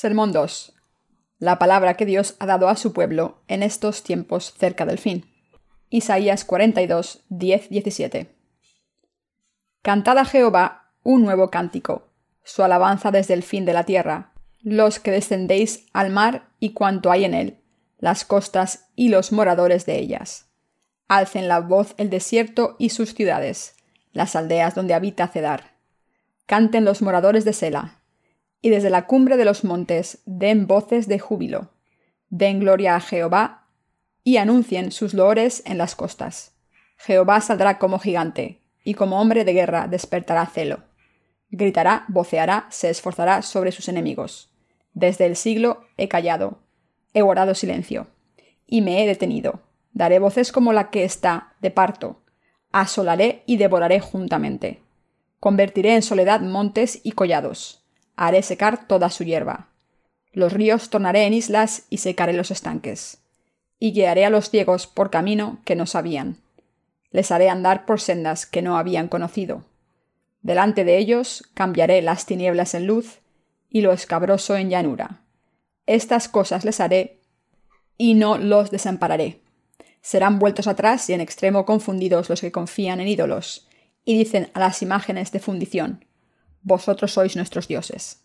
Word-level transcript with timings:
Sermón 0.00 0.30
2. 0.30 0.74
La 1.40 1.58
palabra 1.58 1.94
que 1.94 2.06
Dios 2.06 2.36
ha 2.38 2.46
dado 2.46 2.68
a 2.68 2.76
su 2.76 2.92
pueblo 2.92 3.42
en 3.48 3.64
estos 3.64 4.04
tiempos 4.04 4.54
cerca 4.56 4.86
del 4.86 4.98
fin. 4.98 5.26
Isaías 5.90 6.44
42, 6.44 7.24
10, 7.30 7.68
17. 7.68 8.32
Cantad 9.82 10.18
a 10.18 10.24
Jehová 10.24 10.92
un 11.02 11.24
nuevo 11.24 11.50
cántico, 11.50 12.12
su 12.44 12.62
alabanza 12.62 13.10
desde 13.10 13.34
el 13.34 13.42
fin 13.42 13.64
de 13.64 13.72
la 13.72 13.82
tierra, 13.82 14.30
los 14.60 15.00
que 15.00 15.10
descendéis 15.10 15.88
al 15.92 16.10
mar 16.10 16.50
y 16.60 16.74
cuanto 16.74 17.10
hay 17.10 17.24
en 17.24 17.34
él, 17.34 17.58
las 17.98 18.24
costas 18.24 18.90
y 18.94 19.08
los 19.08 19.32
moradores 19.32 19.84
de 19.84 19.98
ellas. 19.98 20.46
Alcen 21.08 21.48
la 21.48 21.58
voz 21.58 21.94
el 21.96 22.08
desierto 22.08 22.76
y 22.78 22.90
sus 22.90 23.14
ciudades, 23.14 23.74
las 24.12 24.36
aldeas 24.36 24.76
donde 24.76 24.94
habita 24.94 25.26
Cedar. 25.26 25.72
Canten 26.46 26.84
los 26.84 27.02
moradores 27.02 27.44
de 27.44 27.52
Sela, 27.52 27.97
y 28.60 28.70
desde 28.70 28.90
la 28.90 29.06
cumbre 29.06 29.36
de 29.36 29.44
los 29.44 29.64
montes 29.64 30.22
den 30.26 30.66
voces 30.66 31.08
de 31.08 31.18
júbilo. 31.18 31.70
Den 32.28 32.60
gloria 32.60 32.96
a 32.96 33.00
Jehová 33.00 33.66
y 34.24 34.36
anuncien 34.36 34.92
sus 34.92 35.14
loores 35.14 35.62
en 35.64 35.78
las 35.78 35.94
costas. 35.94 36.52
Jehová 36.96 37.40
saldrá 37.40 37.78
como 37.78 37.98
gigante, 37.98 38.60
y 38.82 38.94
como 38.94 39.20
hombre 39.20 39.44
de 39.44 39.52
guerra 39.52 39.86
despertará 39.86 40.44
celo. 40.46 40.80
Gritará, 41.50 42.04
voceará, 42.08 42.66
se 42.70 42.90
esforzará 42.90 43.42
sobre 43.42 43.72
sus 43.72 43.88
enemigos. 43.88 44.52
Desde 44.92 45.26
el 45.26 45.36
siglo 45.36 45.84
he 45.96 46.08
callado, 46.08 46.58
he 47.14 47.22
guardado 47.22 47.54
silencio, 47.54 48.08
y 48.66 48.82
me 48.82 49.02
he 49.02 49.06
detenido. 49.06 49.62
Daré 49.92 50.18
voces 50.18 50.52
como 50.52 50.72
la 50.72 50.90
que 50.90 51.04
está 51.04 51.54
de 51.60 51.70
parto. 51.70 52.20
Asolaré 52.72 53.42
y 53.46 53.56
devoraré 53.56 54.00
juntamente. 54.00 54.82
Convertiré 55.40 55.94
en 55.94 56.02
soledad 56.02 56.40
montes 56.40 57.00
y 57.02 57.12
collados 57.12 57.77
haré 58.18 58.42
secar 58.42 58.86
toda 58.86 59.10
su 59.10 59.24
hierba. 59.24 59.68
Los 60.32 60.52
ríos 60.52 60.90
tornaré 60.90 61.24
en 61.24 61.34
islas 61.34 61.84
y 61.88 61.98
secaré 61.98 62.32
los 62.32 62.50
estanques. 62.50 63.18
Y 63.78 63.92
guiaré 63.92 64.24
a 64.24 64.30
los 64.30 64.50
ciegos 64.50 64.86
por 64.86 65.10
camino 65.10 65.58
que 65.64 65.76
no 65.76 65.86
sabían. 65.86 66.36
Les 67.10 67.30
haré 67.30 67.48
andar 67.48 67.86
por 67.86 68.00
sendas 68.00 68.44
que 68.44 68.60
no 68.60 68.76
habían 68.76 69.08
conocido. 69.08 69.64
Delante 70.42 70.84
de 70.84 70.98
ellos 70.98 71.48
cambiaré 71.54 72.02
las 72.02 72.26
tinieblas 72.26 72.74
en 72.74 72.86
luz 72.86 73.20
y 73.70 73.82
lo 73.82 73.92
escabroso 73.92 74.56
en 74.56 74.68
llanura. 74.68 75.22
Estas 75.86 76.28
cosas 76.28 76.64
les 76.64 76.80
haré 76.80 77.20
y 77.96 78.14
no 78.14 78.36
los 78.36 78.70
desampararé. 78.70 79.40
Serán 80.02 80.38
vueltos 80.38 80.66
atrás 80.66 81.08
y 81.08 81.12
en 81.12 81.20
extremo 81.20 81.64
confundidos 81.64 82.28
los 82.28 82.40
que 82.40 82.52
confían 82.52 83.00
en 83.00 83.08
ídolos 83.08 83.68
y 84.04 84.18
dicen 84.18 84.50
a 84.54 84.60
las 84.60 84.82
imágenes 84.82 85.32
de 85.32 85.40
fundición, 85.40 86.04
vosotros 86.62 87.12
sois 87.12 87.36
nuestros 87.36 87.68
dioses. 87.68 88.22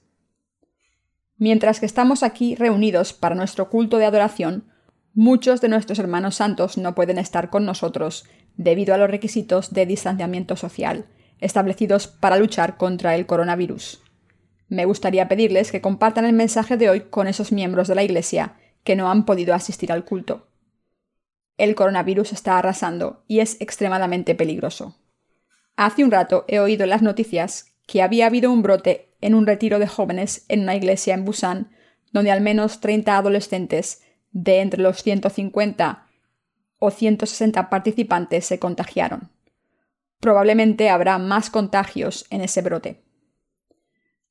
Mientras 1.38 1.80
que 1.80 1.86
estamos 1.86 2.24
aquí 2.24 2.56
reunidos 2.56 3.14
para 3.14 3.36
nuestro 3.36 3.70
culto 3.70 3.98
de 3.98 4.06
adoración, 4.06 4.72
muchos 5.14 5.62
de 5.62 5.70
nuestros 5.70 6.00
hermanos 6.00 6.36
santos 6.36 6.78
no 6.78 6.96
pueden 6.96 7.18
estar 7.18 7.50
con 7.50 7.66
nosotros 7.66 8.26
debido 8.56 8.94
a 8.94 8.98
los 8.98 9.10
requisitos 9.10 9.74
de 9.74 9.86
distanciamiento 9.86 10.56
social 10.56 11.06
establecidos 11.44 12.08
para 12.08 12.38
luchar 12.38 12.78
contra 12.78 13.16
el 13.16 13.26
coronavirus. 13.26 14.02
Me 14.70 14.86
gustaría 14.86 15.28
pedirles 15.28 15.72
que 15.72 15.82
compartan 15.82 16.26
el 16.26 16.34
mensaje 16.34 16.78
de 16.78 16.90
hoy 16.90 17.02
con 17.02 17.28
esos 17.28 17.52
miembros 17.52 17.88
de 17.88 17.96
la 17.96 18.04
Iglesia 18.04 18.56
que 18.84 18.96
no 18.96 19.12
han 19.12 19.26
podido 19.26 19.54
asistir 19.54 19.92
al 19.92 20.06
culto. 20.06 20.48
El 21.58 21.76
coronavirus 21.76 22.32
está 22.32 22.58
arrasando 22.58 23.24
y 23.28 23.40
es 23.40 23.60
extremadamente 23.60 24.36
peligroso. 24.36 24.98
Hace 25.76 26.04
un 26.04 26.12
rato 26.12 26.46
he 26.48 26.60
oído 26.60 26.86
en 26.86 26.90
las 26.90 27.02
noticias 27.02 27.73
que 27.86 28.02
había 28.02 28.28
habido 28.28 28.52
un 28.52 28.62
brote 28.62 29.14
en 29.22 29.36
un 29.36 29.48
retiro 29.48 29.80
de 29.80 29.88
jóvenes 29.88 30.46
en 30.50 30.62
una 30.62 30.76
iglesia 30.76 31.14
en 31.14 31.26
Busan, 31.26 31.72
donde 32.12 32.32
al 32.32 32.42
menos 32.42 32.80
30 32.80 33.18
adolescentes 33.18 34.04
de 34.32 34.62
entre 34.62 34.82
los 34.82 35.04
150 35.04 36.08
o 36.80 36.92
160 36.92 37.70
participantes 37.70 38.46
se 38.46 38.60
contagiaron. 38.60 39.30
Probablemente 40.20 40.90
habrá 40.90 41.18
más 41.18 41.50
contagios 41.50 42.26
en 42.30 42.42
ese 42.42 42.62
brote. 42.62 43.04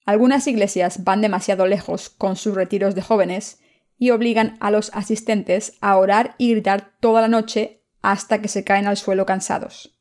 Algunas 0.05 0.47
iglesias 0.47 1.05
van 1.05 1.21
demasiado 1.21 1.67
lejos 1.67 2.11
con 2.11 2.37
sus 2.37 2.55
retiros 2.55 2.95
de 2.95 3.03
jóvenes 3.03 3.61
y 3.99 4.11
obligan 4.11 4.57
a 4.61 4.71
los 4.71 4.91
asistentes 4.95 5.77
a 5.81 5.97
orar 5.97 6.35
y 6.39 6.51
gritar 6.51 6.93
toda 6.99 7.21
la 7.21 7.29
noche 7.29 7.83
hasta 8.03 8.43
que 8.43 8.49
se 8.49 8.65
caen 8.65 8.87
al 8.87 8.97
suelo 8.97 9.27
cansados. 9.27 9.92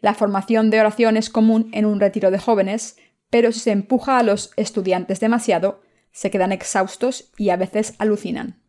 La 0.00 0.14
formación 0.14 0.70
de 0.70 0.80
oración 0.80 1.16
es 1.16 1.30
común 1.30 1.70
en 1.72 1.86
un 1.86 2.00
retiro 2.00 2.30
de 2.30 2.38
jóvenes, 2.38 2.96
pero 3.30 3.52
si 3.52 3.60
se 3.60 3.72
empuja 3.72 4.18
a 4.18 4.22
los 4.22 4.52
estudiantes 4.56 5.20
demasiado, 5.20 5.82
se 6.12 6.30
quedan 6.30 6.52
exhaustos 6.52 7.32
y 7.36 7.50
a 7.50 7.56
veces 7.56 7.94
alucinan. 7.98 8.62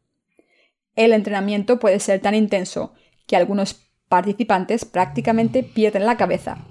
El 0.96 1.14
entrenamiento 1.14 1.80
puede 1.80 2.00
ser 2.00 2.20
tan 2.20 2.36
intenso 2.36 2.94
que 3.28 3.36
algunos 3.36 3.90
participantes 4.08 4.86
prácticamente 4.86 5.64
pierden 5.64 6.06
la 6.06 6.18
cabeza, 6.18 6.66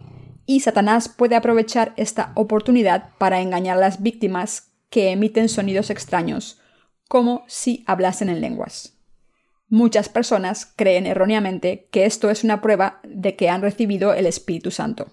y 0.44 0.60
Satanás 0.60 1.08
puede 1.08 1.36
aprovechar 1.36 1.92
esta 1.96 2.32
oportunidad 2.34 3.10
para 3.18 3.40
engañar 3.40 3.76
a 3.76 3.80
las 3.80 4.02
víctimas 4.02 4.72
que 4.90 5.10
emiten 5.10 5.48
sonidos 5.48 5.90
extraños, 5.90 6.60
como 7.08 7.44
si 7.46 7.84
hablasen 7.86 8.28
en 8.28 8.40
lenguas. 8.40 8.97
Muchas 9.70 10.08
personas 10.08 10.72
creen 10.76 11.06
erróneamente 11.06 11.88
que 11.90 12.06
esto 12.06 12.30
es 12.30 12.42
una 12.42 12.62
prueba 12.62 13.00
de 13.02 13.36
que 13.36 13.50
han 13.50 13.60
recibido 13.60 14.14
el 14.14 14.24
Espíritu 14.26 14.70
Santo. 14.70 15.08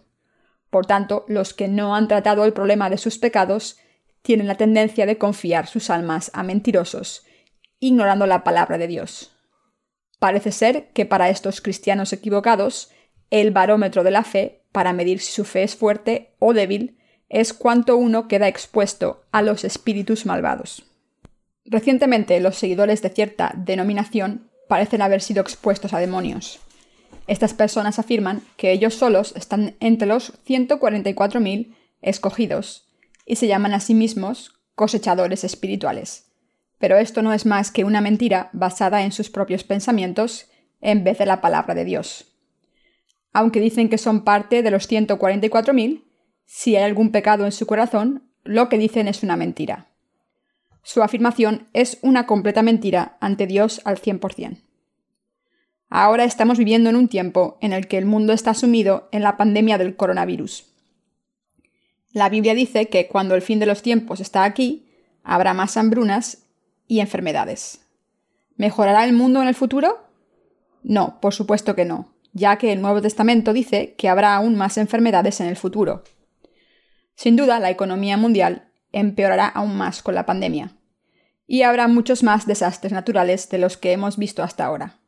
Por 0.69 0.85
tanto, 0.85 1.25
los 1.27 1.53
que 1.53 1.67
no 1.67 1.95
han 1.95 2.07
tratado 2.07 2.45
el 2.45 2.53
problema 2.53 2.89
de 2.89 2.97
sus 2.97 3.17
pecados 3.17 3.77
tienen 4.21 4.47
la 4.47 4.55
tendencia 4.55 5.05
de 5.05 5.17
confiar 5.17 5.67
sus 5.67 5.89
almas 5.89 6.31
a 6.33 6.43
mentirosos, 6.43 7.25
ignorando 7.79 8.25
la 8.27 8.43
palabra 8.43 8.77
de 8.77 8.87
Dios. 8.87 9.35
Parece 10.19 10.51
ser 10.51 10.87
que 10.93 11.05
para 11.05 11.29
estos 11.29 11.59
cristianos 11.59 12.13
equivocados, 12.13 12.91
el 13.31 13.51
barómetro 13.51 14.03
de 14.03 14.11
la 14.11 14.23
fe, 14.23 14.63
para 14.71 14.93
medir 14.93 15.19
si 15.19 15.33
su 15.33 15.43
fe 15.43 15.63
es 15.63 15.75
fuerte 15.75 16.33
o 16.39 16.53
débil, 16.53 16.97
es 17.27 17.53
cuánto 17.53 17.97
uno 17.97 18.27
queda 18.27 18.47
expuesto 18.47 19.25
a 19.31 19.41
los 19.41 19.65
espíritus 19.65 20.25
malvados. 20.25 20.83
Recientemente 21.65 22.39
los 22.39 22.57
seguidores 22.57 23.01
de 23.01 23.09
cierta 23.09 23.51
denominación 23.55 24.49
parecen 24.67 25.01
haber 25.01 25.21
sido 25.21 25.41
expuestos 25.41 25.93
a 25.93 25.99
demonios. 25.99 26.59
Estas 27.27 27.53
personas 27.53 27.97
afirman 27.97 28.41
que 28.55 28.71
ellos 28.71 28.93
solos 28.93 29.33
están 29.35 29.75
entre 29.79 30.07
los 30.07 30.33
144.000 30.45 31.73
escogidos 32.01 32.87
y 33.25 33.37
se 33.37 33.47
llaman 33.47 33.73
a 33.73 33.79
sí 33.79 33.95
mismos 33.95 34.59
cosechadores 34.75 35.43
espirituales. 35.43 36.27
Pero 36.77 36.97
esto 36.97 37.23
no 37.23 37.33
es 37.33 37.47
más 37.47 37.71
que 37.71 37.83
una 37.83 38.01
mentira 38.01 38.49
basada 38.53 39.03
en 39.03 39.11
sus 39.11 39.31
propios 39.31 39.63
pensamientos 39.63 40.51
en 40.81 41.03
vez 41.03 41.17
de 41.17 41.25
la 41.25 41.41
palabra 41.41 41.73
de 41.73 41.85
Dios. 41.85 42.35
Aunque 43.33 43.59
dicen 43.59 43.89
que 43.89 43.97
son 43.97 44.23
parte 44.23 44.61
de 44.61 44.71
los 44.71 44.89
144.000, 44.89 46.03
si 46.45 46.75
hay 46.75 46.83
algún 46.83 47.11
pecado 47.11 47.45
en 47.45 47.51
su 47.51 47.65
corazón, 47.65 48.29
lo 48.43 48.69
que 48.69 48.77
dicen 48.77 49.07
es 49.07 49.23
una 49.23 49.35
mentira. 49.35 49.87
Su 50.85 51.01
afirmación 51.01 51.67
es 51.73 51.97
una 52.03 52.27
completa 52.27 52.61
mentira 52.61 53.17
ante 53.19 53.47
Dios 53.47 53.81
al 53.85 53.97
100%. 53.99 54.61
Ahora 55.89 56.25
estamos 56.25 56.59
viviendo 56.59 56.91
en 56.91 56.95
un 56.95 57.07
tiempo 57.07 57.57
en 57.59 57.73
el 57.73 57.87
que 57.87 57.97
el 57.97 58.05
mundo 58.05 58.33
está 58.33 58.53
sumido 58.53 59.09
en 59.11 59.23
la 59.23 59.35
pandemia 59.35 59.79
del 59.79 59.95
coronavirus. 59.95 60.67
La 62.11 62.29
Biblia 62.29 62.53
dice 62.53 62.87
que 62.87 63.07
cuando 63.07 63.33
el 63.33 63.41
fin 63.41 63.57
de 63.57 63.65
los 63.65 63.81
tiempos 63.81 64.19
está 64.19 64.43
aquí, 64.43 64.85
habrá 65.23 65.55
más 65.55 65.75
hambrunas 65.75 66.43
y 66.87 66.99
enfermedades. 66.99 67.81
¿Mejorará 68.55 69.05
el 69.05 69.13
mundo 69.13 69.41
en 69.41 69.47
el 69.47 69.55
futuro? 69.55 70.05
No, 70.83 71.19
por 71.19 71.33
supuesto 71.33 71.73
que 71.73 71.85
no, 71.85 72.13
ya 72.31 72.59
que 72.59 72.71
el 72.71 72.83
Nuevo 72.83 73.01
Testamento 73.01 73.53
dice 73.53 73.95
que 73.97 74.07
habrá 74.07 74.35
aún 74.35 74.55
más 74.55 74.77
enfermedades 74.77 75.41
en 75.41 75.47
el 75.47 75.55
futuro. 75.55 76.03
Sin 77.15 77.35
duda, 77.35 77.59
la 77.59 77.71
economía 77.71 78.17
mundial 78.17 78.69
empeorará 78.95 79.47
aún 79.47 79.77
más 79.77 80.01
con 80.01 80.15
la 80.15 80.25
pandemia. 80.25 80.77
Y 81.45 81.61
habrá 81.61 81.87
muchos 81.87 82.23
más 82.23 82.47
desastres 82.47 82.91
naturales 82.91 83.49
de 83.49 83.59
los 83.59 83.77
que 83.77 83.91
hemos 83.91 84.17
visto 84.17 84.41
hasta 84.41 84.65
ahora. 84.65 84.99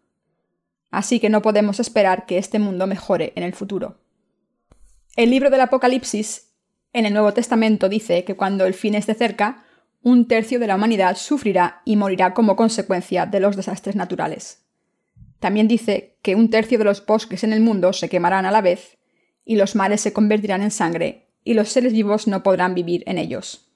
Así 0.92 1.20
que 1.20 1.30
no 1.30 1.42
podemos 1.42 1.80
esperar 1.80 2.26
que 2.26 2.38
este 2.38 2.60
mundo 2.60 2.86
mejore 2.86 3.34
en 3.36 3.44
el 3.44 3.54
futuro. 3.54 4.00
El 5.16 5.32
libro 5.32 5.50
del 5.50 5.62
Apocalipsis 5.62 6.54
en 6.94 7.06
el 7.06 7.14
Nuevo 7.14 7.34
Testamento 7.34 7.90
dice 7.90 8.24
que 8.24 8.36
cuando 8.36 8.66
el 8.66 8.74
fin 8.74 8.94
esté 8.94 9.14
cerca, 9.14 9.66
un 10.02 10.28
tercio 10.28 10.60
de 10.60 10.68
la 10.68 10.76
humanidad 10.76 11.18
sufrirá 11.18 11.82
y 11.86 11.96
morirá 11.96 12.34
como 12.34 12.56
consecuencia 12.56 13.26
de 13.26 13.40
los 13.40 13.56
desastres 13.56 13.96
naturales. 13.96 14.66
También 15.40 15.68
dice 15.68 16.18
que 16.22 16.36
un 16.36 16.50
tercio 16.50 16.78
de 16.78 16.86
los 16.86 17.06
bosques 17.06 17.44
en 17.44 17.54
el 17.54 17.62
mundo 17.62 17.94
se 17.94 18.10
quemarán 18.10 18.46
a 18.46 18.52
la 18.52 18.62
vez, 18.62 18.98
y 19.44 19.56
los 19.56 19.76
mares 19.76 20.02
se 20.02 20.14
convertirán 20.14 20.62
en 20.62 20.72
sangre, 20.72 21.30
y 21.44 21.54
los 21.54 21.70
seres 21.70 21.94
vivos 21.94 22.28
no 22.28 22.44
podrán 22.44 22.74
vivir 22.74 23.04
en 23.06 23.18
ellos. 23.18 23.67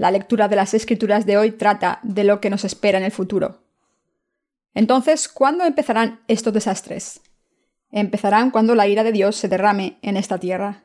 La 0.00 0.10
lectura 0.10 0.48
de 0.48 0.56
las 0.56 0.72
escrituras 0.72 1.26
de 1.26 1.36
hoy 1.36 1.50
trata 1.50 2.00
de 2.02 2.24
lo 2.24 2.40
que 2.40 2.48
nos 2.48 2.64
espera 2.64 2.96
en 2.96 3.04
el 3.04 3.10
futuro. 3.10 3.64
Entonces, 4.72 5.28
¿cuándo 5.28 5.62
empezarán 5.64 6.20
estos 6.26 6.54
desastres? 6.54 7.20
Empezarán 7.90 8.50
cuando 8.50 8.74
la 8.74 8.88
ira 8.88 9.04
de 9.04 9.12
Dios 9.12 9.36
se 9.36 9.46
derrame 9.46 9.98
en 10.00 10.16
esta 10.16 10.38
tierra. 10.38 10.84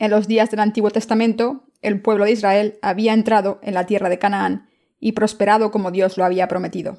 En 0.00 0.10
los 0.10 0.26
días 0.26 0.50
del 0.50 0.58
Antiguo 0.58 0.90
Testamento, 0.90 1.68
el 1.80 2.02
pueblo 2.02 2.24
de 2.24 2.32
Israel 2.32 2.80
había 2.82 3.12
entrado 3.12 3.60
en 3.62 3.74
la 3.74 3.86
tierra 3.86 4.08
de 4.08 4.18
Canaán 4.18 4.68
y 4.98 5.12
prosperado 5.12 5.70
como 5.70 5.92
Dios 5.92 6.18
lo 6.18 6.24
había 6.24 6.48
prometido. 6.48 6.98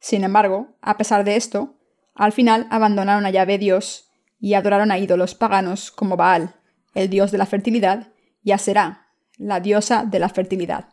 Sin 0.00 0.24
embargo, 0.24 0.74
a 0.80 0.96
pesar 0.96 1.24
de 1.24 1.36
esto, 1.36 1.74
al 2.14 2.32
final 2.32 2.66
abandonaron 2.70 3.26
a 3.26 3.30
Yahvé 3.30 3.58
Dios 3.58 4.10
y 4.40 4.54
adoraron 4.54 4.90
a 4.90 4.96
ídolos 4.96 5.34
paganos 5.34 5.90
como 5.90 6.16
Baal, 6.16 6.54
el 6.94 7.10
dios 7.10 7.30
de 7.30 7.36
la 7.36 7.44
fertilidad, 7.44 8.14
y 8.42 8.52
a 8.52 8.58
Será, 8.58 9.03
la 9.38 9.60
diosa 9.60 10.04
de 10.04 10.18
la 10.18 10.28
fertilidad. 10.28 10.90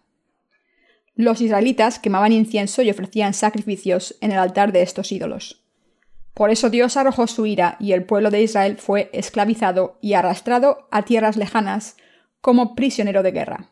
Los 1.15 1.41
israelitas 1.41 1.99
quemaban 1.99 2.31
incienso 2.31 2.81
y 2.81 2.89
ofrecían 2.89 3.33
sacrificios 3.33 4.17
en 4.21 4.31
el 4.31 4.39
altar 4.39 4.71
de 4.71 4.81
estos 4.81 5.11
ídolos. 5.11 5.63
Por 6.33 6.49
eso 6.49 6.69
Dios 6.69 6.95
arrojó 6.97 7.27
su 7.27 7.45
ira 7.45 7.75
y 7.79 7.91
el 7.91 8.05
pueblo 8.05 8.31
de 8.31 8.41
Israel 8.41 8.77
fue 8.77 9.09
esclavizado 9.13 9.97
y 10.01 10.13
arrastrado 10.13 10.87
a 10.89 11.03
tierras 11.03 11.35
lejanas 11.35 11.97
como 12.39 12.73
prisionero 12.73 13.21
de 13.23 13.31
guerra. 13.31 13.69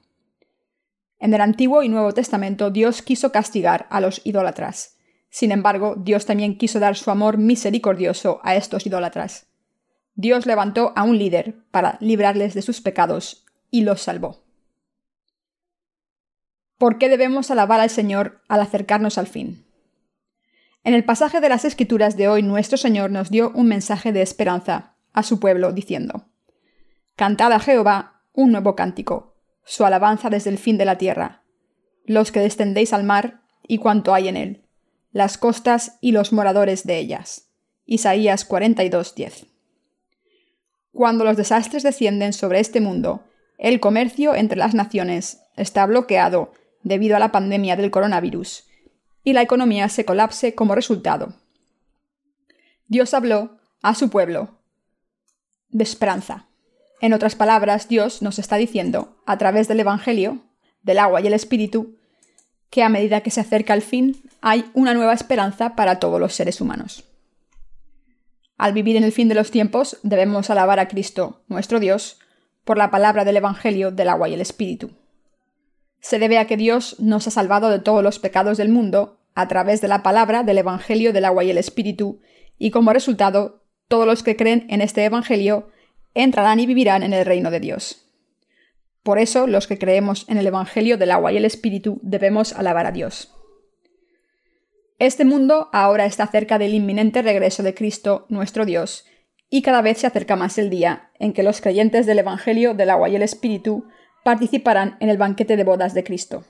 En 1.20 1.34
el 1.34 1.42
Antiguo 1.42 1.84
y 1.84 1.90
Nuevo 1.90 2.14
Testamento 2.14 2.70
Dios 2.70 3.02
quiso 3.02 3.32
castigar 3.32 3.88
a 3.90 4.02
los 4.02 4.22
idólatras. 4.26 4.98
Sin 5.30 5.52
embargo, 5.52 5.96
Dios 5.98 6.26
también 6.26 6.58
quiso 6.58 6.80
dar 6.80 6.96
su 6.96 7.12
amor 7.12 7.38
misericordioso 7.38 8.40
a 8.44 8.56
estos 8.56 8.86
idólatras. 8.86 9.48
Dios 10.16 10.46
levantó 10.46 10.92
a 10.96 11.04
un 11.04 11.18
líder 11.18 11.56
para 11.72 11.98
librarles 12.02 12.54
de 12.54 12.62
sus 12.62 12.82
pecados 12.82 13.46
y 13.72 13.82
los 13.82 14.02
salvó. 14.02 14.49
¿Por 16.80 16.98
qué 16.98 17.10
debemos 17.10 17.52
alabar 17.52 17.82
al 17.82 17.90
Señor 17.90 18.42
al 18.48 18.62
acercarnos 18.62 19.18
al 19.18 19.28
fin? 19.28 19.66
En 20.86 20.94
el 20.94 21.04
pasaje 21.04 21.42
de 21.42 21.50
las 21.50 21.66
Escrituras 21.66 22.16
de 22.16 22.30
hoy 22.30 22.42
nuestro 22.42 22.78
Señor 22.78 23.12
nos 23.12 23.30
dio 23.30 23.52
un 23.54 23.68
mensaje 23.68 24.14
de 24.14 24.22
esperanza 24.22 24.96
a 25.12 25.24
su 25.24 25.42
pueblo 25.42 25.74
diciendo, 25.74 26.30
Cantad 27.18 27.52
a 27.52 27.60
Jehová 27.60 28.24
un 28.32 28.54
nuevo 28.54 28.78
cántico, 28.78 29.36
su 29.66 29.84
alabanza 29.84 30.30
desde 30.30 30.52
el 30.52 30.58
fin 30.58 30.78
de 30.78 30.86
la 30.86 30.98
tierra, 30.98 31.44
los 32.06 32.32
que 32.32 32.40
descendéis 32.40 32.94
al 32.94 33.04
mar 33.04 33.42
y 33.68 33.80
cuanto 33.80 34.14
hay 34.14 34.30
en 34.30 34.38
él, 34.38 34.64
las 35.12 35.38
costas 35.38 35.98
y 36.00 36.14
los 36.14 36.32
moradores 36.32 36.88
de 36.88 36.98
ellas. 36.98 37.50
Isaías 37.86 38.48
42:10. 38.48 39.48
Cuando 40.94 41.26
los 41.26 41.36
desastres 41.36 41.84
descienden 41.84 42.32
sobre 42.32 42.62
este 42.62 42.80
mundo, 42.80 43.26
el 43.58 43.82
comercio 43.82 44.34
entre 44.34 44.58
las 44.58 44.74
naciones 44.74 45.42
está 45.58 45.86
bloqueado 45.86 46.54
debido 46.84 47.16
a 47.16 47.20
la 47.20 47.32
pandemia 47.32 47.76
del 47.76 47.92
coronavirus 47.92 48.66
y 49.24 49.34
la 49.34 49.42
economía 49.42 49.90
se 49.90 50.06
colapse 50.06 50.56
como 50.56 50.76
resultado. 50.76 51.34
Dios 52.88 53.14
habló 53.14 53.58
a 53.82 53.96
su 53.96 54.10
pueblo 54.10 54.58
de 55.70 55.84
esperanza. 55.84 56.48
En 57.02 57.14
otras 57.14 57.36
palabras, 57.36 57.88
Dios 57.88 58.22
nos 58.22 58.40
está 58.40 58.56
diciendo, 58.56 59.22
a 59.26 59.38
través 59.38 59.68
del 59.68 59.80
Evangelio, 59.80 60.40
del 60.82 61.00
agua 61.00 61.22
y 61.22 61.28
el 61.28 61.34
Espíritu, 61.34 61.98
que 62.70 62.84
a 62.84 62.90
medida 62.90 63.22
que 63.22 63.32
se 63.32 63.42
acerca 63.42 63.74
el 63.74 63.82
fin, 63.82 64.22
hay 64.42 64.66
una 64.74 64.94
nueva 64.94 65.14
esperanza 65.14 65.76
para 65.76 66.00
todos 66.00 66.20
los 66.20 66.34
seres 66.34 66.62
humanos. 66.62 67.04
Al 68.58 68.74
vivir 68.74 68.98
en 68.98 69.04
el 69.04 69.12
fin 69.12 69.30
de 69.30 69.36
los 69.36 69.52
tiempos, 69.52 69.98
debemos 70.04 70.50
alabar 70.50 70.80
a 70.80 70.88
Cristo, 70.88 71.44
nuestro 71.48 71.80
Dios, 71.80 72.20
por 72.66 72.78
la 72.78 72.92
palabra 72.92 73.24
del 73.24 73.38
Evangelio 73.38 73.92
del 73.92 74.10
agua 74.10 74.28
y 74.28 74.34
el 74.34 74.42
Espíritu 74.42 74.92
se 76.02 76.20
debe 76.20 76.38
a 76.38 76.48
que 76.48 76.58
Dios 76.58 76.96
nos 77.00 77.28
ha 77.28 77.32
salvado 77.32 77.70
de 77.70 77.80
todos 77.80 78.04
los 78.04 78.20
pecados 78.20 78.58
del 78.58 78.70
mundo 78.70 79.20
a 79.36 79.48
través 79.48 79.82
de 79.82 79.88
la 79.88 80.04
palabra 80.04 80.44
del 80.44 80.58
Evangelio 80.58 81.14
del 81.14 81.26
agua 81.26 81.44
y 81.44 81.52
el 81.52 81.58
Espíritu, 81.58 82.22
y 82.58 82.72
como 82.72 82.94
resultado, 82.94 83.64
todos 83.88 84.06
los 84.06 84.24
que 84.24 84.36
creen 84.36 84.66
en 84.70 84.82
este 84.82 85.04
Evangelio 85.06 85.70
entrarán 86.14 86.60
y 86.60 86.66
vivirán 86.66 87.04
en 87.04 87.14
el 87.14 87.26
reino 87.26 87.52
de 87.52 87.60
Dios. 87.60 88.10
Por 89.04 89.18
eso, 89.18 89.48
los 89.48 89.68
que 89.68 89.78
creemos 89.80 90.26
en 90.28 90.38
el 90.38 90.48
Evangelio 90.48 90.98
del 90.98 91.12
agua 91.12 91.32
y 91.32 91.38
el 91.38 91.46
Espíritu 91.46 92.00
debemos 92.04 92.54
alabar 92.54 92.86
a 92.86 92.92
Dios. 92.92 93.34
Este 95.00 95.24
mundo 95.24 95.70
ahora 95.72 96.06
está 96.06 96.28
cerca 96.28 96.60
del 96.60 96.74
inminente 96.74 97.22
regreso 97.22 97.64
de 97.64 97.74
Cristo, 97.74 98.26
nuestro 98.28 98.66
Dios, 98.66 99.06
y 99.50 99.62
cada 99.62 99.82
vez 99.82 100.00
se 100.00 100.08
acerca 100.08 100.36
más 100.36 100.58
el 100.58 100.70
día 100.70 101.12
en 101.18 101.34
que 101.34 101.44
los 101.44 101.62
creyentes 101.62 102.06
del 102.06 102.20
Evangelio 102.20 102.74
del 102.74 102.90
agua 102.90 103.10
y 103.10 103.16
el 103.16 103.24
Espíritu 103.24 103.88
participarán 104.30 104.96
en 105.00 105.10
el 105.10 105.18
banquete 105.18 105.58
de 105.58 105.64
bodas 105.64 105.96
de 105.96 106.04
Cristo. 106.04 106.46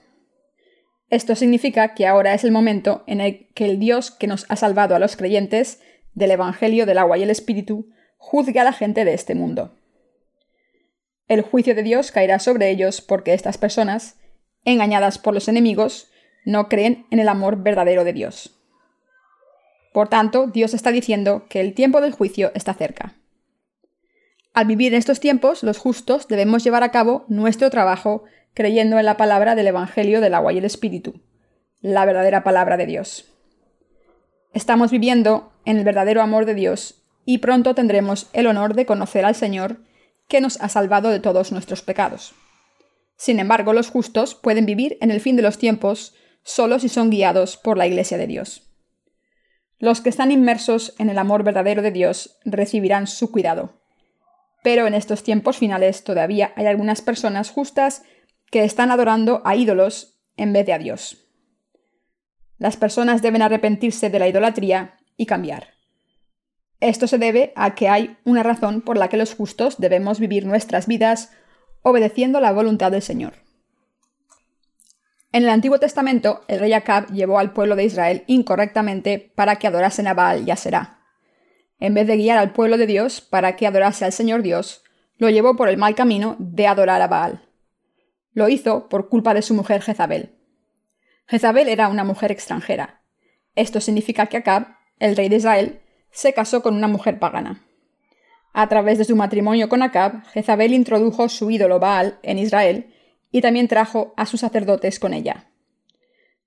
Esto 1.09 1.33
significa 1.37 1.93
que 1.93 2.07
ahora 2.07 2.33
es 2.33 2.43
el 2.43 2.51
momento 2.51 3.05
en 3.07 3.21
el 3.21 3.47
que 3.53 3.63
el 3.63 3.79
Dios 3.79 4.11
que 4.11 4.27
nos 4.27 4.45
ha 4.49 4.57
salvado 4.57 4.95
a 4.95 4.99
los 4.99 5.15
creyentes 5.15 5.79
del 6.13 6.31
Evangelio 6.31 6.85
del 6.85 6.97
agua 6.97 7.17
y 7.17 7.23
el 7.23 7.29
Espíritu 7.29 7.87
juzgue 8.17 8.59
a 8.59 8.65
la 8.65 8.73
gente 8.73 9.05
de 9.05 9.13
este 9.13 9.33
mundo. 9.33 9.77
El 11.29 11.41
juicio 11.41 11.73
de 11.73 11.83
Dios 11.83 12.11
caerá 12.11 12.39
sobre 12.39 12.69
ellos 12.69 12.99
porque 12.99 13.33
estas 13.33 13.57
personas, 13.57 14.17
engañadas 14.65 15.17
por 15.17 15.33
los 15.33 15.47
enemigos, 15.47 16.11
no 16.43 16.67
creen 16.67 17.05
en 17.11 17.19
el 17.19 17.29
amor 17.29 17.63
verdadero 17.63 18.03
de 18.03 18.11
Dios. 18.11 18.59
Por 19.93 20.09
tanto, 20.09 20.47
Dios 20.47 20.73
está 20.73 20.91
diciendo 20.91 21.45
que 21.47 21.61
el 21.61 21.73
tiempo 21.73 22.01
del 22.01 22.11
juicio 22.11 22.51
está 22.55 22.73
cerca. 22.73 23.15
Al 24.53 24.65
vivir 24.65 24.93
en 24.93 24.99
estos 24.99 25.19
tiempos, 25.19 25.63
los 25.63 25.77
justos 25.77 26.27
debemos 26.27 26.63
llevar 26.63 26.83
a 26.83 26.91
cabo 26.91 27.25
nuestro 27.27 27.69
trabajo 27.69 28.23
creyendo 28.53 28.97
en 28.97 29.05
la 29.05 29.17
palabra 29.17 29.55
del 29.55 29.67
Evangelio 29.67 30.21
del 30.21 30.33
agua 30.33 30.53
y 30.53 30.57
el 30.57 30.65
Espíritu, 30.65 31.21
la 31.81 32.05
verdadera 32.05 32.43
palabra 32.43 32.75
de 32.75 32.85
Dios. 32.85 33.31
Estamos 34.53 34.91
viviendo 34.91 35.53
en 35.65 35.77
el 35.77 35.83
verdadero 35.83 36.21
amor 36.21 36.45
de 36.45 36.55
Dios 36.55 37.03
y 37.25 37.37
pronto 37.37 37.75
tendremos 37.75 38.27
el 38.33 38.47
honor 38.47 38.73
de 38.73 38.87
conocer 38.87 39.23
al 39.23 39.35
Señor 39.35 39.81
que 40.27 40.41
nos 40.41 40.59
ha 40.61 40.69
salvado 40.69 41.09
de 41.09 41.19
todos 41.19 41.51
nuestros 41.51 41.83
pecados. 41.83 42.33
Sin 43.15 43.39
embargo, 43.39 43.73
los 43.73 43.89
justos 43.89 44.33
pueden 44.33 44.65
vivir 44.65 44.97
en 45.01 45.11
el 45.11 45.21
fin 45.21 45.35
de 45.35 45.43
los 45.43 45.57
tiempos 45.59 46.15
solo 46.43 46.79
si 46.79 46.89
son 46.89 47.11
guiados 47.11 47.57
por 47.57 47.77
la 47.77 47.85
Iglesia 47.85 48.17
de 48.17 48.27
Dios. 48.27 48.63
Los 49.77 50.01
que 50.01 50.09
están 50.09 50.31
inmersos 50.31 50.95
en 50.97 51.09
el 51.09 51.19
amor 51.19 51.43
verdadero 51.43 51.81
de 51.81 51.91
Dios 51.91 52.39
recibirán 52.45 53.07
su 53.07 53.31
cuidado 53.31 53.78
pero 54.63 54.87
en 54.87 54.93
estos 54.93 55.23
tiempos 55.23 55.57
finales 55.57 56.03
todavía 56.03 56.53
hay 56.55 56.65
algunas 56.65 57.01
personas 57.01 57.49
justas 57.49 58.03
que 58.51 58.63
están 58.63 58.91
adorando 58.91 59.41
a 59.45 59.55
ídolos 59.55 60.19
en 60.37 60.53
vez 60.53 60.65
de 60.65 60.73
a 60.73 60.79
Dios. 60.79 61.25
Las 62.57 62.77
personas 62.77 63.21
deben 63.21 63.41
arrepentirse 63.41 64.09
de 64.09 64.19
la 64.19 64.27
idolatría 64.27 64.97
y 65.15 65.25
cambiar. 65.25 65.75
Esto 66.81 67.07
se 67.07 67.17
debe 67.17 67.53
a 67.55 67.75
que 67.75 67.89
hay 67.89 68.17
una 68.23 68.43
razón 68.43 68.81
por 68.81 68.97
la 68.97 69.09
que 69.09 69.17
los 69.17 69.33
justos 69.33 69.77
debemos 69.79 70.19
vivir 70.19 70.45
nuestras 70.45 70.87
vidas 70.87 71.31
obedeciendo 71.81 72.39
la 72.39 72.51
voluntad 72.51 72.91
del 72.91 73.01
Señor. 73.01 73.33
En 75.31 75.43
el 75.43 75.49
Antiguo 75.49 75.79
Testamento, 75.79 76.41
el 76.47 76.59
rey 76.59 76.73
Acab 76.73 77.11
llevó 77.11 77.37
al 77.37 77.53
pueblo 77.53 77.75
de 77.75 77.83
Israel 77.83 78.23
incorrectamente 78.27 79.31
para 79.35 79.57
que 79.57 79.67
adorasen 79.67 80.07
a 80.07 80.13
Baal 80.13 80.47
y 80.47 80.51
a 80.51 80.55
Será. 80.55 80.98
En 81.79 81.93
vez 81.93 82.07
de 82.07 82.17
guiar 82.17 82.37
al 82.37 82.51
pueblo 82.51 82.77
de 82.77 82.87
Dios 82.87 83.21
para 83.21 83.55
que 83.55 83.65
adorase 83.65 84.05
al 84.05 84.11
Señor 84.11 84.41
Dios, 84.41 84.83
lo 85.17 85.29
llevó 85.29 85.55
por 85.55 85.69
el 85.69 85.77
mal 85.77 85.95
camino 85.95 86.35
de 86.39 86.67
adorar 86.67 87.01
a 87.01 87.07
Baal. 87.07 87.45
Lo 88.33 88.49
hizo 88.49 88.89
por 88.89 89.09
culpa 89.09 89.33
de 89.33 89.41
su 89.41 89.53
mujer 89.53 89.81
Jezabel. 89.81 90.35
Jezabel 91.27 91.69
era 91.69 91.87
una 91.89 92.03
mujer 92.03 92.31
extranjera. 92.31 93.01
Esto 93.55 93.81
significa 93.81 94.27
que 94.27 94.37
Acab, 94.37 94.67
el 94.99 95.15
rey 95.15 95.29
de 95.29 95.37
Israel, 95.37 95.81
se 96.11 96.33
casó 96.33 96.61
con 96.61 96.75
una 96.75 96.87
mujer 96.87 97.19
pagana. 97.19 97.65
A 98.53 98.67
través 98.67 98.97
de 98.97 99.05
su 99.05 99.15
matrimonio 99.15 99.69
con 99.69 99.83
Acab, 99.83 100.25
Jezabel 100.27 100.73
introdujo 100.73 101.29
su 101.29 101.51
ídolo 101.51 101.79
Baal 101.79 102.19
en 102.23 102.39
Israel 102.39 102.93
y 103.31 103.41
también 103.41 103.67
trajo 103.67 104.13
a 104.17 104.25
sus 104.25 104.39
sacerdotes 104.39 104.99
con 104.99 105.13
ella. 105.13 105.51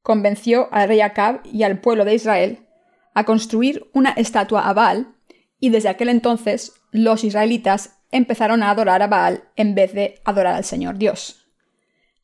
Convenció 0.03 0.69
al 0.73 0.89
rey 0.89 1.01
Acab 1.01 1.41
y 1.45 1.63
al 1.63 1.81
pueblo 1.81 2.05
de 2.05 2.15
Israel 2.15 2.67
a 3.15 3.25
construir 3.25 3.89
una 3.93 4.11
estatua 4.11 4.69
a 4.69 4.73
Baal 4.73 5.15
y 5.63 5.71
desde 5.71 5.89
aquel 5.89 6.09
entonces 6.09 6.73
los 6.91 7.23
israelitas 7.23 8.01
empezaron 8.11 8.65
a 8.65 8.71
adorar 8.71 9.01
a 9.01 9.07
Baal 9.07 9.45
en 9.55 9.77
vez 9.77 9.95
de 9.95 10.21
adorar 10.25 10.57
al 10.57 10.65
Señor 10.65 10.99
Dios. 10.99 11.47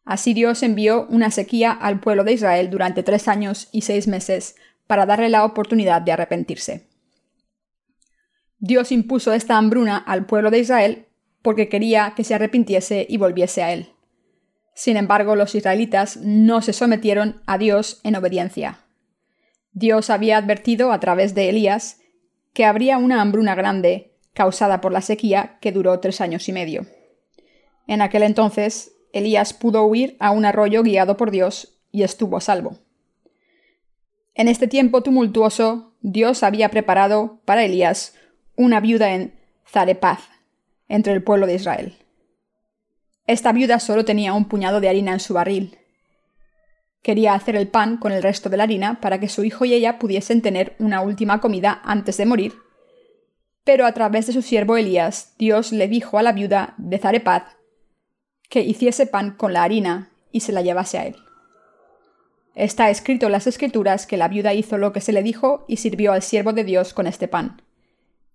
Así 0.05 0.35
Dios 0.35 0.65
envió 0.65 1.07
una 1.09 1.31
sequía 1.31 1.71
al 1.71 2.01
pueblo 2.01 2.25
de 2.25 2.33
Israel 2.33 2.69
durante 2.69 3.05
tres 3.05 3.29
años 3.29 3.69
y 3.71 3.83
seis 3.83 4.09
meses 4.09 4.57
para 4.89 5.07
darle 5.07 5.29
la 5.29 5.45
oportunidad 5.45 6.03
de 6.03 6.11
arrepentirse. 6.11 6.89
Dios 8.59 8.91
impuso 8.91 9.33
esta 9.33 9.57
hambruna 9.57 9.99
al 9.99 10.27
pueblo 10.27 10.51
de 10.51 10.59
Israel 10.59 11.07
porque 11.41 11.69
quería 11.69 12.15
que 12.17 12.25
se 12.25 12.35
arrepintiese 12.35 13.07
y 13.09 13.19
volviese 13.19 13.63
a 13.63 13.73
él. 13.73 13.93
Sin 14.75 14.97
embargo, 14.97 15.37
los 15.37 15.55
israelitas 15.55 16.17
no 16.17 16.61
se 16.61 16.73
sometieron 16.73 17.41
a 17.47 17.57
Dios 17.57 18.01
en 18.03 18.17
obediencia. 18.17 18.81
Dios 19.71 20.11
había 20.11 20.39
advertido 20.39 20.91
a 20.91 20.99
través 20.99 21.37
de 21.37 21.51
Elías 21.51 22.01
que 22.53 22.65
habría 22.65 22.99
una 22.99 23.21
hambruna 23.21 23.55
grande 23.55 24.13
causada 24.33 24.81
por 24.81 24.93
la 24.93 25.01
sequía 25.01 25.59
que 25.61 25.73
duró 25.73 25.99
tres 26.01 26.21
años 26.21 26.49
y 26.49 26.53
medio. 26.53 26.87
En 27.87 28.03
aquel 28.03 28.23
entonces, 28.23 28.93
Elías 29.13 29.53
pudo 29.53 29.85
huir 29.85 30.17
a 30.21 30.31
un 30.31 30.45
arroyo 30.45 30.83
guiado 30.83 31.17
por 31.17 31.31
Dios 31.31 31.81
y 31.91 32.03
estuvo 32.03 32.37
a 32.37 32.41
salvo. 32.41 32.79
En 34.35 34.47
este 34.47 34.69
tiempo 34.69 35.03
tumultuoso, 35.03 35.95
Dios 36.01 36.43
había 36.43 36.69
preparado 36.69 37.41
para 37.45 37.65
Elías 37.65 38.15
una 38.57 38.81
viuda 38.81 39.15
en 39.15 39.35
Zarepaz, 39.67 40.21
entre 40.89 41.13
el 41.13 41.23
pueblo 41.23 41.47
de 41.47 41.55
Israel. 41.55 41.97
Esta 43.27 43.53
viuda 43.53 43.81
solo 43.81 44.05
tenía 44.05 44.33
un 44.33 44.47
puñado 44.47 44.81
de 44.81 44.89
harina 44.89 45.13
en 45.13 45.21
su 45.21 45.35
barril. 45.35 45.79
Quería 47.03 47.35
hacer 47.35 47.57
el 47.57 47.69
pan 47.69 47.97
con 47.97 48.13
el 48.13 48.23
resto 48.23 48.49
de 48.49 48.57
la 48.57 48.65
harina 48.65 49.01
para 49.01 49.21
que 49.21 49.29
su 49.29 49.45
hijo 49.45 49.65
y 49.65 49.75
ella 49.75 49.99
pudiesen 49.99 50.43
tener 50.43 50.75
una 50.79 51.01
última 51.01 51.41
comida 51.41 51.81
antes 51.85 52.17
de 52.17 52.27
morir. 52.27 52.55
Pero 53.65 53.87
a 53.87 53.93
través 53.93 54.27
de 54.27 54.33
su 54.33 54.43
siervo 54.43 54.77
Elías, 54.77 55.35
Dios 55.39 55.73
le 55.73 55.89
dijo 55.89 56.19
a 56.19 56.23
la 56.23 56.33
viuda 56.33 56.75
de 56.79 56.99
Zarepad 56.99 57.43
que 58.49 58.61
hiciese 58.61 59.07
pan 59.07 59.33
con 59.33 59.53
la 59.53 59.63
harina 59.63 60.11
y 60.33 60.41
se 60.41 60.53
la 60.53 60.63
llevase 60.63 60.99
a 60.99 61.07
él. 61.07 61.17
Está 62.55 62.91
escrito 62.91 63.27
en 63.27 63.33
las 63.33 63.47
escrituras 63.47 64.07
que 64.07 64.17
la 64.17 64.27
viuda 64.29 64.53
hizo 64.53 64.79
lo 64.79 64.93
que 64.93 65.01
se 65.01 65.13
le 65.13 65.23
dijo 65.23 65.65
y 65.69 65.77
sirvió 65.77 66.13
al 66.13 66.23
siervo 66.23 66.53
de 66.53 66.65
Dios 66.65 66.93
con 66.93 67.07
este 67.07 67.29
pan. 67.29 67.63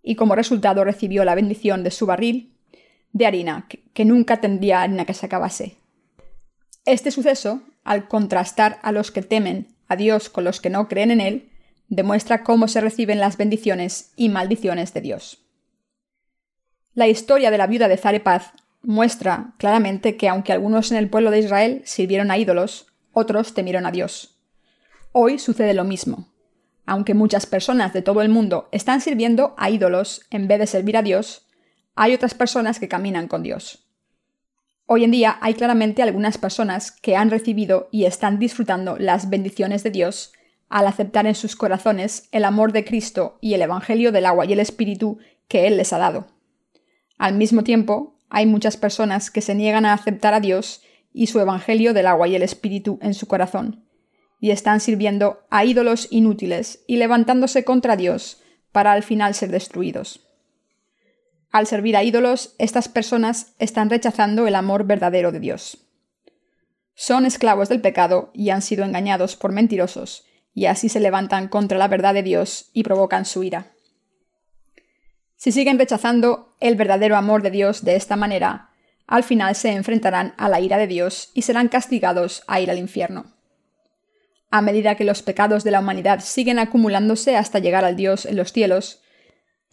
Y 0.02 0.16
como 0.16 0.36
resultado 0.36 0.84
recibió 0.84 1.26
la 1.26 1.36
bendición 1.36 1.84
de 1.84 1.92
su 1.92 2.06
barril 2.06 2.54
de 3.12 3.26
harina, 3.26 3.68
que 3.94 4.06
nunca 4.06 4.40
tendría 4.40 4.82
harina 4.82 5.06
que 5.06 5.14
se 5.14 5.26
acabase. 5.26 5.78
Este 6.86 7.12
suceso, 7.12 7.62
al 7.84 8.08
contrastar 8.08 8.80
a 8.82 8.92
los 8.92 9.12
que 9.12 9.22
temen 9.22 9.68
a 9.88 9.96
Dios 9.96 10.30
con 10.30 10.44
los 10.44 10.62
que 10.62 10.70
no 10.70 10.88
creen 10.88 11.12
en 11.12 11.22
Él, 11.22 11.50
demuestra 11.90 12.44
cómo 12.44 12.68
se 12.68 12.82
reciben 12.82 13.20
las 13.20 13.38
bendiciones 13.38 14.12
y 14.16 14.30
maldiciones 14.30 14.94
de 14.94 15.02
Dios. 15.02 15.40
La 16.94 17.08
historia 17.08 17.52
de 17.52 17.58
la 17.58 17.68
viuda 17.68 17.88
de 17.88 17.98
Zarepaz 17.98 18.54
muestra 18.82 19.54
claramente 19.58 20.18
que 20.18 20.30
aunque 20.30 20.54
algunos 20.54 20.92
en 20.92 20.98
el 20.98 21.10
pueblo 21.10 21.32
de 21.32 21.40
Israel 21.40 21.82
sirvieron 21.86 22.32
a 22.32 22.38
ídolos, 22.38 22.88
otros 23.14 23.54
temieron 23.54 23.86
a 23.86 23.92
Dios. 23.92 24.38
Hoy 25.12 25.40
sucede 25.40 25.74
lo 25.74 25.84
mismo. 25.84 26.28
Aunque 26.86 27.14
muchas 27.14 27.46
personas 27.46 27.94
de 27.94 28.02
todo 28.02 28.22
el 28.22 28.30
mundo 28.30 28.68
están 28.72 29.00
sirviendo 29.00 29.56
a 29.58 29.70
ídolos 29.70 30.26
en 30.32 30.48
vez 30.48 30.60
de 30.60 30.68
servir 30.68 30.98
a 30.98 31.02
Dios, 31.02 31.48
hay 31.96 32.14
otras 32.14 32.34
personas 32.34 32.80
que 32.80 32.88
caminan 32.88 33.28
con 33.28 33.44
Dios. 33.44 33.83
Hoy 34.86 35.06
en 35.06 35.12
día 35.12 35.38
hay 35.42 35.54
claramente 35.54 36.04
algunas 36.04 36.38
personas 36.38 36.92
que 36.92 37.16
han 37.16 37.30
recibido 37.30 37.88
y 37.92 38.06
están 38.06 38.38
disfrutando 38.38 38.98
las 39.00 39.30
bendiciones 39.30 39.82
de 39.84 39.92
Dios 39.92 40.34
al 40.68 40.88
aceptar 40.88 41.26
en 41.26 41.36
sus 41.36 41.56
corazones 41.56 42.28
el 42.32 42.44
amor 42.44 42.74
de 42.74 42.84
Cristo 42.84 43.38
y 43.40 43.54
el 43.54 43.62
Evangelio 43.62 44.12
del 44.12 44.26
agua 44.26 44.46
y 44.46 44.54
el 44.54 44.60
Espíritu 44.60 45.20
que 45.48 45.68
Él 45.68 45.78
les 45.78 45.94
ha 45.94 46.00
dado. 46.00 46.28
Al 47.18 47.36
mismo 47.36 47.64
tiempo, 47.64 48.20
hay 48.30 48.46
muchas 48.46 48.76
personas 48.76 49.32
que 49.32 49.42
se 49.42 49.56
niegan 49.56 49.86
a 49.86 49.94
aceptar 49.94 50.34
a 50.34 50.40
Dios 50.40 50.82
y 51.14 51.28
su 51.28 51.40
Evangelio 51.40 51.94
del 51.94 52.08
agua 52.08 52.28
y 52.28 52.36
el 52.36 52.42
Espíritu 52.42 53.00
en 53.02 53.14
su 53.14 53.28
corazón, 53.28 53.86
y 54.40 54.52
están 54.52 54.80
sirviendo 54.80 55.44
a 55.50 55.64
ídolos 55.64 56.08
inútiles 56.12 56.84
y 56.88 56.98
levantándose 56.98 57.64
contra 57.64 57.96
Dios 57.96 58.42
para 58.72 58.92
al 58.92 59.04
final 59.04 59.36
ser 59.36 59.52
destruidos. 59.52 60.28
Al 61.54 61.68
servir 61.68 61.96
a 61.96 62.02
ídolos, 62.02 62.56
estas 62.58 62.90
personas 62.90 63.54
están 63.60 63.92
rechazando 63.92 64.48
el 64.48 64.56
amor 64.56 64.86
verdadero 64.86 65.32
de 65.32 65.40
Dios. 65.40 65.78
Son 66.96 67.28
esclavos 67.28 67.70
del 67.70 67.80
pecado 67.80 68.32
y 68.34 68.50
han 68.50 68.64
sido 68.64 68.84
engañados 68.84 69.36
por 69.36 69.52
mentirosos, 69.52 70.26
y 70.56 70.66
así 70.66 70.90
se 70.90 71.00
levantan 71.00 71.48
contra 71.50 71.78
la 71.78 71.88
verdad 71.88 72.16
de 72.16 72.24
Dios 72.24 72.72
y 72.74 72.82
provocan 72.82 73.26
su 73.26 73.44
ira. 73.44 73.68
Si 75.36 75.52
siguen 75.52 75.78
rechazando 75.78 76.56
el 76.60 76.76
verdadero 76.76 77.16
amor 77.16 77.44
de 77.44 77.52
Dios 77.52 77.86
de 77.86 77.98
esta 77.98 78.16
manera, 78.16 78.72
al 79.06 79.24
final 79.24 79.54
se 79.54 79.74
enfrentarán 79.74 80.34
a 80.38 80.50
la 80.50 80.60
ira 80.60 80.80
de 80.80 80.88
Dios 80.88 81.30
y 81.36 81.44
serán 81.44 81.68
castigados 81.68 82.42
a 82.48 82.62
ir 82.62 82.72
al 82.72 82.80
infierno. 82.80 83.26
A 84.50 84.64
medida 84.64 84.96
que 84.96 85.04
los 85.04 85.22
pecados 85.22 85.64
de 85.64 85.70
la 85.70 85.82
humanidad 85.82 86.20
siguen 86.22 86.58
acumulándose 86.58 87.38
hasta 87.38 87.60
llegar 87.60 87.86
al 87.86 87.96
Dios 87.96 88.26
en 88.26 88.38
los 88.38 88.52
cielos, 88.54 89.03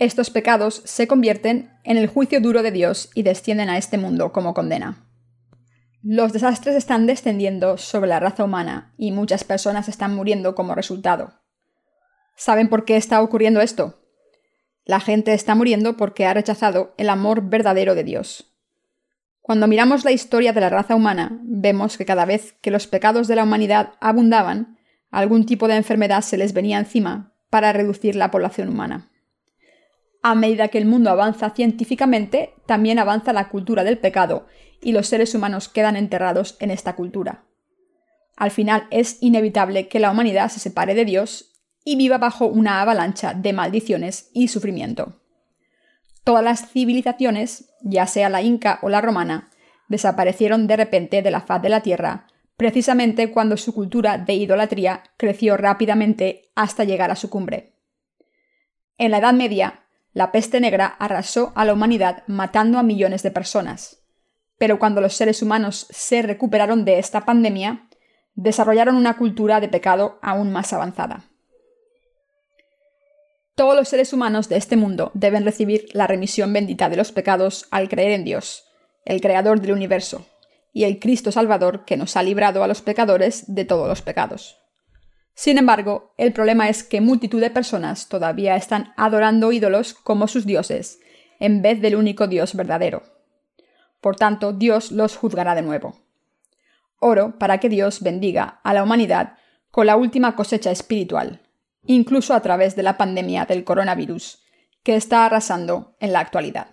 estos 0.00 0.30
pecados 0.30 0.80
se 0.86 1.06
convierten 1.06 1.70
en 1.84 1.98
el 1.98 2.06
juicio 2.06 2.40
duro 2.40 2.62
de 2.62 2.72
Dios 2.72 3.10
y 3.14 3.22
descienden 3.22 3.68
a 3.68 3.76
este 3.76 3.98
mundo 3.98 4.32
como 4.32 4.54
condena. 4.54 5.06
Los 6.02 6.32
desastres 6.32 6.74
están 6.74 7.06
descendiendo 7.06 7.76
sobre 7.76 8.08
la 8.08 8.18
raza 8.18 8.44
humana 8.44 8.94
y 8.96 9.12
muchas 9.12 9.44
personas 9.44 9.90
están 9.90 10.14
muriendo 10.16 10.54
como 10.54 10.74
resultado. 10.74 11.34
¿Saben 12.34 12.70
por 12.70 12.86
qué 12.86 12.96
está 12.96 13.20
ocurriendo 13.20 13.60
esto? 13.60 14.00
La 14.86 15.00
gente 15.00 15.34
está 15.34 15.54
muriendo 15.54 15.98
porque 15.98 16.24
ha 16.24 16.32
rechazado 16.32 16.94
el 16.96 17.10
amor 17.10 17.50
verdadero 17.50 17.94
de 17.94 18.02
Dios. 18.04 18.56
Cuando 19.42 19.66
miramos 19.66 20.06
la 20.06 20.12
historia 20.12 20.54
de 20.54 20.62
la 20.62 20.70
raza 20.70 20.94
humana, 20.94 21.38
vemos 21.42 21.98
que 21.98 22.06
cada 22.06 22.24
vez 22.24 22.54
que 22.62 22.70
los 22.70 22.86
pecados 22.86 23.28
de 23.28 23.36
la 23.36 23.44
humanidad 23.44 23.92
abundaban, 24.00 24.78
algún 25.10 25.44
tipo 25.44 25.68
de 25.68 25.76
enfermedad 25.76 26.22
se 26.22 26.38
les 26.38 26.54
venía 26.54 26.78
encima 26.78 27.34
para 27.50 27.74
reducir 27.74 28.16
la 28.16 28.30
población 28.30 28.70
humana. 28.70 29.09
A 30.22 30.34
medida 30.34 30.68
que 30.68 30.78
el 30.78 30.84
mundo 30.84 31.10
avanza 31.10 31.50
científicamente, 31.50 32.54
también 32.66 32.98
avanza 32.98 33.32
la 33.32 33.48
cultura 33.48 33.84
del 33.84 33.98
pecado 33.98 34.46
y 34.82 34.92
los 34.92 35.06
seres 35.06 35.34
humanos 35.34 35.68
quedan 35.68 35.96
enterrados 35.96 36.56
en 36.60 36.70
esta 36.70 36.94
cultura. 36.94 37.44
Al 38.36 38.50
final 38.50 38.86
es 38.90 39.18
inevitable 39.20 39.88
que 39.88 39.98
la 39.98 40.10
humanidad 40.10 40.50
se 40.50 40.60
separe 40.60 40.94
de 40.94 41.04
Dios 41.04 41.52
y 41.84 41.96
viva 41.96 42.18
bajo 42.18 42.46
una 42.46 42.80
avalancha 42.82 43.34
de 43.34 43.52
maldiciones 43.52 44.30
y 44.32 44.48
sufrimiento. 44.48 45.20
Todas 46.24 46.44
las 46.44 46.70
civilizaciones, 46.70 47.72
ya 47.82 48.06
sea 48.06 48.28
la 48.28 48.42
inca 48.42 48.78
o 48.82 48.88
la 48.88 49.00
romana, 49.00 49.50
desaparecieron 49.88 50.66
de 50.66 50.76
repente 50.76 51.22
de 51.22 51.30
la 51.30 51.40
faz 51.40 51.62
de 51.62 51.70
la 51.70 51.82
tierra, 51.82 52.26
precisamente 52.56 53.30
cuando 53.30 53.56
su 53.56 53.74
cultura 53.74 54.18
de 54.18 54.34
idolatría 54.34 55.02
creció 55.16 55.56
rápidamente 55.56 56.50
hasta 56.54 56.84
llegar 56.84 57.10
a 57.10 57.16
su 57.16 57.30
cumbre. 57.30 57.74
En 58.98 59.10
la 59.10 59.18
Edad 59.18 59.32
Media, 59.32 59.86
la 60.12 60.32
peste 60.32 60.60
negra 60.60 60.86
arrasó 60.86 61.52
a 61.54 61.64
la 61.64 61.72
humanidad 61.72 62.24
matando 62.26 62.78
a 62.78 62.82
millones 62.82 63.22
de 63.22 63.30
personas. 63.30 64.02
Pero 64.58 64.78
cuando 64.78 65.00
los 65.00 65.14
seres 65.14 65.42
humanos 65.42 65.86
se 65.90 66.22
recuperaron 66.22 66.84
de 66.84 66.98
esta 66.98 67.24
pandemia, 67.24 67.88
desarrollaron 68.34 68.96
una 68.96 69.16
cultura 69.16 69.60
de 69.60 69.68
pecado 69.68 70.18
aún 70.22 70.52
más 70.52 70.72
avanzada. 70.72 71.24
Todos 73.54 73.76
los 73.76 73.88
seres 73.88 74.12
humanos 74.12 74.48
de 74.48 74.56
este 74.56 74.76
mundo 74.76 75.10
deben 75.14 75.44
recibir 75.44 75.88
la 75.92 76.06
remisión 76.06 76.52
bendita 76.52 76.88
de 76.88 76.96
los 76.96 77.12
pecados 77.12 77.66
al 77.70 77.88
creer 77.88 78.12
en 78.12 78.24
Dios, 78.24 78.64
el 79.04 79.20
Creador 79.20 79.60
del 79.60 79.72
universo, 79.72 80.26
y 80.72 80.84
el 80.84 80.98
Cristo 80.98 81.32
Salvador 81.32 81.84
que 81.84 81.96
nos 81.96 82.16
ha 82.16 82.22
librado 82.22 82.64
a 82.64 82.68
los 82.68 82.80
pecadores 82.80 83.44
de 83.52 83.64
todos 83.64 83.88
los 83.88 84.02
pecados. 84.02 84.59
Sin 85.34 85.58
embargo, 85.58 86.14
el 86.18 86.32
problema 86.32 86.68
es 86.68 86.84
que 86.84 87.00
multitud 87.00 87.40
de 87.40 87.50
personas 87.50 88.08
todavía 88.08 88.56
están 88.56 88.92
adorando 88.96 89.52
ídolos 89.52 89.94
como 89.94 90.28
sus 90.28 90.44
dioses, 90.44 91.00
en 91.38 91.62
vez 91.62 91.80
del 91.80 91.96
único 91.96 92.26
Dios 92.26 92.54
verdadero. 92.54 93.02
Por 94.00 94.16
tanto, 94.16 94.52
Dios 94.52 94.92
los 94.92 95.16
juzgará 95.16 95.54
de 95.54 95.62
nuevo. 95.62 95.96
Oro 96.98 97.38
para 97.38 97.58
que 97.58 97.68
Dios 97.68 98.02
bendiga 98.02 98.60
a 98.62 98.74
la 98.74 98.82
humanidad 98.82 99.38
con 99.70 99.86
la 99.86 99.96
última 99.96 100.36
cosecha 100.36 100.70
espiritual, 100.70 101.40
incluso 101.84 102.34
a 102.34 102.40
través 102.40 102.76
de 102.76 102.82
la 102.82 102.98
pandemia 102.98 103.46
del 103.46 103.64
coronavirus, 103.64 104.42
que 104.82 104.96
está 104.96 105.24
arrasando 105.24 105.96
en 106.00 106.12
la 106.12 106.20
actualidad. 106.20 106.68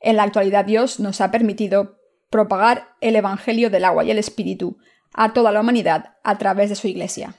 En 0.00 0.16
la 0.16 0.24
actualidad 0.24 0.64
Dios 0.64 1.00
nos 1.00 1.20
ha 1.20 1.30
permitido 1.30 1.98
propagar 2.30 2.88
el 3.00 3.16
Evangelio 3.16 3.70
del 3.70 3.84
agua 3.84 4.04
y 4.04 4.10
el 4.10 4.18
Espíritu 4.18 4.78
a 5.14 5.32
toda 5.32 5.52
la 5.52 5.60
humanidad 5.60 6.16
a 6.24 6.36
través 6.36 6.68
de 6.68 6.76
su 6.76 6.88
Iglesia. 6.88 7.34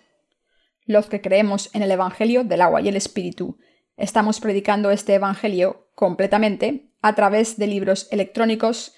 Los 0.85 1.07
que 1.07 1.21
creemos 1.21 1.69
en 1.73 1.83
el 1.83 1.91
Evangelio 1.91 2.43
del 2.43 2.61
agua 2.61 2.81
y 2.81 2.87
el 2.87 2.95
Espíritu 2.95 3.57
estamos 3.97 4.39
predicando 4.39 4.91
este 4.91 5.13
Evangelio 5.13 5.89
completamente 5.93 6.89
a 7.01 7.13
través 7.13 7.57
de 7.57 7.67
libros 7.67 8.07
electrónicos, 8.11 8.93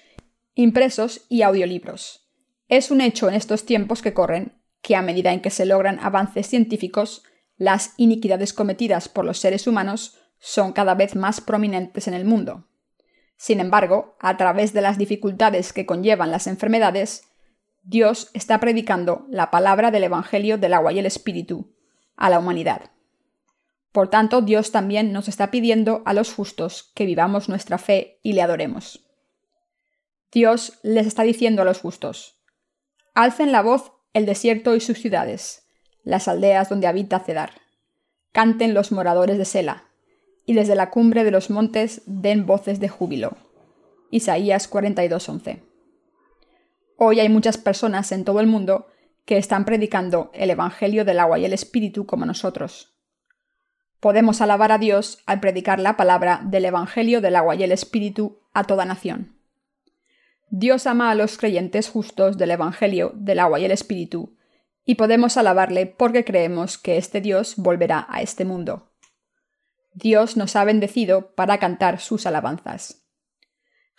impresos 0.54 1.26
y 1.28 1.42
audiolibros. 1.42 2.30
Es 2.68 2.90
un 2.90 3.00
hecho 3.00 3.28
en 3.28 3.34
estos 3.34 3.64
tiempos 3.64 4.00
que 4.00 4.14
corren 4.14 4.62
que 4.80 4.96
a 4.96 5.02
medida 5.02 5.32
en 5.32 5.40
que 5.40 5.50
se 5.50 5.66
logran 5.66 5.98
avances 6.00 6.46
científicos, 6.46 7.24
las 7.56 7.94
iniquidades 7.96 8.52
cometidas 8.52 9.08
por 9.08 9.24
los 9.24 9.38
seres 9.38 9.66
humanos 9.66 10.18
son 10.38 10.72
cada 10.72 10.94
vez 10.94 11.16
más 11.16 11.40
prominentes 11.40 12.06
en 12.06 12.14
el 12.14 12.24
mundo. 12.24 12.68
Sin 13.36 13.60
embargo, 13.60 14.16
a 14.20 14.36
través 14.36 14.72
de 14.72 14.82
las 14.82 14.98
dificultades 14.98 15.72
que 15.72 15.86
conllevan 15.86 16.30
las 16.30 16.46
enfermedades, 16.46 17.28
Dios 17.88 18.28
está 18.34 18.60
predicando 18.60 19.24
la 19.30 19.50
palabra 19.50 19.90
del 19.90 20.04
Evangelio 20.04 20.58
del 20.58 20.74
agua 20.74 20.92
y 20.92 20.98
el 20.98 21.06
Espíritu 21.06 21.72
a 22.16 22.28
la 22.28 22.38
humanidad. 22.38 22.90
Por 23.92 24.10
tanto, 24.10 24.42
Dios 24.42 24.72
también 24.72 25.10
nos 25.10 25.26
está 25.26 25.50
pidiendo 25.50 26.02
a 26.04 26.12
los 26.12 26.34
justos 26.34 26.92
que 26.94 27.06
vivamos 27.06 27.48
nuestra 27.48 27.78
fe 27.78 28.20
y 28.22 28.34
le 28.34 28.42
adoremos. 28.42 29.08
Dios 30.30 30.78
les 30.82 31.06
está 31.06 31.22
diciendo 31.22 31.62
a 31.62 31.64
los 31.64 31.80
justos, 31.80 32.38
alcen 33.14 33.52
la 33.52 33.62
voz 33.62 33.92
el 34.12 34.26
desierto 34.26 34.76
y 34.76 34.80
sus 34.80 34.98
ciudades, 34.98 35.66
las 36.02 36.28
aldeas 36.28 36.68
donde 36.68 36.88
habita 36.88 37.20
Cedar. 37.20 37.52
Canten 38.32 38.74
los 38.74 38.92
moradores 38.92 39.38
de 39.38 39.46
Sela, 39.46 39.84
y 40.44 40.52
desde 40.52 40.74
la 40.74 40.90
cumbre 40.90 41.24
de 41.24 41.30
los 41.30 41.48
montes 41.48 42.02
den 42.04 42.44
voces 42.44 42.80
de 42.80 42.90
júbilo. 42.90 43.38
Isaías 44.10 44.68
42:11. 44.68 45.67
Hoy 47.00 47.20
hay 47.20 47.28
muchas 47.28 47.58
personas 47.58 48.10
en 48.10 48.24
todo 48.24 48.40
el 48.40 48.48
mundo 48.48 48.88
que 49.24 49.38
están 49.38 49.64
predicando 49.64 50.32
el 50.34 50.50
Evangelio 50.50 51.04
del 51.04 51.20
agua 51.20 51.38
y 51.38 51.44
el 51.44 51.52
Espíritu 51.52 52.06
como 52.06 52.26
nosotros. 52.26 52.92
Podemos 54.00 54.40
alabar 54.40 54.72
a 54.72 54.78
Dios 54.78 55.22
al 55.24 55.38
predicar 55.38 55.78
la 55.78 55.96
palabra 55.96 56.40
del 56.44 56.64
Evangelio 56.64 57.20
del 57.20 57.36
agua 57.36 57.54
y 57.54 57.62
el 57.62 57.70
Espíritu 57.70 58.40
a 58.52 58.64
toda 58.64 58.84
nación. 58.84 59.36
Dios 60.50 60.88
ama 60.88 61.12
a 61.12 61.14
los 61.14 61.38
creyentes 61.38 61.88
justos 61.88 62.36
del 62.36 62.50
Evangelio 62.50 63.12
del 63.14 63.38
agua 63.38 63.60
y 63.60 63.64
el 63.64 63.70
Espíritu, 63.70 64.36
y 64.84 64.96
podemos 64.96 65.36
alabarle 65.36 65.86
porque 65.86 66.24
creemos 66.24 66.78
que 66.78 66.96
este 66.96 67.20
Dios 67.20 67.54
volverá 67.58 68.08
a 68.08 68.22
este 68.22 68.44
mundo. 68.44 68.90
Dios 69.94 70.36
nos 70.36 70.56
ha 70.56 70.64
bendecido 70.64 71.32
para 71.36 71.58
cantar 71.58 72.00
sus 72.00 72.26
alabanzas. 72.26 73.07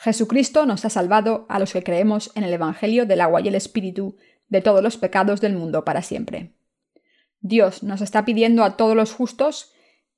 Jesucristo 0.01 0.65
nos 0.65 0.85
ha 0.85 0.89
salvado 0.89 1.45
a 1.49 1.59
los 1.59 1.73
que 1.73 1.83
creemos 1.83 2.31
en 2.33 2.45
el 2.45 2.53
Evangelio 2.53 3.05
del 3.05 3.19
agua 3.19 3.41
y 3.41 3.49
el 3.49 3.55
Espíritu 3.55 4.15
de 4.47 4.61
todos 4.61 4.81
los 4.81 4.95
pecados 4.95 5.41
del 5.41 5.57
mundo 5.57 5.83
para 5.83 6.01
siempre. 6.01 6.53
Dios 7.41 7.83
nos 7.83 7.99
está 7.99 8.23
pidiendo 8.23 8.63
a 8.63 8.77
todos 8.77 8.95
los 8.95 9.11
justos 9.11 9.73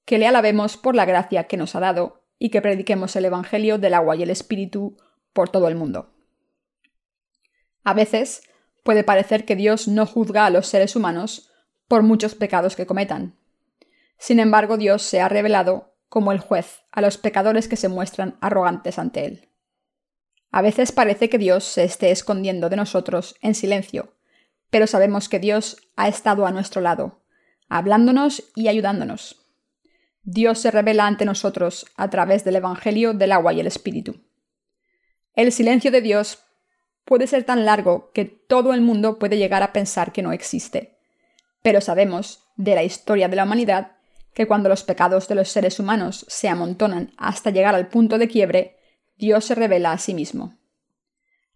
que 0.05 0.19
le 0.19 0.27
alabemos 0.27 0.77
por 0.77 0.93
la 0.93 1.05
gracia 1.05 1.45
que 1.45 1.57
nos 1.57 1.73
ha 1.73 1.79
dado 1.79 2.21
y 2.38 2.50
que 2.50 2.61
prediquemos 2.61 3.15
el 3.15 3.25
Evangelio 3.25 3.79
del 3.79 3.95
agua 3.95 4.15
y 4.15 4.21
el 4.21 4.29
Espíritu 4.29 4.97
por 5.33 5.50
todo 5.50 5.67
el 5.67 5.73
mundo. 5.73 6.13
A 7.83 7.95
veces 7.95 8.43
puede 8.83 9.03
parecer 9.03 9.45
que 9.45 9.55
Dios 9.55 9.88
no 9.88 10.05
juzga 10.05 10.45
a 10.45 10.51
los 10.51 10.67
seres 10.67 10.95
humanos 10.95 11.50
por 11.88 12.03
muchos 12.03 12.35
pecados 12.35 12.75
que 12.75 12.85
cometan. 12.85 13.35
Sin 14.19 14.39
embargo, 14.39 14.77
Dios 14.77 15.01
se 15.01 15.21
ha 15.21 15.27
revelado 15.27 15.95
como 16.07 16.31
el 16.31 16.39
juez 16.39 16.81
a 16.91 17.01
los 17.01 17.17
pecadores 17.17 17.67
que 17.67 17.77
se 17.77 17.89
muestran 17.89 18.38
arrogantes 18.41 19.00
ante 19.00 19.25
Él. 19.25 19.50
A 20.51 20.62
veces 20.62 20.91
parece 20.91 21.29
que 21.29 21.38
Dios 21.38 21.63
se 21.63 21.84
esté 21.84 22.12
escondiendo 22.12 22.70
de 22.70 22.75
nosotros 22.75 23.36
en 23.41 23.55
silencio, 23.55 24.13
pero 24.70 24.86
sabemos 24.86 25.29
que 25.29 25.39
Dios 25.39 25.77
ha 25.96 26.08
estado 26.08 26.46
a 26.46 26.51
nuestro 26.51 26.81
lado, 26.81 27.24
hablándonos 27.70 28.43
y 28.55 28.67
ayudándonos. 28.67 29.46
Dios 30.24 30.60
se 30.60 30.70
revela 30.70 31.08
ante 31.08 31.25
nosotros 31.25 31.88
a 31.96 32.10
través 32.10 32.43
del 32.43 32.58
Evangelio 32.58 33.13
del 33.13 33.31
agua 33.31 33.53
y 33.53 33.60
el 33.60 33.67
Espíritu. 33.67 34.22
El 35.34 35.51
silencio 35.51 35.89
de 35.89 36.01
Dios 36.01 36.39
puede 37.05 37.27
ser 37.27 37.43
tan 37.43 37.65
largo 37.65 38.12
que 38.13 38.25
todo 38.25 38.74
el 38.74 38.81
mundo 38.81 39.20
puede 39.20 39.38
llegar 39.38 39.63
a 39.63 39.74
pensar 39.74 40.12
que 40.12 40.22
no 40.22 40.34
existe. 40.34 40.98
Pero 41.63 41.81
sabemos, 41.81 42.43
de 42.58 42.75
la 42.75 42.84
historia 42.84 43.29
de 43.29 43.36
la 43.38 43.46
humanidad, 43.46 43.93
que 44.34 44.48
cuando 44.48 44.70
los 44.70 44.84
pecados 44.84 45.27
de 45.27 45.36
los 45.36 45.50
seres 45.50 45.79
humanos 45.79 46.25
se 46.27 46.50
amontonan 46.50 47.13
hasta 47.17 47.50
llegar 47.50 47.74
al 47.74 47.88
punto 47.88 48.17
de 48.17 48.27
quiebre, 48.27 48.77
Dios 49.22 49.46
se 49.46 49.54
revela 49.54 49.92
a 49.92 50.00
sí 50.00 50.16
mismo. 50.16 50.58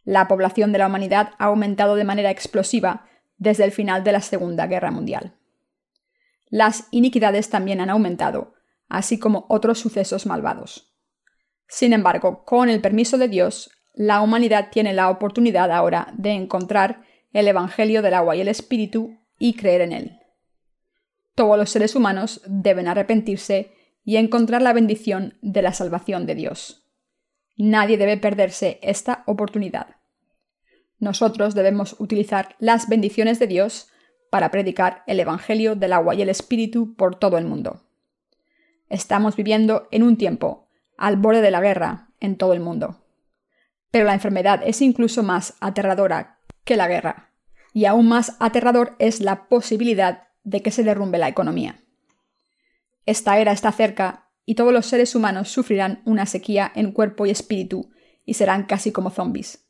La 0.04 0.28
población 0.28 0.72
de 0.72 0.78
la 0.78 0.86
humanidad 0.86 1.32
ha 1.40 1.46
aumentado 1.46 1.96
de 1.96 2.04
manera 2.04 2.30
explosiva 2.30 3.08
desde 3.40 3.64
el 3.64 3.72
final 3.72 4.04
de 4.04 4.12
la 4.12 4.22
Segunda 4.22 4.68
Guerra 4.68 4.92
Mundial. 4.92 5.34
Las 6.48 6.88
iniquidades 6.92 7.50
también 7.50 7.82
han 7.82 7.90
aumentado, 7.90 8.54
así 8.88 9.18
como 9.18 9.48
otros 9.50 9.80
sucesos 9.80 10.28
malvados. 10.28 10.94
Sin 11.68 11.92
embargo, 11.92 12.46
con 12.46 12.70
el 12.70 12.82
permiso 12.82 13.18
de 13.18 13.30
Dios, 13.30 13.72
la 13.96 14.22
humanidad 14.22 14.70
tiene 14.72 14.94
la 14.94 15.10
oportunidad 15.10 15.72
ahora 15.72 16.14
de 16.16 16.34
encontrar 16.34 17.02
el 17.34 17.48
Evangelio 17.48 18.04
del 18.04 18.14
agua 18.14 18.36
y 18.36 18.42
el 18.42 18.48
Espíritu 18.48 19.18
y 19.40 19.56
creer 19.56 19.82
en 19.82 19.92
él. 19.92 20.20
Todos 21.34 21.58
los 21.58 21.72
seres 21.72 21.96
humanos 21.96 22.42
deben 22.46 22.88
arrepentirse 22.88 23.72
y 24.04 24.18
encontrar 24.18 24.62
la 24.62 24.72
bendición 24.72 25.40
de 25.42 25.64
la 25.64 25.74
salvación 25.74 26.28
de 26.28 26.36
Dios. 26.36 26.85
Nadie 27.58 27.98
debe 27.98 28.18
perderse 28.18 28.80
esta 28.82 29.24
oportunidad. 29.28 29.96
Nosotros 31.00 31.56
debemos 31.56 31.96
utilizar 32.00 32.56
las 32.60 32.90
bendiciones 32.90 33.40
de 33.40 33.48
Dios 33.48 33.90
para 34.30 34.52
predicar 34.52 35.03
el 35.08 35.20
Evangelio 35.20 35.75
del 35.75 35.94
agua 35.94 36.16
y 36.16 36.22
el 36.22 36.29
Espíritu 36.29 36.96
por 36.96 37.16
todo 37.16 37.38
el 37.38 37.46
mundo. 37.46 37.86
Estamos 38.90 39.36
viviendo 39.36 39.88
en 39.92 40.03
un 40.03 40.18
tiempo 40.18 40.68
al 40.98 41.18
borde 41.18 41.42
de 41.42 41.51
la 41.51 41.62
guerra 41.62 42.10
en 42.20 42.38
todo 42.38 42.53
el 42.53 42.60
mundo. 42.60 43.01
Pero 43.92 44.06
la 44.06 44.14
enfermedad 44.14 44.62
es 44.66 44.82
incluso 44.82 45.24
más 45.24 45.56
aterradora 45.60 46.40
que 46.64 46.75
la 46.75 46.88
guerra, 46.88 47.32
y 47.74 47.86
aún 47.86 48.08
más 48.08 48.36
aterrador 48.40 48.96
es 49.00 49.22
la 49.22 49.48
posibilidad 49.48 50.27
de 50.44 50.62
que 50.62 50.72
se 50.72 50.84
derrumbe 50.84 51.18
la 51.18 51.29
economía. 51.29 51.82
Esta 53.06 53.38
era 53.40 53.51
está 53.51 53.72
cerca 53.72 54.25
y 54.46 54.55
todos 54.55 54.74
los 54.74 54.86
seres 54.86 55.16
humanos 55.16 55.50
sufrirán 55.50 56.01
una 56.05 56.25
sequía 56.25 56.72
en 56.75 56.92
cuerpo 56.92 57.25
y 57.25 57.31
espíritu 57.31 57.92
y 58.25 58.36
serán 58.36 58.66
casi 58.66 58.92
como 58.92 59.10
zombies. 59.10 59.66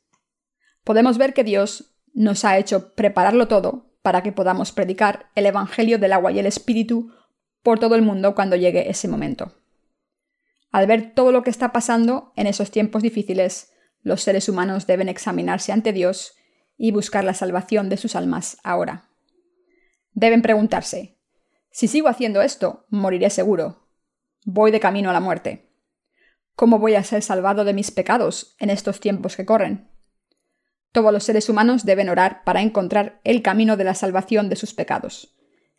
Podemos 0.84 1.18
ver 1.18 1.34
que 1.34 1.44
Dios 1.44 1.96
nos 2.12 2.44
ha 2.44 2.58
hecho 2.58 2.94
prepararlo 2.94 3.48
todo 3.48 3.90
para 4.02 4.22
que 4.22 4.32
podamos 4.32 4.72
predicar 4.72 5.30
el 5.34 5.46
Evangelio 5.46 5.98
del 5.98 6.12
agua 6.12 6.32
y 6.32 6.38
el 6.38 6.46
Espíritu 6.46 7.12
por 7.62 7.78
todo 7.78 7.94
el 7.94 8.02
mundo 8.02 8.34
cuando 8.34 8.56
llegue 8.56 8.88
ese 8.88 9.08
momento. 9.08 9.52
Al 10.70 10.86
ver 10.86 11.14
todo 11.14 11.32
lo 11.32 11.42
que 11.42 11.50
está 11.50 11.72
pasando 11.72 12.32
en 12.36 12.46
esos 12.46 12.70
tiempos 12.70 13.02
difíciles, 13.02 13.72
los 14.02 14.22
seres 14.22 14.48
humanos 14.48 14.86
deben 14.86 15.08
examinarse 15.08 15.72
ante 15.72 15.92
Dios 15.92 16.36
y 16.76 16.92
buscar 16.92 17.24
la 17.24 17.34
salvación 17.34 17.88
de 17.88 17.96
sus 17.96 18.14
almas 18.14 18.58
ahora. 18.62 19.08
Deben 20.12 20.42
preguntarse, 20.42 21.18
si 21.70 21.88
sigo 21.88 22.08
haciendo 22.08 22.42
esto, 22.42 22.86
moriré 22.88 23.30
seguro. 23.30 23.85
Voy 24.48 24.70
de 24.70 24.78
camino 24.78 25.10
a 25.10 25.12
la 25.12 25.18
muerte. 25.18 25.72
¿Cómo 26.54 26.78
voy 26.78 26.94
a 26.94 27.02
ser 27.02 27.20
salvado 27.22 27.64
de 27.64 27.74
mis 27.74 27.90
pecados 27.90 28.54
en 28.60 28.70
estos 28.70 29.00
tiempos 29.00 29.34
que 29.34 29.44
corren? 29.44 29.90
Todos 30.92 31.12
los 31.12 31.24
seres 31.24 31.48
humanos 31.48 31.84
deben 31.84 32.08
orar 32.08 32.44
para 32.44 32.62
encontrar 32.62 33.20
el 33.24 33.42
camino 33.42 33.76
de 33.76 33.82
la 33.82 33.96
salvación 33.96 34.48
de 34.48 34.54
sus 34.54 34.72
pecados. 34.72 35.36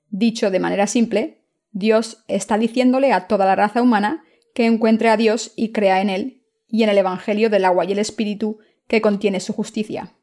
Dicho 0.10 0.52
de 0.52 0.60
manera 0.60 0.86
simple, 0.86 1.46
Dios 1.72 2.26
está 2.28 2.58
diciéndole 2.58 3.14
a 3.14 3.28
toda 3.28 3.46
la 3.46 3.56
raza 3.56 3.82
humana 3.82 4.26
que 4.54 4.66
encuentre 4.66 5.08
a 5.08 5.16
Dios 5.16 5.54
y 5.56 5.72
crea 5.72 6.02
en 6.02 6.10
Él 6.10 6.44
y 6.68 6.84
en 6.84 6.90
el 6.90 6.98
Evangelio 6.98 7.50
del 7.50 7.64
agua 7.64 7.86
y 7.86 7.94
el 7.94 8.00
Espíritu 8.00 8.60
que 8.90 9.00
contiene 9.00 9.40
su 9.40 9.54
justicia. 9.54 10.14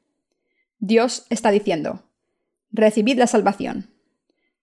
Dios 0.78 1.24
está 1.30 1.50
diciendo, 1.50 2.11
recibid 2.70 3.16
la 3.16 3.26
salvación. 3.26 3.94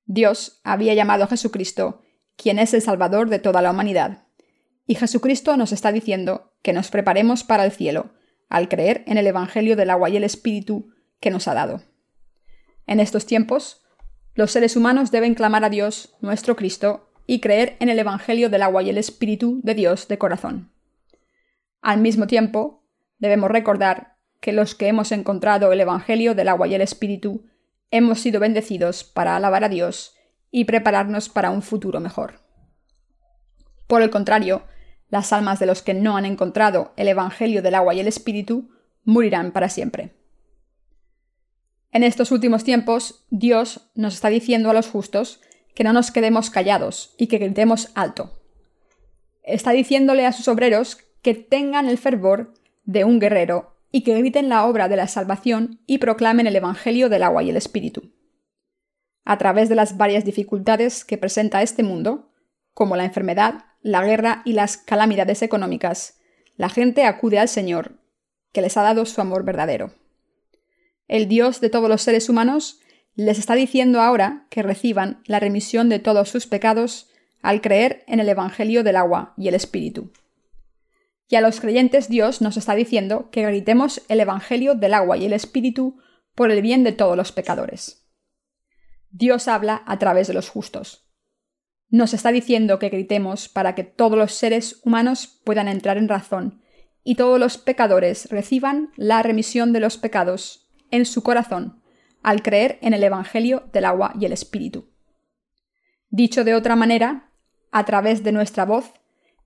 Dios 0.05 0.61
había 0.63 0.93
llamado 0.93 1.23
a 1.23 1.27
Jesucristo, 1.27 2.03
quien 2.41 2.57
es 2.57 2.73
el 2.73 2.81
Salvador 2.81 3.29
de 3.29 3.37
toda 3.37 3.61
la 3.61 3.69
humanidad. 3.69 4.23
Y 4.87 4.95
Jesucristo 4.95 5.57
nos 5.57 5.71
está 5.71 5.91
diciendo 5.91 6.53
que 6.63 6.73
nos 6.73 6.89
preparemos 6.89 7.43
para 7.43 7.65
el 7.65 7.71
cielo, 7.71 8.15
al 8.49 8.67
creer 8.67 9.03
en 9.05 9.19
el 9.19 9.27
Evangelio 9.27 9.75
del 9.75 9.91
agua 9.91 10.09
y 10.09 10.17
el 10.17 10.23
Espíritu 10.23 10.89
que 11.19 11.29
nos 11.29 11.47
ha 11.47 11.53
dado. 11.53 11.83
En 12.87 12.99
estos 12.99 13.27
tiempos, 13.27 13.83
los 14.33 14.49
seres 14.49 14.75
humanos 14.75 15.11
deben 15.11 15.35
clamar 15.35 15.63
a 15.63 15.69
Dios, 15.69 16.15
nuestro 16.19 16.55
Cristo, 16.55 17.11
y 17.27 17.41
creer 17.41 17.77
en 17.79 17.89
el 17.89 17.99
Evangelio 17.99 18.49
del 18.49 18.63
agua 18.63 18.81
y 18.81 18.89
el 18.89 18.97
Espíritu 18.97 19.59
de 19.61 19.75
Dios 19.75 20.07
de 20.07 20.17
corazón. 20.17 20.71
Al 21.79 22.01
mismo 22.01 22.25
tiempo, 22.25 22.83
debemos 23.19 23.51
recordar 23.51 24.17
que 24.39 24.51
los 24.51 24.73
que 24.73 24.87
hemos 24.87 25.11
encontrado 25.11 25.71
el 25.71 25.79
Evangelio 25.79 26.33
del 26.33 26.47
agua 26.47 26.67
y 26.67 26.73
el 26.73 26.81
Espíritu 26.81 27.45
hemos 27.91 28.19
sido 28.19 28.39
bendecidos 28.39 29.03
para 29.03 29.35
alabar 29.35 29.63
a 29.63 29.69
Dios 29.69 30.15
y 30.51 30.65
prepararnos 30.65 31.29
para 31.29 31.49
un 31.49 31.61
futuro 31.61 31.99
mejor. 31.99 32.41
Por 33.87 34.01
el 34.01 34.09
contrario, 34.09 34.63
las 35.09 35.33
almas 35.33 35.59
de 35.59 35.65
los 35.65 35.81
que 35.81 35.93
no 35.93 36.15
han 36.17 36.25
encontrado 36.25 36.93
el 36.95 37.07
Evangelio 37.07 37.61
del 37.61 37.75
agua 37.75 37.93
y 37.93 37.99
el 37.99 38.07
Espíritu 38.07 38.69
morirán 39.03 39.51
para 39.51 39.69
siempre. 39.69 40.15
En 41.91 42.03
estos 42.03 42.31
últimos 42.31 42.63
tiempos, 42.63 43.25
Dios 43.29 43.91
nos 43.95 44.13
está 44.13 44.29
diciendo 44.29 44.69
a 44.69 44.73
los 44.73 44.87
justos 44.87 45.41
que 45.75 45.83
no 45.83 45.91
nos 45.91 46.11
quedemos 46.11 46.49
callados 46.49 47.13
y 47.17 47.27
que 47.27 47.37
gritemos 47.37 47.91
alto. 47.95 48.39
Está 49.43 49.71
diciéndole 49.71 50.25
a 50.25 50.31
sus 50.31 50.47
obreros 50.47 50.97
que 51.21 51.33
tengan 51.33 51.87
el 51.87 51.97
fervor 51.97 52.53
de 52.85 53.03
un 53.03 53.19
guerrero 53.19 53.75
y 53.91 54.03
que 54.03 54.17
griten 54.17 54.47
la 54.47 54.65
obra 54.65 54.87
de 54.87 54.95
la 54.95 55.07
salvación 55.07 55.81
y 55.85 55.97
proclamen 55.97 56.47
el 56.47 56.55
Evangelio 56.55 57.09
del 57.09 57.23
agua 57.23 57.43
y 57.43 57.49
el 57.49 57.57
Espíritu. 57.57 58.13
A 59.31 59.37
través 59.37 59.69
de 59.69 59.75
las 59.75 59.95
varias 59.95 60.25
dificultades 60.25 61.05
que 61.05 61.17
presenta 61.17 61.61
este 61.61 61.83
mundo, 61.83 62.33
como 62.73 62.97
la 62.97 63.05
enfermedad, 63.05 63.63
la 63.81 64.03
guerra 64.03 64.41
y 64.43 64.51
las 64.51 64.75
calamidades 64.75 65.41
económicas, 65.41 66.19
la 66.57 66.67
gente 66.67 67.05
acude 67.05 67.39
al 67.39 67.47
Señor, 67.47 67.93
que 68.51 68.61
les 68.61 68.75
ha 68.75 68.81
dado 68.81 69.05
su 69.05 69.21
amor 69.21 69.45
verdadero. 69.45 69.93
El 71.07 71.29
Dios 71.29 71.61
de 71.61 71.69
todos 71.69 71.87
los 71.87 72.01
seres 72.01 72.27
humanos 72.27 72.81
les 73.15 73.39
está 73.39 73.55
diciendo 73.55 74.01
ahora 74.01 74.47
que 74.49 74.63
reciban 74.63 75.21
la 75.25 75.39
remisión 75.39 75.87
de 75.87 75.99
todos 75.99 76.27
sus 76.27 76.45
pecados 76.45 77.09
al 77.41 77.61
creer 77.61 78.03
en 78.07 78.19
el 78.19 78.27
Evangelio 78.27 78.83
del 78.83 78.97
agua 78.97 79.33
y 79.37 79.47
el 79.47 79.55
Espíritu. 79.55 80.11
Y 81.29 81.37
a 81.37 81.41
los 81.41 81.61
creyentes 81.61 82.09
Dios 82.09 82.41
nos 82.41 82.57
está 82.57 82.75
diciendo 82.75 83.29
que 83.31 83.45
gritemos 83.45 84.01
el 84.09 84.19
Evangelio 84.19 84.75
del 84.75 84.93
agua 84.93 85.15
y 85.15 85.23
el 85.23 85.31
Espíritu 85.31 86.01
por 86.35 86.51
el 86.51 86.61
bien 86.61 86.83
de 86.83 86.91
todos 86.91 87.15
los 87.15 87.31
pecadores. 87.31 88.00
Dios 89.11 89.47
habla 89.47 89.83
a 89.85 89.99
través 89.99 90.27
de 90.27 90.33
los 90.33 90.49
justos. 90.49 91.07
Nos 91.89 92.13
está 92.13 92.31
diciendo 92.31 92.79
que 92.79 92.89
gritemos 92.89 93.49
para 93.49 93.75
que 93.75 93.83
todos 93.83 94.17
los 94.17 94.33
seres 94.33 94.79
humanos 94.85 95.41
puedan 95.43 95.67
entrar 95.67 95.97
en 95.97 96.07
razón 96.07 96.61
y 97.03 97.15
todos 97.15 97.39
los 97.39 97.57
pecadores 97.57 98.29
reciban 98.29 98.91
la 98.95 99.21
remisión 99.21 99.73
de 99.73 99.81
los 99.81 99.97
pecados 99.97 100.69
en 100.89 101.05
su 101.05 101.23
corazón 101.23 101.81
al 102.23 102.43
creer 102.43 102.77
en 102.81 102.93
el 102.93 103.03
Evangelio 103.03 103.67
del 103.73 103.85
agua 103.85 104.13
y 104.17 104.25
el 104.25 104.31
Espíritu. 104.31 104.89
Dicho 106.09 106.43
de 106.43 106.55
otra 106.55 106.75
manera, 106.75 107.31
a 107.71 107.83
través 107.83 108.23
de 108.23 108.31
nuestra 108.31 108.63
voz 108.63 108.93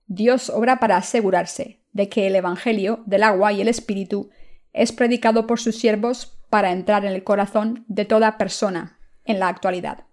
Dios 0.06 0.50
obra 0.50 0.78
para 0.78 0.96
asegurarse 0.96 1.80
de 1.92 2.08
que 2.08 2.28
el 2.28 2.36
Evangelio 2.36 3.02
del 3.06 3.24
agua 3.24 3.52
y 3.52 3.60
el 3.60 3.68
Espíritu 3.68 4.30
es 4.72 4.92
predicado 4.92 5.48
por 5.48 5.58
sus 5.58 5.76
siervos 5.78 6.38
para 6.50 6.70
entrar 6.70 7.04
en 7.04 7.12
el 7.12 7.24
corazón 7.24 7.84
de 7.88 8.04
toda 8.04 8.38
persona 8.38 8.96
en 9.26 9.38
la 9.40 9.48
actualidad. 9.48 10.04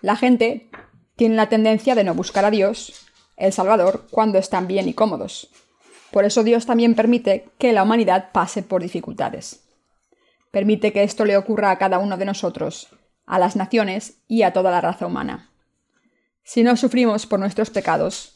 La 0.00 0.16
gente 0.16 0.70
tiene 1.16 1.36
la 1.36 1.48
tendencia 1.48 1.94
de 1.94 2.04
no 2.04 2.14
buscar 2.14 2.44
a 2.44 2.50
Dios, 2.50 3.06
el 3.36 3.52
Salvador, 3.52 4.06
cuando 4.10 4.38
están 4.38 4.66
bien 4.66 4.88
y 4.88 4.94
cómodos. 4.94 5.48
Por 6.10 6.24
eso 6.24 6.44
Dios 6.44 6.66
también 6.66 6.94
permite 6.94 7.48
que 7.58 7.72
la 7.72 7.82
humanidad 7.82 8.30
pase 8.32 8.62
por 8.62 8.82
dificultades. 8.82 9.64
Permite 10.50 10.92
que 10.92 11.02
esto 11.02 11.24
le 11.24 11.36
ocurra 11.36 11.70
a 11.70 11.78
cada 11.78 11.98
uno 11.98 12.16
de 12.16 12.24
nosotros, 12.24 12.88
a 13.26 13.38
las 13.38 13.56
naciones 13.56 14.18
y 14.28 14.42
a 14.42 14.52
toda 14.52 14.70
la 14.70 14.80
raza 14.80 15.06
humana. 15.06 15.50
Si 16.44 16.62
no 16.62 16.76
sufrimos 16.76 17.26
por 17.26 17.40
nuestros 17.40 17.70
pecados, 17.70 18.32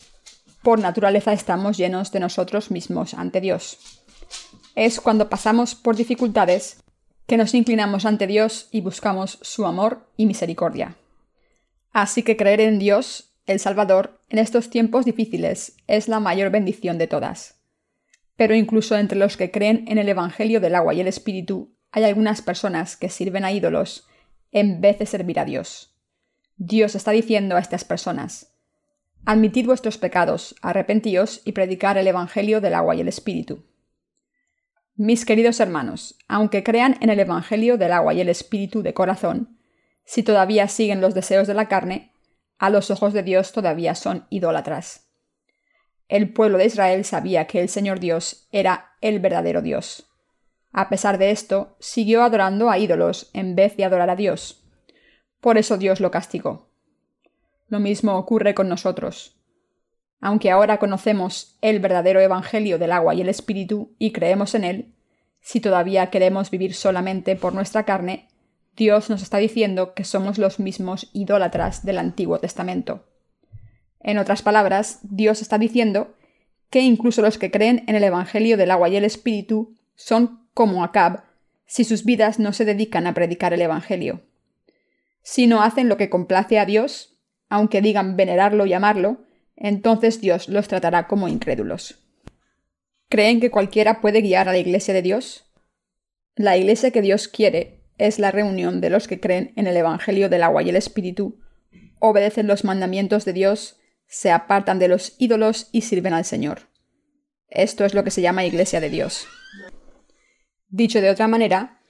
por 0.62 0.80
naturaleza 0.80 1.32
estamos 1.32 1.76
llenos 1.76 2.10
de 2.10 2.20
nosotros 2.20 2.70
mismos 2.70 3.14
ante 3.14 3.40
Dios. 3.40 3.78
Es 4.74 5.00
cuando 5.00 5.28
pasamos 5.28 5.74
por 5.74 5.94
dificultades 5.94 6.82
que 7.28 7.36
nos 7.36 7.54
inclinamos 7.54 8.06
ante 8.06 8.26
Dios 8.26 8.68
y 8.72 8.80
buscamos 8.80 9.38
su 9.42 9.66
amor 9.66 10.08
y 10.16 10.24
misericordia. 10.24 10.96
Así 11.92 12.22
que 12.22 12.38
creer 12.38 12.62
en 12.62 12.78
Dios, 12.78 13.34
el 13.44 13.60
Salvador, 13.60 14.22
en 14.30 14.38
estos 14.38 14.70
tiempos 14.70 15.04
difíciles 15.04 15.76
es 15.86 16.08
la 16.08 16.20
mayor 16.20 16.50
bendición 16.50 16.96
de 16.96 17.06
todas. 17.06 17.60
Pero 18.36 18.54
incluso 18.54 18.96
entre 18.96 19.18
los 19.18 19.36
que 19.36 19.50
creen 19.50 19.84
en 19.88 19.98
el 19.98 20.08
Evangelio 20.08 20.58
del 20.58 20.74
agua 20.74 20.94
y 20.94 21.02
el 21.02 21.06
Espíritu, 21.06 21.76
hay 21.92 22.04
algunas 22.04 22.40
personas 22.40 22.96
que 22.96 23.10
sirven 23.10 23.44
a 23.44 23.52
ídolos 23.52 24.06
en 24.50 24.80
vez 24.80 24.98
de 24.98 25.04
servir 25.04 25.38
a 25.38 25.44
Dios. 25.44 25.94
Dios 26.56 26.94
está 26.94 27.10
diciendo 27.10 27.56
a 27.56 27.60
estas 27.60 27.84
personas, 27.84 28.54
Admitid 29.26 29.66
vuestros 29.66 29.98
pecados, 29.98 30.54
arrepentíos 30.62 31.42
y 31.44 31.52
predicar 31.52 31.98
el 31.98 32.06
Evangelio 32.06 32.62
del 32.62 32.72
agua 32.72 32.96
y 32.96 33.02
el 33.02 33.08
Espíritu. 33.08 33.64
Mis 35.00 35.24
queridos 35.24 35.60
hermanos, 35.60 36.16
aunque 36.26 36.64
crean 36.64 36.96
en 37.00 37.08
el 37.08 37.20
Evangelio 37.20 37.78
del 37.78 37.92
agua 37.92 38.14
y 38.14 38.20
el 38.20 38.28
Espíritu 38.28 38.82
de 38.82 38.94
corazón, 38.94 39.56
si 40.04 40.24
todavía 40.24 40.66
siguen 40.66 41.00
los 41.00 41.14
deseos 41.14 41.46
de 41.46 41.54
la 41.54 41.68
carne, 41.68 42.10
a 42.58 42.68
los 42.68 42.90
ojos 42.90 43.12
de 43.12 43.22
Dios 43.22 43.52
todavía 43.52 43.94
son 43.94 44.26
idólatras. 44.28 45.06
El 46.08 46.32
pueblo 46.32 46.58
de 46.58 46.66
Israel 46.66 47.04
sabía 47.04 47.46
que 47.46 47.60
el 47.60 47.68
Señor 47.68 48.00
Dios 48.00 48.48
era 48.50 48.96
el 49.00 49.20
verdadero 49.20 49.62
Dios. 49.62 50.10
A 50.72 50.88
pesar 50.88 51.16
de 51.16 51.30
esto, 51.30 51.76
siguió 51.78 52.24
adorando 52.24 52.68
a 52.68 52.76
ídolos 52.76 53.30
en 53.34 53.54
vez 53.54 53.76
de 53.76 53.84
adorar 53.84 54.10
a 54.10 54.16
Dios. 54.16 54.64
Por 55.40 55.58
eso 55.58 55.78
Dios 55.78 56.00
lo 56.00 56.10
castigó. 56.10 56.70
Lo 57.68 57.78
mismo 57.78 58.18
ocurre 58.18 58.52
con 58.52 58.68
nosotros. 58.68 59.37
Aunque 60.20 60.50
ahora 60.50 60.78
conocemos 60.78 61.56
el 61.60 61.78
verdadero 61.80 62.20
Evangelio 62.20 62.78
del 62.78 62.92
agua 62.92 63.14
y 63.14 63.20
el 63.20 63.28
Espíritu 63.28 63.94
y 63.98 64.12
creemos 64.12 64.54
en 64.54 64.64
él, 64.64 64.94
si 65.40 65.60
todavía 65.60 66.10
queremos 66.10 66.50
vivir 66.50 66.74
solamente 66.74 67.36
por 67.36 67.54
nuestra 67.54 67.84
carne, 67.84 68.28
Dios 68.76 69.10
nos 69.10 69.22
está 69.22 69.38
diciendo 69.38 69.94
que 69.94 70.04
somos 70.04 70.38
los 70.38 70.58
mismos 70.58 71.08
idólatras 71.12 71.84
del 71.84 71.98
Antiguo 71.98 72.38
Testamento. 72.38 73.06
En 74.00 74.18
otras 74.18 74.42
palabras, 74.42 75.00
Dios 75.02 75.42
está 75.42 75.58
diciendo 75.58 76.14
que 76.70 76.80
incluso 76.80 77.22
los 77.22 77.38
que 77.38 77.50
creen 77.50 77.84
en 77.86 77.96
el 77.96 78.04
Evangelio 78.04 78.56
del 78.56 78.70
agua 78.70 78.88
y 78.88 78.96
el 78.96 79.04
Espíritu 79.04 79.74
son 79.94 80.46
como 80.54 80.84
Acab 80.84 81.24
si 81.66 81.84
sus 81.84 82.04
vidas 82.04 82.38
no 82.38 82.52
se 82.52 82.64
dedican 82.64 83.06
a 83.06 83.14
predicar 83.14 83.52
el 83.52 83.60
Evangelio. 83.60 84.22
Si 85.22 85.46
no 85.46 85.62
hacen 85.62 85.88
lo 85.88 85.96
que 85.96 86.08
complace 86.08 86.58
a 86.58 86.64
Dios, 86.64 87.18
aunque 87.48 87.82
digan 87.82 88.16
venerarlo 88.16 88.64
y 88.66 88.72
amarlo, 88.72 89.27
entonces 89.58 90.20
Dios 90.20 90.48
los 90.48 90.68
tratará 90.68 91.06
como 91.06 91.28
incrédulos. 91.28 91.98
¿Creen 93.08 93.40
que 93.40 93.50
cualquiera 93.50 94.00
puede 94.00 94.20
guiar 94.20 94.48
a 94.48 94.52
la 94.52 94.58
Iglesia 94.58 94.94
de 94.94 95.02
Dios? 95.02 95.44
La 96.36 96.56
Iglesia 96.56 96.92
que 96.92 97.02
Dios 97.02 97.26
quiere 97.26 97.82
es 97.98 98.20
la 98.20 98.30
reunión 98.30 98.80
de 98.80 98.90
los 98.90 99.08
que 99.08 99.18
creen 99.18 99.52
en 99.56 99.66
el 99.66 99.76
Evangelio 99.76 100.28
del 100.28 100.44
agua 100.44 100.62
y 100.62 100.68
el 100.68 100.76
Espíritu, 100.76 101.40
obedecen 101.98 102.46
los 102.46 102.64
mandamientos 102.64 103.24
de 103.24 103.32
Dios, 103.32 103.80
se 104.06 104.30
apartan 104.30 104.78
de 104.78 104.88
los 104.88 105.16
ídolos 105.18 105.68
y 105.72 105.82
sirven 105.82 106.14
al 106.14 106.24
Señor. 106.24 106.68
Esto 107.48 107.84
es 107.84 107.94
lo 107.94 108.04
que 108.04 108.12
se 108.12 108.22
llama 108.22 108.44
Iglesia 108.44 108.80
de 108.80 108.90
Dios. 108.90 109.26
Dicho 110.68 111.00
de 111.00 111.10
otra 111.10 111.26
manera, 111.26 111.80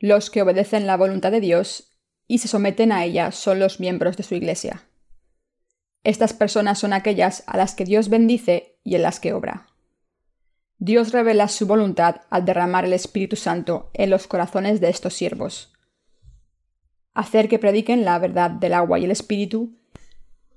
los 0.00 0.30
que 0.30 0.42
obedecen 0.42 0.86
la 0.86 0.96
voluntad 0.96 1.30
de 1.30 1.40
Dios 1.40 1.92
y 2.26 2.38
se 2.38 2.48
someten 2.48 2.90
a 2.90 3.04
ella 3.04 3.30
son 3.30 3.60
los 3.60 3.78
miembros 3.78 4.16
de 4.16 4.24
su 4.24 4.34
Iglesia. 4.34 4.88
Estas 6.04 6.32
personas 6.32 6.78
son 6.78 6.92
aquellas 6.92 7.44
a 7.46 7.56
las 7.56 7.74
que 7.74 7.84
Dios 7.84 8.08
bendice 8.08 8.78
y 8.82 8.96
en 8.96 9.02
las 9.02 9.20
que 9.20 9.32
obra. 9.32 9.66
Dios 10.78 11.12
revela 11.12 11.46
su 11.46 11.66
voluntad 11.66 12.22
al 12.28 12.44
derramar 12.44 12.84
el 12.84 12.92
Espíritu 12.92 13.36
Santo 13.36 13.90
en 13.94 14.10
los 14.10 14.26
corazones 14.26 14.80
de 14.80 14.90
estos 14.90 15.14
siervos. 15.14 15.72
Hacer 17.14 17.48
que 17.48 17.60
prediquen 17.60 18.04
la 18.04 18.18
verdad 18.18 18.50
del 18.50 18.74
agua 18.74 18.98
y 18.98 19.04
el 19.04 19.12
Espíritu 19.12 19.78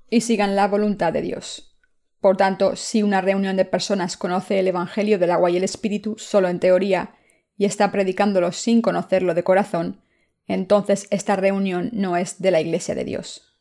y 0.09 0.21
sigan 0.21 0.55
la 0.55 0.67
voluntad 0.67 1.13
de 1.13 1.21
Dios. 1.21 1.77
Por 2.21 2.37
tanto, 2.37 2.75
si 2.75 3.03
una 3.03 3.21
reunión 3.21 3.55
de 3.55 3.65
personas 3.65 4.17
conoce 4.17 4.57
el 4.57 4.67
Evangelio 4.67 5.19
del 5.19 5.29
agua 5.29 5.51
y 5.51 5.57
el 5.57 5.63
Espíritu 5.63 6.15
solo 6.17 6.47
en 6.47 6.59
teoría 6.59 7.13
y 7.55 7.65
está 7.65 7.91
predicándolo 7.91 8.51
sin 8.51 8.81
conocerlo 8.81 9.35
de 9.35 9.43
corazón, 9.43 10.01
entonces 10.47 11.05
esta 11.11 11.35
reunión 11.35 11.91
no 11.93 12.17
es 12.17 12.41
de 12.41 12.49
la 12.49 12.61
Iglesia 12.61 12.95
de 12.95 13.03
Dios. 13.03 13.54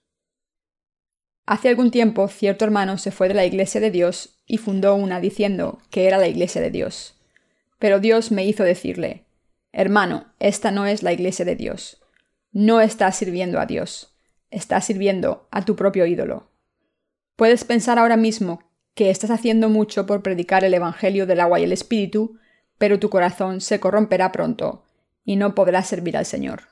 Hace 1.46 1.68
algún 1.68 1.90
tiempo 1.90 2.28
cierto 2.28 2.64
hermano 2.64 2.96
se 2.96 3.11
fue 3.11 3.28
de 3.28 3.35
la 3.35 3.44
Iglesia 3.44 3.80
de 3.80 3.90
Dios 3.90 4.38
y 4.46 4.57
fundó 4.57 4.94
una 4.94 5.20
diciendo 5.20 5.80
que 5.90 6.07
era 6.07 6.16
la 6.16 6.28
Iglesia 6.28 6.62
de 6.62 6.70
Dios. 6.70 7.20
Pero 7.78 8.00
Dios 8.00 8.30
me 8.30 8.46
hizo 8.46 8.64
decirle, 8.64 9.24
Hermano, 9.72 10.33
esta 10.38 10.70
no 10.70 10.87
es 10.87 11.02
la 11.02 11.12
Iglesia 11.12 11.44
de 11.44 11.57
Dios. 11.57 12.00
No 12.52 12.80
estás 12.80 13.16
sirviendo 13.16 13.61
a 13.61 13.66
Dios, 13.66 14.16
estás 14.50 14.87
sirviendo 14.87 15.48
a 15.50 15.64
tu 15.64 15.76
propio 15.76 16.07
ídolo. 16.07 16.48
Puedes 17.37 17.64
pensar 17.64 17.98
ahora 17.98 18.16
mismo 18.16 18.62
que 18.94 19.11
estás 19.11 19.30
haciendo 19.30 19.68
mucho 19.68 20.07
por 20.07 20.22
predicar 20.22 20.64
el 20.64 20.72
Evangelio 20.72 21.26
del 21.26 21.40
agua 21.40 21.61
y 21.61 21.64
el 21.64 21.72
Espíritu, 21.72 22.38
pero 22.78 23.00
tu 23.00 23.11
corazón 23.11 23.61
se 23.61 23.80
corromperá 23.80 24.33
pronto 24.33 24.85
y 25.24 25.37
no 25.37 25.54
podrás 25.54 25.88
servir 25.88 26.16
al 26.16 26.26
Señor. 26.26 26.68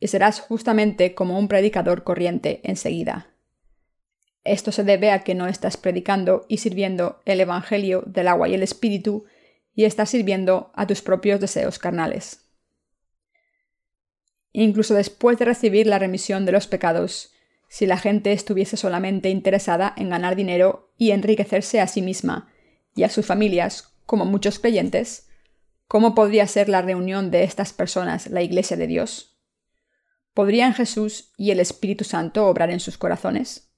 Y 0.00 0.08
serás 0.08 0.40
justamente 0.40 1.14
como 1.14 1.38
un 1.38 1.46
predicador 1.46 2.02
corriente 2.02 2.60
enseguida. 2.64 3.33
Esto 4.44 4.72
se 4.72 4.84
debe 4.84 5.10
a 5.10 5.24
que 5.24 5.34
no 5.34 5.46
estás 5.46 5.76
predicando 5.76 6.44
y 6.48 6.58
sirviendo 6.58 7.22
el 7.24 7.40
Evangelio 7.40 8.02
del 8.06 8.28
agua 8.28 8.48
y 8.48 8.54
el 8.54 8.62
Espíritu, 8.62 9.24
y 9.74 9.84
estás 9.84 10.10
sirviendo 10.10 10.70
a 10.74 10.86
tus 10.86 11.02
propios 11.02 11.40
deseos 11.40 11.78
carnales. 11.78 12.44
Incluso 14.52 14.94
después 14.94 15.38
de 15.38 15.46
recibir 15.46 15.86
la 15.86 15.98
remisión 15.98 16.46
de 16.46 16.52
los 16.52 16.68
pecados, 16.68 17.32
si 17.68 17.86
la 17.86 17.98
gente 17.98 18.32
estuviese 18.32 18.76
solamente 18.76 19.30
interesada 19.30 19.92
en 19.96 20.10
ganar 20.10 20.36
dinero 20.36 20.92
y 20.96 21.10
enriquecerse 21.10 21.80
a 21.80 21.88
sí 21.88 22.02
misma 22.02 22.52
y 22.94 23.02
a 23.02 23.08
sus 23.08 23.26
familias, 23.26 23.94
como 24.06 24.26
muchos 24.26 24.60
creyentes, 24.60 25.28
¿cómo 25.88 26.14
podría 26.14 26.46
ser 26.46 26.68
la 26.68 26.82
reunión 26.82 27.32
de 27.32 27.42
estas 27.42 27.72
personas 27.72 28.28
la 28.28 28.42
Iglesia 28.42 28.76
de 28.76 28.86
Dios? 28.86 29.40
¿Podrían 30.34 30.74
Jesús 30.74 31.32
y 31.36 31.50
el 31.50 31.58
Espíritu 31.58 32.04
Santo 32.04 32.46
obrar 32.46 32.70
en 32.70 32.78
sus 32.78 32.96
corazones? 32.96 33.73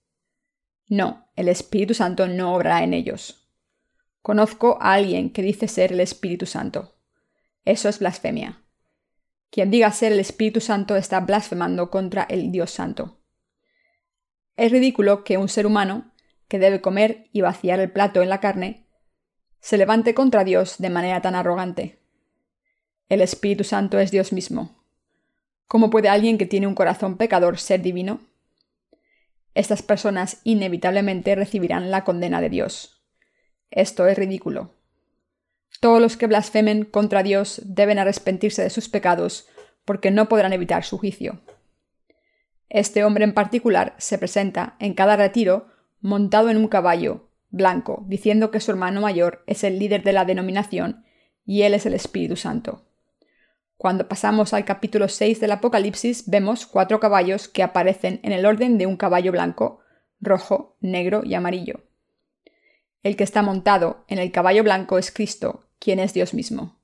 No, 0.89 1.29
el 1.35 1.49
Espíritu 1.49 1.95
Santo 1.95 2.29
no 2.29 2.55
obrará 2.55 2.85
en 2.85 2.95
ellos. 2.95 3.49
Conozco 4.23 4.79
a 4.81 4.95
alguien 4.95 5.31
que 5.31 5.43
dice 5.43 5.69
ser 5.69 5.93
el 5.93 6.01
Espíritu 6.01 6.47
Santo. 6.47 6.97
Eso 7.65 7.89
es 7.89 7.99
blasfemia. 7.99 8.63
Quien 9.51 9.71
diga 9.71 9.91
ser 9.91 10.13
el 10.13 10.21
Espíritu 10.21 10.61
Santo 10.61 10.97
está 10.97 11.21
blasfemando 11.21 11.91
contra 11.91 12.25
el 12.25 12.53
Dios 12.53 12.71
Santo. 12.71 13.19
Es 14.57 14.71
ridículo 14.73 15.25
que 15.25 15.39
un 15.39 15.49
ser 15.49 15.67
humano, 15.67 16.13
que 16.49 16.59
debe 16.59 16.81
comer 16.81 17.29
y 17.33 17.41
vaciar 17.41 17.81
el 17.81 17.91
plato 17.91 18.23
en 18.23 18.29
la 18.29 18.41
carne, 18.41 18.87
se 19.61 19.79
levante 19.79 20.15
contra 20.15 20.45
Dios 20.45 20.79
de 20.79 20.91
manera 20.91 21.21
tan 21.21 21.35
arrogante. 21.35 22.01
El 23.09 23.21
Espíritu 23.21 23.65
Santo 23.65 23.99
es 23.99 24.11
Dios 24.11 24.33
mismo. 24.33 24.83
¿Cómo 25.67 25.91
puede 25.91 26.09
alguien 26.09 26.39
que 26.39 26.47
tiene 26.47 26.67
un 26.67 26.75
corazón 26.75 27.17
pecador 27.17 27.59
ser 27.59 27.83
divino? 27.83 28.21
Estas 29.57 29.83
personas 29.83 30.41
inevitablemente 30.45 31.35
recibirán 31.35 31.91
la 31.91 32.05
condena 32.05 32.43
de 32.43 32.51
Dios. 32.51 33.03
Esto 33.71 34.07
es 34.07 34.17
ridículo. 34.19 34.75
Todos 35.81 36.01
los 36.01 36.19
que 36.19 36.27
blasfemen 36.27 36.85
contra 36.85 37.23
Dios 37.23 37.63
deben 37.65 37.99
arrepentirse 37.99 38.63
de 38.63 38.71
sus 38.71 38.91
pecados, 38.91 39.49
porque 39.87 40.11
no 40.11 40.29
podrán 40.29 40.53
evitar 40.53 40.85
su 40.85 40.99
juicio. 40.99 41.41
Este 42.69 43.03
hombre 43.03 43.25
en 43.25 43.33
particular 43.33 43.95
se 43.99 44.19
presenta 44.19 44.77
en 44.79 44.93
cada 44.93 45.17
retiro 45.17 45.69
montado 46.01 46.51
en 46.51 46.59
un 46.59 46.69
caballo 46.69 47.31
blanco, 47.49 48.05
diciendo 48.09 48.51
que 48.51 48.61
su 48.61 48.71
hermano 48.73 49.01
mayor 49.01 49.43
es 49.47 49.65
el 49.65 49.79
líder 49.79 50.03
de 50.03 50.13
la 50.13 50.27
denominación 50.27 51.05
y 51.47 51.63
él 51.63 51.73
es 51.73 51.87
el 51.87 51.95
Espíritu 51.95 52.37
Santo. 52.37 52.86
Cuando 53.87 54.09
pasamos 54.09 54.53
al 54.53 54.65
capítulo 54.65 55.07
6 55.07 55.39
del 55.39 55.53
Apocalipsis 55.53 56.29
vemos 56.29 56.67
cuatro 56.67 56.99
caballos 56.99 57.47
que 57.47 57.63
aparecen 57.63 58.19
en 58.25 58.33
el 58.33 58.45
orden 58.45 58.79
de 58.79 58.87
un 58.87 58.97
caballo 58.97 59.31
blanco, 59.31 59.79
rojo, 60.19 60.77
negro 60.81 61.23
y 61.25 61.35
amarillo. 61.35 61.85
El 63.05 63.15
que 63.15 63.23
está 63.23 63.43
montado 63.43 64.05
en 64.09 64.19
el 64.19 64.33
caballo 64.33 64.65
blanco 64.65 64.99
es 64.99 65.13
Cristo, 65.13 65.69
quien 65.79 66.01
es 66.01 66.13
Dios 66.15 66.35
mismo. 66.35 66.81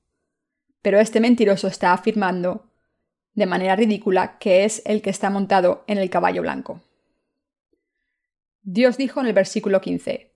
pero 0.81 0.97
este 1.01 1.19
mentiroso 1.19 1.67
está 1.67 1.91
afirmando 1.91 2.71
de 3.33 3.47
manera 3.47 3.75
ridícula 3.75 4.37
que 4.37 4.63
es 4.63 4.81
el 4.85 5.01
que 5.01 5.09
está 5.09 5.29
montado 5.29 5.83
en 5.87 5.97
el 5.97 6.09
caballo 6.09 6.41
blanco. 6.41 6.83
Dios 8.61 8.95
dijo 8.95 9.19
en 9.19 9.25
el 9.25 9.33
versículo 9.33 9.81
15, 9.81 10.31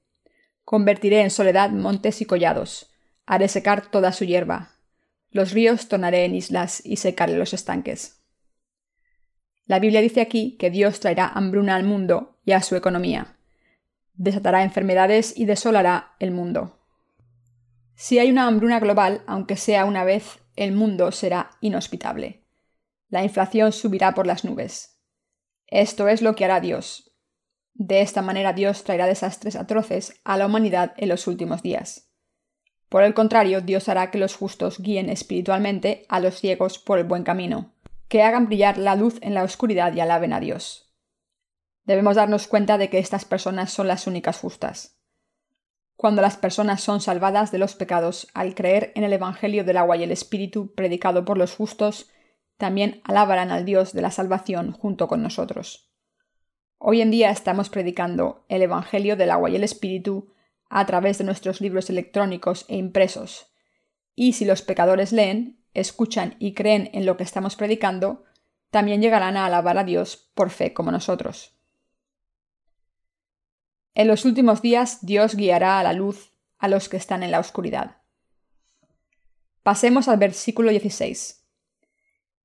Convertiré 0.66 1.22
en 1.22 1.30
soledad 1.30 1.70
montes 1.70 2.20
y 2.20 2.26
collados, 2.26 2.92
haré 3.26 3.48
secar 3.48 3.90
toda 3.90 4.12
su 4.12 4.26
hierba, 4.26 4.77
los 5.38 5.52
ríos 5.52 5.88
tornaré 5.88 6.26
en 6.26 6.36
islas 6.36 6.82
y 6.84 6.98
secaré 6.98 7.38
los 7.38 7.54
estanques. 7.54 8.24
La 9.66 9.80
Biblia 9.80 10.02
dice 10.02 10.20
aquí 10.20 10.58
que 10.58 10.72
Dios 10.72 11.00
traerá 11.00 11.28
hambruna 11.28 11.76
al 11.76 11.84
mundo 11.84 12.40
y 12.44 12.54
a 12.54 12.62
su 12.64 12.76
economía, 12.76 13.38
desatará 14.16 14.64
enfermedades 14.64 15.38
y 15.38 15.46
desolará 15.46 16.16
el 16.20 16.32
mundo. 16.32 16.80
Si 17.94 18.18
hay 18.18 18.32
una 18.32 18.48
hambruna 18.48 18.80
global, 18.80 19.22
aunque 19.28 19.58
sea 19.58 19.86
una 19.86 20.04
vez, 20.04 20.40
el 20.56 20.72
mundo 20.72 21.12
será 21.12 21.52
inhospitable. 21.62 22.44
La 23.10 23.24
inflación 23.24 23.72
subirá 23.72 24.16
por 24.16 24.26
las 24.26 24.44
nubes. 24.44 25.00
Esto 25.68 26.08
es 26.08 26.24
lo 26.24 26.36
que 26.36 26.46
hará 26.46 26.60
Dios. 26.62 27.16
De 27.76 28.02
esta 28.02 28.24
manera 28.24 28.54
Dios 28.54 28.84
traerá 28.84 29.06
desastres 29.06 29.56
atroces 29.56 30.20
a 30.24 30.36
la 30.38 30.48
humanidad 30.48 30.94
en 30.98 31.10
los 31.10 31.28
últimos 31.28 31.62
días. 31.62 32.07
Por 32.90 33.04
el 33.04 33.14
contrario, 33.14 33.62
Dios 33.62 33.90
hará 33.90 34.12
que 34.12 34.18
los 34.18 34.36
justos 34.36 34.80
guíen 34.80 35.10
espiritualmente 35.10 36.06
a 36.08 36.20
los 36.20 36.36
ciegos 36.40 36.80
por 36.80 37.00
el 37.00 37.06
buen 37.06 37.24
camino, 37.24 37.74
que 38.08 38.24
hagan 38.24 38.48
brillar 38.48 38.78
la 38.78 38.96
luz 38.96 39.18
en 39.22 39.34
la 39.34 39.44
oscuridad 39.44 39.94
y 39.94 40.00
alaben 40.00 40.32
a 40.32 40.40
Dios. 40.40 40.90
Debemos 41.84 42.16
darnos 42.16 42.48
cuenta 42.48 42.78
de 42.78 42.90
que 42.90 43.00
estas 43.00 43.26
personas 43.26 43.72
son 43.72 43.88
las 43.88 44.08
únicas 44.08 44.40
justas. 44.40 44.98
Cuando 45.98 46.22
las 46.22 46.38
personas 46.38 46.82
son 46.82 47.02
salvadas 47.02 47.52
de 47.52 47.58
los 47.58 47.76
pecados 47.76 48.28
al 48.34 48.56
creer 48.56 48.92
en 48.96 49.04
el 49.04 49.14
Evangelio 49.14 49.64
del 49.64 49.78
agua 49.78 49.98
y 49.98 50.04
el 50.04 50.12
Espíritu 50.12 50.74
predicado 50.76 51.26
por 51.26 51.38
los 51.38 51.56
justos, 51.56 52.10
también 52.58 53.02
alabarán 53.04 53.52
al 53.52 53.66
Dios 53.66 53.94
de 53.94 54.02
la 54.02 54.12
salvación 54.12 54.72
junto 54.72 55.08
con 55.08 55.24
nosotros. 55.24 55.92
Hoy 56.78 57.02
en 57.02 57.10
día 57.10 57.32
estamos 57.32 57.70
predicando 57.70 58.46
el 58.48 58.62
Evangelio 58.62 59.16
del 59.18 59.32
agua 59.32 59.50
y 59.50 59.56
el 59.56 59.64
Espíritu 59.64 60.32
a 60.70 60.86
través 60.86 61.18
de 61.18 61.24
nuestros 61.24 61.62
libros 61.62 61.90
electrónicos 61.90 62.66
e 62.68 62.76
impresos, 62.76 63.52
y 64.16 64.34
si 64.34 64.46
los 64.46 64.62
pecadores 64.62 65.12
leen, 65.12 65.64
escuchan 65.74 66.36
y 66.40 66.54
creen 66.54 66.90
en 66.94 67.06
lo 67.06 67.18
que 67.18 67.24
estamos 67.24 67.56
predicando, 67.56 68.26
también 68.72 69.02
llegarán 69.02 69.38
a 69.38 69.46
alabar 69.46 69.78
a 69.78 69.84
Dios 69.84 70.32
por 70.34 70.50
fe 70.50 70.74
como 70.74 70.92
nosotros. 70.92 71.58
En 73.94 74.08
los 74.08 74.26
últimos 74.26 74.62
días 74.62 75.06
Dios 75.06 75.36
guiará 75.36 75.80
a 75.80 75.84
la 75.84 75.94
luz 75.94 76.34
a 76.58 76.68
los 76.68 76.90
que 76.90 76.98
están 76.98 77.24
en 77.24 77.32
la 77.32 77.40
oscuridad. 77.40 77.98
Pasemos 79.64 80.08
al 80.08 80.18
versículo 80.18 80.72
16 80.72 81.46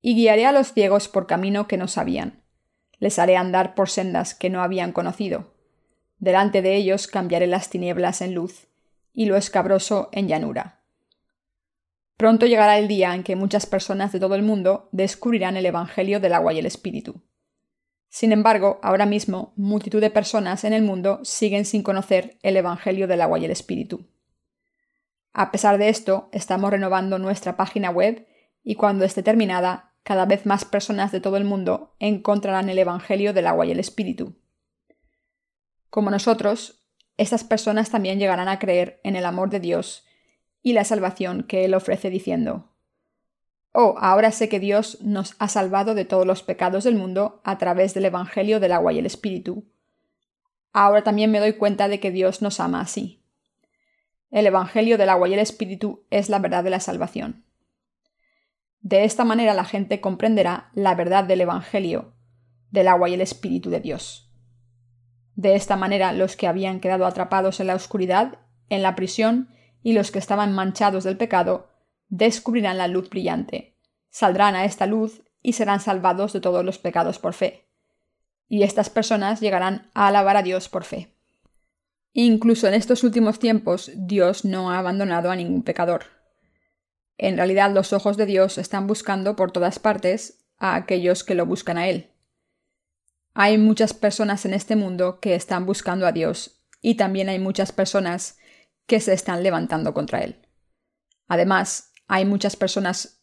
y 0.01 0.15
guiaré 0.15 0.47
a 0.47 0.53
los 0.53 0.73
ciegos 0.73 1.09
por 1.09 1.27
camino 1.27 1.69
que 1.69 1.77
no 1.77 1.89
sabían. 1.89 2.43
Les 2.99 3.19
haré 3.19 3.37
andar 3.37 3.75
por 3.75 3.89
sendas 3.89 4.35
que 4.35 4.51
no 4.51 4.63
habían 4.63 4.93
conocido. 4.93 5.52
Delante 6.23 6.63
de 6.63 6.77
ellos 6.77 7.09
cambiaré 7.09 7.49
las 7.49 7.69
tinieblas 7.69 8.23
en 8.23 8.33
luz 8.33 8.69
y 9.13 9.27
lo 9.27 9.37
escabroso 9.37 10.09
en 10.13 10.29
llanura. 10.29 10.79
Pronto 12.17 12.47
llegará 12.47 12.79
el 12.79 12.87
día 12.87 13.13
en 13.13 13.25
que 13.25 13.35
muchas 13.35 13.67
personas 13.67 14.13
de 14.13 14.21
todo 14.21 14.37
el 14.37 14.43
mundo 14.43 14.89
descubrirán 14.93 15.57
el 15.57 15.67
Evangelio 15.67 16.21
del 16.21 16.35
agua 16.35 16.53
y 16.53 16.61
el 16.61 16.67
Espíritu. 16.67 17.21
Sin 18.09 18.31
embargo, 18.31 18.79
ahora 18.85 19.05
mismo 19.05 19.53
multitud 19.57 20.01
de 20.01 20.11
personas 20.11 20.63
en 20.63 20.73
el 20.73 20.85
mundo 20.85 21.19
siguen 21.25 21.65
sin 21.65 21.83
conocer 21.83 22.39
el 22.45 22.57
Evangelio 22.57 23.09
del 23.09 23.21
agua 23.21 23.41
y 23.41 23.47
el 23.47 23.51
Espíritu. 23.51 24.07
A 25.33 25.51
pesar 25.51 25.77
de 25.77 25.89
esto, 25.89 26.29
estamos 26.31 26.71
renovando 26.71 27.19
nuestra 27.19 27.57
página 27.57 27.91
web 27.91 28.29
y 28.63 28.77
cuando 28.77 29.05
esté 29.05 29.25
terminada 29.25 29.91
cada 30.05 30.25
vez 30.27 30.47
más 30.47 30.65
personas 30.65 31.11
de 31.11 31.21
todo 31.21 31.37
el 31.37 31.45
mundo 31.45 31.97
encontrarán 31.99 32.69
el 32.69 32.79
Evangelio 32.79 33.33
del 33.33 33.49
agua 33.49 33.67
y 33.67 33.73
el 33.73 33.81
Espíritu. 33.81 34.37
Como 35.93 36.11
nosotros, 36.11 36.87
estas 37.19 37.45
personas 37.45 37.91
también 37.91 38.19
llegarán 38.19 38.49
a 38.49 38.59
creer 38.59 38.99
en 39.05 39.15
el 39.15 39.27
amor 39.27 39.51
de 39.51 39.61
Dios 39.61 40.07
y 40.63 40.73
la 40.73 40.85
salvación 40.85 41.43
que 41.43 41.67
Él 41.67 41.75
ofrece 41.75 42.09
diciendo, 42.09 42.73
Oh, 43.75 43.97
ahora 43.99 44.31
sé 44.31 44.49
que 44.49 44.59
Dios 44.59 45.03
nos 45.03 45.37
ha 45.39 45.49
salvado 45.49 45.95
de 45.95 46.07
todos 46.07 46.27
los 46.27 46.43
pecados 46.43 46.85
del 46.85 46.95
mundo 46.95 47.43
a 47.45 47.59
través 47.59 47.93
del 47.93 48.07
Evangelio 48.07 48.59
del 48.59 48.73
agua 48.73 48.95
y 48.95 49.01
el 49.01 49.05
Espíritu. 49.05 49.67
Ahora 50.73 51.05
también 51.05 51.31
me 51.31 51.41
doy 51.41 51.59
cuenta 51.59 51.89
de 51.89 52.01
que 52.01 52.11
Dios 52.11 52.41
nos 52.41 52.59
ama 52.59 52.81
así. 52.81 53.23
El 54.31 54.47
Evangelio 54.47 54.97
del 54.97 55.11
agua 55.11 55.29
y 55.29 55.35
el 55.35 55.41
Espíritu 55.41 56.07
es 56.09 56.31
la 56.31 56.39
verdad 56.39 56.65
de 56.65 56.71
la 56.71 56.81
salvación. 56.81 57.45
De 58.81 59.05
esta 59.05 59.27
manera 59.27 59.53
la 59.53 59.67
gente 59.67 60.01
comprenderá 60.01 60.71
la 60.73 60.95
verdad 60.95 61.25
del 61.25 61.43
Evangelio, 61.43 62.15
del 62.71 62.89
agua 62.89 63.11
y 63.11 63.15
el 63.15 63.21
Espíritu 63.21 63.69
de 63.69 63.81
Dios. 63.81 64.32
De 65.43 65.57
esta 65.57 65.75
manera 65.75 66.13
los 66.13 66.37
que 66.37 66.47
habían 66.47 66.79
quedado 66.79 67.05
atrapados 67.05 67.59
en 67.59 67.67
la 67.67 67.75
oscuridad, 67.75 68.39
en 68.69 68.81
la 68.81 68.95
prisión, 68.95 69.49
y 69.83 69.93
los 69.93 70.13
que 70.13 70.21
estaban 70.21 70.53
manchados 70.53 71.03
del 71.03 71.17
pecado, 71.17 71.69
descubrirán 72.09 72.79
la 72.79 72.87
luz 72.87 73.11
brillante, 73.11 73.77
saldrán 74.09 74.55
a 74.55 74.65
esta 74.65 74.87
luz 74.87 75.25
y 75.43 75.55
serán 75.55 75.81
salvados 75.81 76.33
de 76.33 76.41
todos 76.41 76.65
los 76.65 76.79
pecados 76.79 77.19
por 77.19 77.35
fe. 77.35 77.67
Y 78.47 78.63
estas 78.63 78.89
personas 78.89 79.41
llegarán 79.41 79.91
a 79.95 80.07
alabar 80.07 80.37
a 80.37 80.45
Dios 80.45 80.69
por 80.69 80.85
fe. 80.85 81.13
Incluso 82.13 82.69
en 82.69 82.75
estos 82.75 83.03
últimos 83.03 83.41
tiempos 83.41 83.91
Dios 83.97 84.45
no 84.45 84.71
ha 84.71 84.79
abandonado 84.79 85.29
a 85.33 85.35
ningún 85.35 85.65
pecador. 85.65 86.05
En 87.19 87.37
realidad 87.37 87.73
los 87.73 87.93
ojos 87.93 88.17
de 88.17 88.27
Dios 88.27 88.59
están 88.59 88.87
buscando 88.87 89.35
por 89.35 89.51
todas 89.51 89.81
partes 89.81 90.45
a 90.59 90.77
aquellos 90.77 91.25
que 91.25 91.35
lo 91.35 91.47
buscan 91.47 91.79
a 91.79 91.89
Él. 91.89 92.12
Hay 93.35 93.57
muchas 93.57 93.95
personas 93.95 94.45
en 94.45 94.53
este 94.53 94.77
mundo 94.77 95.21
que 95.21 95.35
están 95.35 95.65
buscando 95.65 96.07
a 96.07 96.13
Dios 96.13 96.63
y 96.83 96.97
también 96.97 97.29
hay 97.29 97.39
muchas 97.39 97.73
personas 97.73 98.39
que 98.87 99.01
se 99.01 99.15
están 99.15 99.43
levantando 99.43 99.95
contra 99.95 100.21
Él. 100.21 100.37
Además, 101.29 101.93
hay 102.09 102.27
muchas 102.27 102.57
personas 102.57 103.23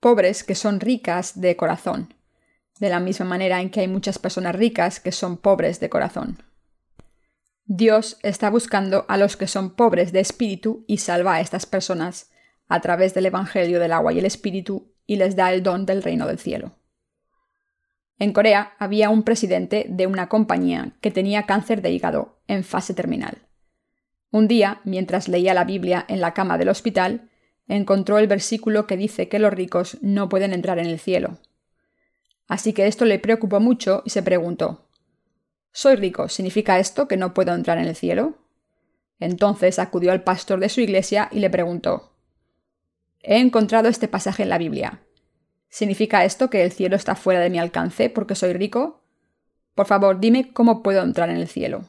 pobres 0.00 0.44
que 0.44 0.54
son 0.54 0.80
ricas 0.80 1.40
de 1.40 1.56
corazón, 1.56 2.12
de 2.78 2.90
la 2.90 3.00
misma 3.00 3.24
manera 3.24 3.62
en 3.62 3.70
que 3.70 3.80
hay 3.80 3.88
muchas 3.88 4.18
personas 4.18 4.54
ricas 4.54 5.00
que 5.00 5.12
son 5.12 5.38
pobres 5.38 5.80
de 5.80 5.88
corazón. 5.88 6.42
Dios 7.64 8.18
está 8.22 8.50
buscando 8.50 9.06
a 9.08 9.16
los 9.16 9.38
que 9.38 9.46
son 9.46 9.74
pobres 9.74 10.12
de 10.12 10.20
espíritu 10.20 10.84
y 10.86 10.98
salva 10.98 11.34
a 11.36 11.40
estas 11.40 11.64
personas 11.64 12.30
a 12.68 12.80
través 12.80 13.14
del 13.14 13.24
Evangelio 13.24 13.80
del 13.80 13.92
agua 13.92 14.12
y 14.12 14.18
el 14.18 14.26
Espíritu 14.26 14.92
y 15.06 15.16
les 15.16 15.34
da 15.34 15.50
el 15.50 15.62
don 15.62 15.86
del 15.86 16.02
reino 16.02 16.26
del 16.26 16.38
cielo. 16.38 16.76
En 18.18 18.32
Corea 18.32 18.74
había 18.78 19.10
un 19.10 19.22
presidente 19.22 19.86
de 19.88 20.06
una 20.06 20.28
compañía 20.28 20.92
que 21.00 21.10
tenía 21.10 21.46
cáncer 21.46 21.82
de 21.82 21.90
hígado 21.90 22.38
en 22.46 22.64
fase 22.64 22.94
terminal. 22.94 23.38
Un 24.30 24.48
día, 24.48 24.80
mientras 24.84 25.28
leía 25.28 25.54
la 25.54 25.64
Biblia 25.64 26.04
en 26.08 26.20
la 26.20 26.34
cama 26.34 26.58
del 26.58 26.68
hospital, 26.68 27.30
encontró 27.68 28.18
el 28.18 28.26
versículo 28.26 28.86
que 28.86 28.96
dice 28.96 29.28
que 29.28 29.38
los 29.38 29.52
ricos 29.52 29.98
no 30.00 30.28
pueden 30.28 30.52
entrar 30.52 30.78
en 30.78 30.86
el 30.86 30.98
cielo. 30.98 31.38
Así 32.46 32.72
que 32.72 32.86
esto 32.86 33.04
le 33.04 33.18
preocupó 33.18 33.60
mucho 33.60 34.02
y 34.04 34.10
se 34.10 34.22
preguntó 34.22 34.88
¿Soy 35.72 35.96
rico? 35.96 36.28
¿Significa 36.28 36.78
esto 36.78 37.08
que 37.08 37.16
no 37.16 37.34
puedo 37.34 37.54
entrar 37.54 37.78
en 37.78 37.86
el 37.86 37.96
cielo? 37.96 38.38
Entonces 39.18 39.78
acudió 39.78 40.12
al 40.12 40.22
pastor 40.22 40.60
de 40.60 40.68
su 40.68 40.80
iglesia 40.80 41.28
y 41.32 41.40
le 41.40 41.50
preguntó 41.50 42.12
He 43.20 43.38
encontrado 43.38 43.88
este 43.88 44.06
pasaje 44.06 44.42
en 44.42 44.50
la 44.50 44.58
Biblia. 44.58 45.00
¿Significa 45.74 46.24
esto 46.24 46.50
que 46.50 46.62
el 46.62 46.70
cielo 46.70 46.94
está 46.94 47.16
fuera 47.16 47.40
de 47.40 47.50
mi 47.50 47.58
alcance 47.58 48.08
porque 48.08 48.36
soy 48.36 48.52
rico? 48.52 49.02
Por 49.74 49.86
favor, 49.86 50.20
dime 50.20 50.52
cómo 50.52 50.84
puedo 50.84 51.02
entrar 51.02 51.30
en 51.30 51.36
el 51.36 51.48
cielo. 51.48 51.86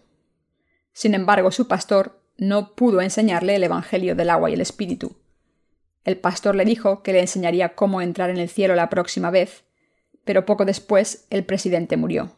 Sin 0.91 1.13
embargo, 1.13 1.51
su 1.51 1.67
pastor 1.67 2.19
no 2.35 2.73
pudo 2.73 2.99
enseñarle 2.99 3.55
el 3.55 3.63
Evangelio 3.63 4.15
del 4.15 4.31
agua 4.31 4.49
y 4.49 4.53
el 4.53 4.61
Espíritu. 4.61 5.17
El 6.03 6.17
pastor 6.17 6.55
le 6.55 6.65
dijo 6.65 7.03
que 7.03 7.13
le 7.13 7.19
enseñaría 7.19 7.75
cómo 7.75 8.01
entrar 8.01 8.31
en 8.31 8.37
el 8.37 8.49
cielo 8.49 8.73
la 8.73 8.89
próxima 8.89 9.29
vez, 9.29 9.65
pero 10.23 10.47
poco 10.47 10.65
después 10.65 11.27
el 11.29 11.45
presidente 11.45 11.95
murió. 11.95 12.31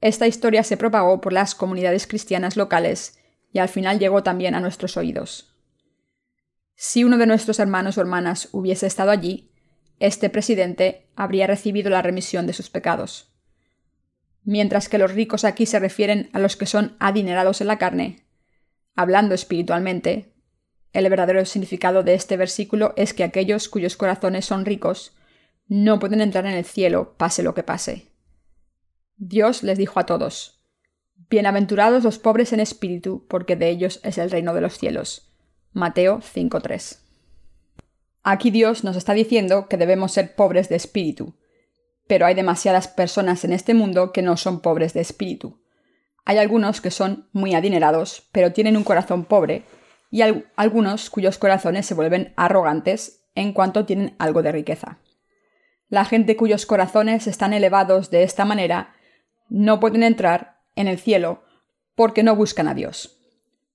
Esta 0.00 0.26
historia 0.26 0.64
se 0.64 0.76
propagó 0.76 1.20
por 1.20 1.32
las 1.32 1.54
comunidades 1.54 2.08
cristianas 2.08 2.56
locales 2.56 3.20
y 3.52 3.60
al 3.60 3.68
final 3.68 4.00
llegó 4.00 4.24
también 4.24 4.56
a 4.56 4.60
nuestros 4.60 4.96
oídos. 4.96 5.54
Si 6.74 7.04
uno 7.04 7.18
de 7.18 7.28
nuestros 7.28 7.60
hermanos 7.60 7.96
o 7.98 8.00
hermanas 8.00 8.48
hubiese 8.50 8.88
estado 8.88 9.12
allí, 9.12 9.51
este 9.98 10.30
presidente 10.30 11.06
habría 11.16 11.46
recibido 11.46 11.90
la 11.90 12.02
remisión 12.02 12.46
de 12.46 12.52
sus 12.52 12.70
pecados. 12.70 13.32
Mientras 14.44 14.88
que 14.88 14.98
los 14.98 15.12
ricos 15.12 15.44
aquí 15.44 15.66
se 15.66 15.78
refieren 15.78 16.28
a 16.32 16.38
los 16.38 16.56
que 16.56 16.66
son 16.66 16.96
adinerados 16.98 17.60
en 17.60 17.68
la 17.68 17.78
carne, 17.78 18.24
hablando 18.96 19.34
espiritualmente, 19.34 20.32
el 20.92 21.08
verdadero 21.08 21.44
significado 21.44 22.02
de 22.02 22.14
este 22.14 22.36
versículo 22.36 22.92
es 22.96 23.14
que 23.14 23.24
aquellos 23.24 23.68
cuyos 23.68 23.96
corazones 23.96 24.44
son 24.44 24.64
ricos 24.64 25.16
no 25.68 25.98
pueden 25.98 26.20
entrar 26.20 26.44
en 26.46 26.52
el 26.52 26.64
cielo, 26.64 27.14
pase 27.16 27.42
lo 27.42 27.54
que 27.54 27.62
pase. 27.62 28.08
Dios 29.16 29.62
les 29.62 29.78
dijo 29.78 30.00
a 30.00 30.06
todos, 30.06 30.60
Bienaventurados 31.30 32.04
los 32.04 32.18
pobres 32.18 32.52
en 32.52 32.60
espíritu, 32.60 33.26
porque 33.26 33.56
de 33.56 33.70
ellos 33.70 34.00
es 34.02 34.18
el 34.18 34.30
reino 34.30 34.52
de 34.52 34.60
los 34.60 34.76
cielos. 34.76 35.32
Mateo 35.72 36.18
5.3. 36.18 36.98
Aquí 38.22 38.50
Dios 38.50 38.84
nos 38.84 38.96
está 38.96 39.14
diciendo 39.14 39.68
que 39.68 39.76
debemos 39.76 40.12
ser 40.12 40.34
pobres 40.34 40.68
de 40.68 40.76
espíritu, 40.76 41.34
pero 42.06 42.26
hay 42.26 42.34
demasiadas 42.34 42.88
personas 42.88 43.44
en 43.44 43.52
este 43.52 43.74
mundo 43.74 44.12
que 44.12 44.22
no 44.22 44.36
son 44.36 44.60
pobres 44.60 44.94
de 44.94 45.00
espíritu. 45.00 45.60
Hay 46.24 46.38
algunos 46.38 46.80
que 46.80 46.90
son 46.90 47.28
muy 47.32 47.54
adinerados, 47.54 48.28
pero 48.32 48.52
tienen 48.52 48.76
un 48.76 48.84
corazón 48.84 49.24
pobre, 49.24 49.64
y 50.10 50.22
algunos 50.56 51.10
cuyos 51.10 51.38
corazones 51.38 51.86
se 51.86 51.94
vuelven 51.94 52.34
arrogantes 52.36 53.24
en 53.34 53.52
cuanto 53.52 53.86
tienen 53.86 54.14
algo 54.18 54.42
de 54.42 54.52
riqueza. 54.52 54.98
La 55.88 56.04
gente 56.04 56.36
cuyos 56.36 56.66
corazones 56.66 57.26
están 57.26 57.52
elevados 57.52 58.10
de 58.10 58.22
esta 58.22 58.44
manera 58.44 58.94
no 59.48 59.80
pueden 59.80 60.02
entrar 60.02 60.60
en 60.76 60.88
el 60.88 60.98
cielo 60.98 61.42
porque 61.94 62.22
no 62.22 62.36
buscan 62.36 62.68
a 62.68 62.74
Dios. 62.74 63.18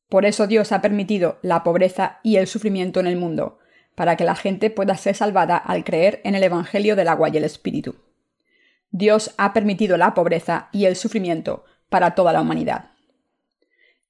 Por 0.09 0.25
eso 0.25 0.47
Dios 0.47 0.71
ha 0.71 0.81
permitido 0.81 1.37
la 1.41 1.63
pobreza 1.63 2.19
y 2.23 2.37
el 2.37 2.47
sufrimiento 2.47 2.99
en 2.99 3.07
el 3.07 3.17
mundo, 3.17 3.59
para 3.97 4.15
que 4.15 4.25
la 4.25 4.35
gente 4.35 4.69
pueda 4.69 4.95
ser 4.95 5.15
salvada 5.15 5.57
al 5.57 5.83
creer 5.83 6.21
en 6.23 6.35
el 6.35 6.43
Evangelio 6.43 6.95
del 6.95 7.07
agua 7.07 7.29
y 7.29 7.37
el 7.37 7.43
Espíritu. 7.43 7.95
Dios 8.91 9.33
ha 9.39 9.53
permitido 9.53 9.97
la 9.97 10.13
pobreza 10.13 10.69
y 10.71 10.85
el 10.85 10.95
sufrimiento 10.95 11.65
para 11.89 12.13
toda 12.13 12.31
la 12.31 12.41
humanidad. 12.41 12.91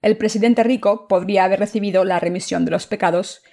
El 0.01 0.17
presidente 0.17 0.63
rico 0.63 1.07
podría 1.07 1.45
haber 1.45 1.61
recibido 1.61 2.03
la 2.03 2.19
remisión 2.19 2.65
de 2.65 2.71
los 2.71 2.85
pecados 2.85 3.43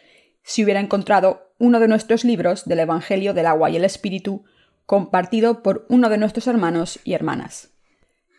si 0.42 0.64
hubiera 0.64 0.80
encontrado 0.80 1.54
uno 1.60 1.78
de 1.78 1.86
nuestros 1.86 2.24
libros 2.24 2.64
del 2.64 2.80
Evangelio 2.80 3.32
del 3.32 3.46
agua 3.46 3.70
y 3.70 3.76
el 3.76 3.84
Espíritu 3.84 4.44
compartido 4.86 5.62
por 5.62 5.86
uno 5.88 6.08
de 6.08 6.18
nuestros 6.18 6.48
hermanos 6.48 6.98
y 7.04 7.12
hermanas. 7.12 7.70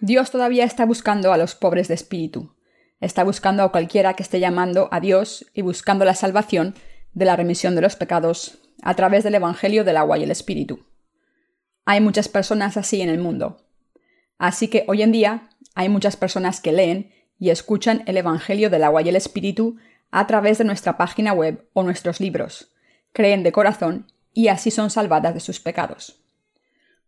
Dios 0.02 0.32
todavía 0.32 0.66
está 0.66 0.86
buscando 0.86 1.32
a 1.32 1.38
los 1.38 1.56
pobres 1.56 1.88
de 1.88 1.94
espíritu. 1.94 2.54
Está 3.00 3.24
buscando 3.24 3.64
a 3.64 3.72
cualquiera 3.72 4.16
que 4.16 4.24
esté 4.24 4.42
llamando 4.42 4.90
a 4.92 5.00
Dios 5.00 5.46
y 5.54 5.62
buscando 5.62 6.04
la 6.04 6.14
salvación 6.14 6.76
de 7.16 7.26
la 7.26 7.36
remisión 7.36 7.74
de 7.74 7.82
los 7.82 7.96
pecados 7.96 8.60
a 8.84 8.94
través 8.94 9.24
del 9.24 9.36
Evangelio 9.36 9.84
del 9.84 9.98
agua 9.98 10.20
y 10.20 10.24
el 10.24 10.32
Espíritu. 10.32 10.86
Hay 11.86 12.02
muchas 12.02 12.28
personas 12.28 12.78
así 12.78 13.02
en 13.02 13.10
el 13.10 13.20
mundo. 13.20 13.66
Así 14.38 14.68
que 14.68 14.84
hoy 14.88 15.02
en 15.02 15.12
día 15.12 15.50
hay 15.74 15.90
muchas 15.90 16.18
personas 16.18 16.62
que 16.62 16.72
leen 16.72 17.12
y 17.40 17.50
escuchan 17.50 18.04
el 18.06 18.18
Evangelio 18.18 18.70
del 18.70 18.84
agua 18.84 19.02
y 19.02 19.10
el 19.10 19.16
Espíritu 19.16 19.78
a 20.12 20.28
través 20.28 20.58
de 20.58 20.66
nuestra 20.66 20.98
página 20.98 21.34
web 21.34 21.68
o 21.74 21.84
nuestros 21.84 22.20
libros, 22.20 22.72
creen 23.12 23.44
de 23.44 23.52
corazón 23.52 24.12
y 24.34 24.50
así 24.50 24.70
son 24.70 24.90
salvadas 24.90 25.34
de 25.34 25.40
sus 25.40 25.60
pecados. 25.60 26.22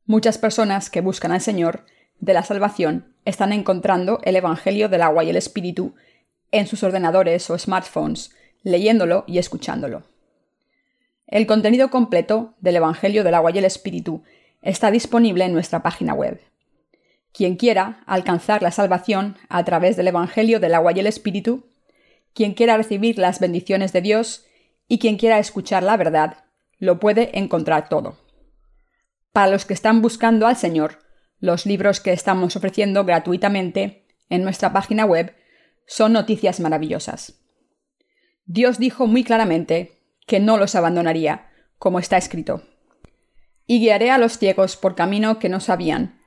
Muchas 0.06 0.38
personas 0.38 0.90
que 0.90 1.02
buscan 1.02 1.32
al 1.32 1.42
Señor 1.42 1.86
de 2.20 2.34
la 2.34 2.44
salvación 2.44 3.14
están 3.26 3.52
encontrando 3.52 4.20
el 4.24 4.38
Evangelio 4.38 4.90
del 4.90 5.02
agua 5.02 5.26
y 5.26 5.30
el 5.30 5.36
Espíritu 5.36 5.96
en 6.52 6.66
sus 6.66 6.84
ordenadores 6.84 7.50
o 7.50 7.58
smartphones, 7.58 8.34
leyéndolo 8.68 9.24
y 9.28 9.38
escuchándolo. 9.38 10.04
El 11.26 11.48
contenido 11.48 11.90
completo 11.90 12.54
del 12.60 12.76
Evangelio 12.76 13.24
del 13.24 13.34
agua 13.34 13.52
y 13.54 13.58
el 13.58 13.66
Espíritu 13.66 14.24
está 14.62 14.92
disponible 14.92 15.46
en 15.46 15.54
nuestra 15.54 15.82
página 15.82 16.14
web. 16.14 16.42
Quien 17.32 17.56
quiera 17.56 18.04
alcanzar 18.06 18.62
la 18.62 18.72
salvación 18.72 19.38
a 19.48 19.64
través 19.64 19.96
del 19.96 20.10
Evangelio 20.10 20.60
del 20.60 20.74
agua 20.74 20.92
y 20.94 21.00
el 21.00 21.08
Espíritu, 21.08 21.66
quien 22.34 22.54
quiera 22.54 22.76
recibir 22.76 23.18
las 23.18 23.40
bendiciones 23.40 23.94
de 23.94 24.02
Dios 24.02 24.46
y 24.88 25.00
quien 25.00 25.18
quiera 25.18 25.40
escuchar 25.40 25.84
la 25.84 25.96
verdad, 25.96 26.44
lo 26.78 27.00
puede 27.00 27.38
encontrar 27.40 27.88
todo. 27.88 28.18
Para 29.32 29.52
los 29.52 29.66
que 29.66 29.74
están 29.74 30.02
buscando 30.02 30.46
al 30.46 30.58
Señor, 30.58 31.00
los 31.40 31.66
libros 31.66 32.02
que 32.02 32.12
estamos 32.12 32.56
ofreciendo 32.56 33.06
gratuitamente 33.06 34.06
en 34.30 34.44
nuestra 34.44 34.74
página 34.74 35.06
web 35.06 35.36
son 35.86 36.14
noticias 36.14 36.60
maravillosas. 36.60 37.47
Dios 38.50 38.80
dijo 38.80 39.08
muy 39.08 39.26
claramente 39.26 40.00
que 40.26 40.40
no 40.40 40.58
los 40.58 40.76
abandonaría, 40.76 41.50
como 41.78 42.00
está 42.00 42.16
escrito. 42.16 42.64
Y 43.66 43.82
guiaré 43.82 44.10
a 44.10 44.18
los 44.18 44.38
ciegos 44.38 44.78
por 44.78 44.96
camino 44.96 45.38
que 45.38 45.50
no 45.50 45.60
sabían. 45.60 46.22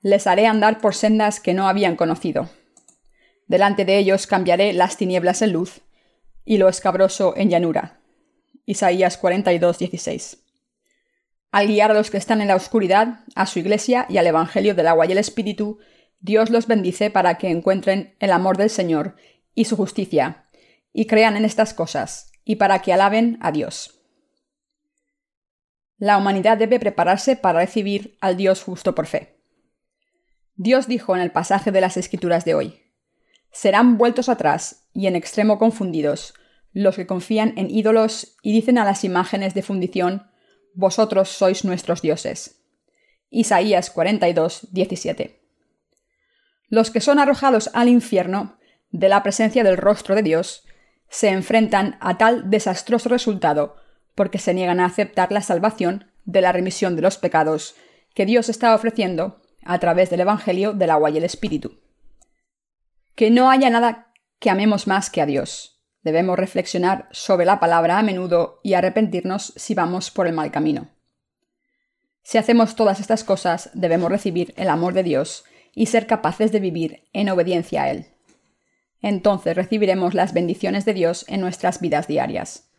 Les 0.00 0.26
haré 0.26 0.46
andar 0.46 0.80
por 0.80 0.94
sendas 0.94 1.38
que 1.38 1.52
no 1.52 1.68
habían 1.68 1.96
conocido. 1.96 2.48
Delante 3.46 3.84
de 3.84 3.98
ellos 3.98 4.26
cambiaré 4.26 4.72
las 4.72 4.96
tinieblas 4.96 5.42
en 5.42 5.52
luz 5.52 5.82
y 6.46 6.56
lo 6.56 6.66
escabroso 6.66 7.34
en 7.36 7.50
llanura. 7.50 8.00
Isaías 8.64 9.18
42, 9.18 9.78
16. 9.78 10.38
Al 11.50 11.66
guiar 11.66 11.90
a 11.90 11.94
los 11.94 12.10
que 12.10 12.16
están 12.16 12.40
en 12.40 12.48
la 12.48 12.56
oscuridad, 12.56 13.24
a 13.34 13.44
su 13.44 13.58
iglesia 13.58 14.06
y 14.08 14.16
al 14.16 14.26
Evangelio 14.26 14.74
del 14.74 14.86
agua 14.86 15.04
y 15.04 15.12
el 15.12 15.18
Espíritu, 15.18 15.78
Dios 16.20 16.48
los 16.48 16.66
bendice 16.66 17.10
para 17.10 17.36
que 17.36 17.50
encuentren 17.50 18.16
el 18.18 18.32
amor 18.32 18.56
del 18.56 18.70
Señor 18.70 19.16
y 19.54 19.66
su 19.66 19.76
justicia, 19.76 20.46
y 20.92 21.06
crean 21.06 21.36
en 21.36 21.44
estas 21.44 21.74
cosas, 21.74 22.32
y 22.44 22.56
para 22.56 22.80
que 22.80 22.92
alaben 22.92 23.38
a 23.40 23.52
Dios. 23.52 24.00
La 25.98 26.16
humanidad 26.16 26.56
debe 26.56 26.80
prepararse 26.80 27.36
para 27.36 27.60
recibir 27.60 28.16
al 28.20 28.36
Dios 28.36 28.62
justo 28.62 28.94
por 28.94 29.06
fe. 29.06 29.38
Dios 30.54 30.86
dijo 30.86 31.14
en 31.14 31.22
el 31.22 31.30
pasaje 31.30 31.70
de 31.70 31.80
las 31.80 31.96
Escrituras 31.96 32.44
de 32.44 32.54
hoy, 32.54 32.82
Serán 33.52 33.98
vueltos 33.98 34.28
atrás 34.28 34.88
y 34.92 35.06
en 35.06 35.16
extremo 35.16 35.58
confundidos 35.58 36.34
los 36.72 36.96
que 36.96 37.06
confían 37.06 37.54
en 37.56 37.70
ídolos 37.70 38.36
y 38.42 38.52
dicen 38.52 38.78
a 38.78 38.84
las 38.84 39.04
imágenes 39.04 39.54
de 39.54 39.62
fundición, 39.62 40.30
Vosotros 40.72 41.28
sois 41.28 41.64
nuestros 41.64 42.00
dioses. 42.00 42.62
Isaías 43.28 43.90
42, 43.90 44.68
17. 44.70 45.40
Los 46.68 46.90
que 46.92 47.00
son 47.00 47.18
arrojados 47.18 47.70
al 47.74 47.88
infierno, 47.88 48.56
de 48.92 49.08
la 49.08 49.22
presencia 49.22 49.64
del 49.64 49.76
rostro 49.76 50.14
de 50.14 50.22
Dios, 50.22 50.64
se 51.10 51.28
enfrentan 51.28 51.98
a 52.00 52.16
tal 52.16 52.48
desastroso 52.48 53.08
resultado 53.08 53.76
porque 54.14 54.38
se 54.38 54.54
niegan 54.54 54.80
a 54.80 54.86
aceptar 54.86 55.32
la 55.32 55.42
salvación 55.42 56.10
de 56.24 56.40
la 56.40 56.52
remisión 56.52 56.96
de 56.96 57.02
los 57.02 57.18
pecados 57.18 57.74
que 58.14 58.26
Dios 58.26 58.48
está 58.48 58.74
ofreciendo 58.74 59.42
a 59.64 59.78
través 59.78 60.08
del 60.08 60.20
Evangelio 60.20 60.72
del 60.72 60.90
agua 60.90 61.10
y 61.10 61.18
el 61.18 61.24
Espíritu. 61.24 61.80
Que 63.14 63.30
no 63.30 63.50
haya 63.50 63.70
nada 63.70 64.12
que 64.38 64.50
amemos 64.50 64.86
más 64.86 65.10
que 65.10 65.20
a 65.20 65.26
Dios. 65.26 65.82
Debemos 66.02 66.38
reflexionar 66.38 67.08
sobre 67.10 67.44
la 67.44 67.60
palabra 67.60 67.98
a 67.98 68.02
menudo 68.02 68.60
y 68.62 68.74
arrepentirnos 68.74 69.52
si 69.56 69.74
vamos 69.74 70.10
por 70.10 70.26
el 70.26 70.32
mal 70.32 70.50
camino. 70.50 70.88
Si 72.22 72.38
hacemos 72.38 72.76
todas 72.76 73.00
estas 73.00 73.24
cosas, 73.24 73.70
debemos 73.74 74.10
recibir 74.10 74.54
el 74.56 74.68
amor 74.68 74.94
de 74.94 75.02
Dios 75.02 75.44
y 75.74 75.86
ser 75.86 76.06
capaces 76.06 76.52
de 76.52 76.60
vivir 76.60 77.08
en 77.12 77.28
obediencia 77.28 77.82
a 77.82 77.90
Él. 77.90 78.06
Entonces 79.02 79.56
recibiremos 79.56 80.14
las 80.14 80.32
bendiciones 80.32 80.84
de 80.84 80.94
Dios 80.94 81.24
en 81.28 81.40
nuestras 81.40 81.80
vidas 81.80 82.06
diarias. 82.06 82.70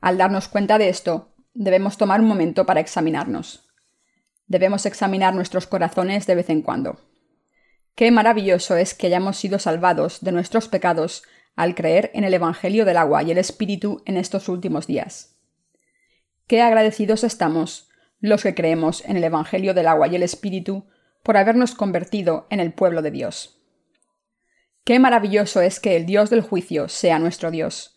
Al 0.00 0.16
darnos 0.16 0.48
cuenta 0.48 0.78
de 0.78 0.88
esto, 0.88 1.34
debemos 1.52 1.98
tomar 1.98 2.20
un 2.20 2.26
momento 2.26 2.64
para 2.64 2.80
examinarnos. 2.80 3.68
Debemos 4.46 4.86
examinar 4.86 5.34
nuestros 5.34 5.66
corazones 5.66 6.26
de 6.26 6.34
vez 6.34 6.50
en 6.50 6.62
cuando. 6.62 7.00
Qué 7.94 8.10
maravilloso 8.10 8.76
es 8.76 8.94
que 8.94 9.08
hayamos 9.08 9.36
sido 9.36 9.58
salvados 9.58 10.22
de 10.22 10.32
nuestros 10.32 10.68
pecados 10.68 11.22
al 11.56 11.74
creer 11.74 12.10
en 12.14 12.24
el 12.24 12.32
Evangelio 12.32 12.84
del 12.84 12.96
agua 12.96 13.22
y 13.22 13.30
el 13.30 13.38
Espíritu 13.38 14.02
en 14.06 14.16
estos 14.16 14.48
últimos 14.48 14.86
días. 14.86 15.36
Qué 16.46 16.62
agradecidos 16.62 17.22
estamos 17.22 17.90
los 18.20 18.42
que 18.42 18.54
creemos 18.54 19.04
en 19.04 19.16
el 19.16 19.24
Evangelio 19.24 19.74
del 19.74 19.86
agua 19.86 20.08
y 20.08 20.16
el 20.16 20.22
Espíritu 20.22 20.86
por 21.22 21.36
habernos 21.36 21.74
convertido 21.74 22.46
en 22.50 22.60
el 22.60 22.72
pueblo 22.72 23.02
de 23.02 23.10
Dios. 23.10 23.59
Qué 24.90 24.98
maravilloso 24.98 25.60
es 25.60 25.78
que 25.78 25.94
el 25.94 26.04
Dios 26.04 26.30
del 26.30 26.40
juicio 26.40 26.88
sea 26.88 27.20
nuestro 27.20 27.52
Dios, 27.52 27.96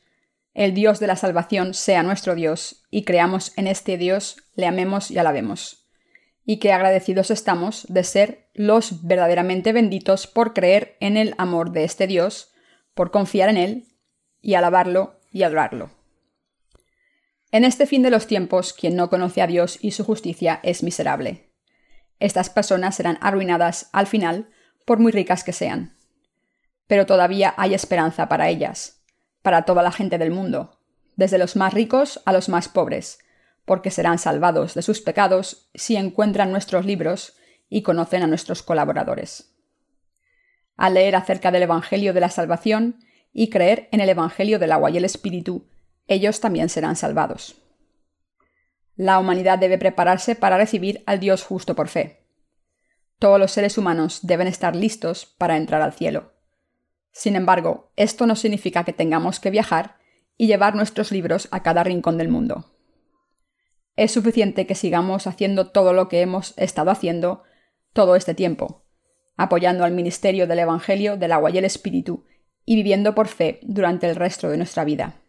el 0.53 0.75
Dios 0.75 0.99
de 0.99 1.07
la 1.07 1.15
salvación 1.15 1.73
sea 1.73 2.03
nuestro 2.03 2.35
Dios, 2.35 2.85
y 2.91 3.03
creamos 3.03 3.51
en 3.57 3.65
este 3.65 3.97
Dios, 3.97 4.37
le 4.53 4.67
amemos 4.67 5.09
y 5.09 5.17
alabemos. 5.17 5.87
Y 6.45 6.59
qué 6.59 6.71
agradecidos 6.71 7.31
estamos 7.31 7.87
de 7.89 8.03
ser 8.03 8.47
los 8.53 9.07
verdaderamente 9.07 9.73
benditos 9.73 10.27
por 10.27 10.53
creer 10.53 10.95
en 10.99 11.17
el 11.17 11.33
amor 11.39 11.71
de 11.71 11.83
este 11.83 12.05
Dios, 12.05 12.53
por 12.93 13.09
confiar 13.09 13.49
en 13.49 13.57
Él 13.57 13.87
y 14.39 14.53
alabarlo 14.53 15.19
y 15.31 15.41
adorarlo. 15.41 15.89
En 17.51 17.63
este 17.63 17.87
fin 17.87 18.03
de 18.03 18.11
los 18.11 18.27
tiempos, 18.27 18.71
quien 18.71 18.95
no 18.95 19.09
conoce 19.09 19.41
a 19.41 19.47
Dios 19.47 19.79
y 19.81 19.93
su 19.93 20.03
justicia 20.03 20.59
es 20.61 20.83
miserable. 20.83 21.49
Estas 22.19 22.51
personas 22.51 22.95
serán 22.95 23.17
arruinadas 23.19 23.89
al 23.93 24.05
final, 24.05 24.51
por 24.85 24.99
muy 24.99 25.11
ricas 25.11 25.43
que 25.43 25.53
sean. 25.53 25.97
Pero 26.93 27.07
todavía 27.07 27.55
hay 27.57 27.73
esperanza 27.73 28.29
para 28.29 28.49
ellas, 28.49 29.01
para 29.41 29.63
toda 29.63 29.81
la 29.81 29.91
gente 29.91 30.19
del 30.19 30.29
mundo, 30.29 30.79
desde 31.15 31.39
los 31.39 31.55
más 31.55 31.73
ricos 31.73 32.21
a 32.25 32.31
los 32.31 32.49
más 32.49 32.69
pobres, 32.69 33.17
porque 33.65 33.89
serán 33.89 34.19
salvados 34.19 34.75
de 34.75 34.83
sus 34.83 35.01
pecados 35.01 35.71
si 35.73 35.95
encuentran 35.95 36.51
nuestros 36.51 36.85
libros 36.85 37.33
y 37.67 37.81
conocen 37.81 38.21
a 38.21 38.27
nuestros 38.27 38.61
colaboradores 38.61 39.49
al 40.77 40.95
leer 40.95 41.15
acerca 41.15 41.51
del 41.51 41.63
Evangelio 41.63 42.13
de 42.13 42.19
la 42.19 42.29
Salvación 42.29 42.99
y 43.31 43.49
creer 43.49 43.87
en 43.91 43.99
el 43.99 44.09
Evangelio 44.09 44.59
del 44.59 44.71
agua 44.71 44.91
y 44.91 44.97
el 44.97 45.05
Espíritu, 45.05 45.67
ellos 46.07 46.39
también 46.39 46.69
serán 46.69 46.95
salvados. 46.95 47.55
La 48.95 49.19
humanidad 49.19 49.57
debe 49.57 49.77
prepararse 49.77 50.35
para 50.35 50.57
recibir 50.57 51.03
al 51.05 51.19
Dios 51.19 51.43
justo 51.43 51.75
por 51.75 51.87
fe. 51.87 52.27
Todos 53.17 53.39
los 53.39 53.51
seres 53.51 53.77
humanos 53.77 54.19
deben 54.23 54.47
estar 54.47 54.75
listos 54.75 55.25
para 55.25 55.57
entrar 55.57 55.81
al 55.81 55.93
cielo. 55.93 56.33
Sin 57.14 57.36
embargo, 57.36 57.91
esto 57.95 58.26
no 58.26 58.36
significa 58.36 58.84
que 58.84 58.91
tengamos 58.91 59.39
que 59.39 59.51
viajar 59.51 59.97
y 60.36 60.47
llevar 60.47 60.76
nuestros 60.76 61.11
libros 61.11 61.47
a 61.51 61.61
cada 61.61 61.84
rincón 61.84 62.18
del 62.18 62.28
mundo. 62.28 62.76
Es 63.95 64.11
suficiente 64.11 64.66
que 64.66 64.74
sigamos 64.74 65.28
haciendo 65.28 65.70
todo 65.70 65.93
lo 65.93 66.09
que 66.09 66.22
hemos 66.22 66.57
estado 66.57 66.89
haciendo 66.89 67.43
todo 67.93 68.16
este 68.16 68.34
tiempo, 68.34 68.84
apoyando 69.38 69.84
al 69.84 69.91
ministerio 69.91 70.47
del 70.47 70.59
Evangelio 70.59 71.16
del 71.16 71.32
agua 71.32 71.51
y 71.51 71.59
el 71.59 71.66
Espíritu 71.66 72.26
y 72.66 72.76
viviendo 72.76 73.14
por 73.14 73.28
fe 73.28 73.59
durante 73.61 74.09
el 74.09 74.16
resto 74.16 74.49
de 74.49 74.57
nuestra 74.57 74.84
vida. 74.84 75.22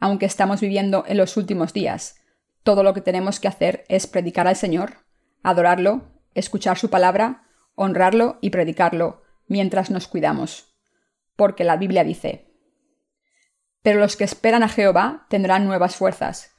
Aunque 0.00 0.26
estamos 0.26 0.60
viviendo 0.60 1.04
en 1.06 1.18
los 1.18 1.36
últimos 1.36 1.72
días, 1.72 2.16
todo 2.64 2.82
lo 2.82 2.94
que 2.94 3.00
tenemos 3.00 3.38
que 3.38 3.46
hacer 3.46 3.84
es 3.88 4.08
predicar 4.08 4.48
al 4.48 4.56
Señor, 4.56 5.04
adorarlo, 5.44 6.02
escuchar 6.34 6.78
su 6.78 6.90
palabra, 6.90 7.44
honrarlo 7.76 8.38
y 8.40 8.50
predicarlo 8.50 9.22
mientras 9.48 9.90
nos 9.90 10.06
cuidamos. 10.06 10.74
Porque 11.36 11.64
la 11.64 11.76
Biblia 11.76 12.04
dice, 12.04 12.54
Pero 13.82 14.00
los 14.00 14.16
que 14.16 14.24
esperan 14.24 14.62
a 14.62 14.68
Jehová 14.68 15.26
tendrán 15.28 15.66
nuevas 15.66 15.96
fuerzas, 15.96 16.52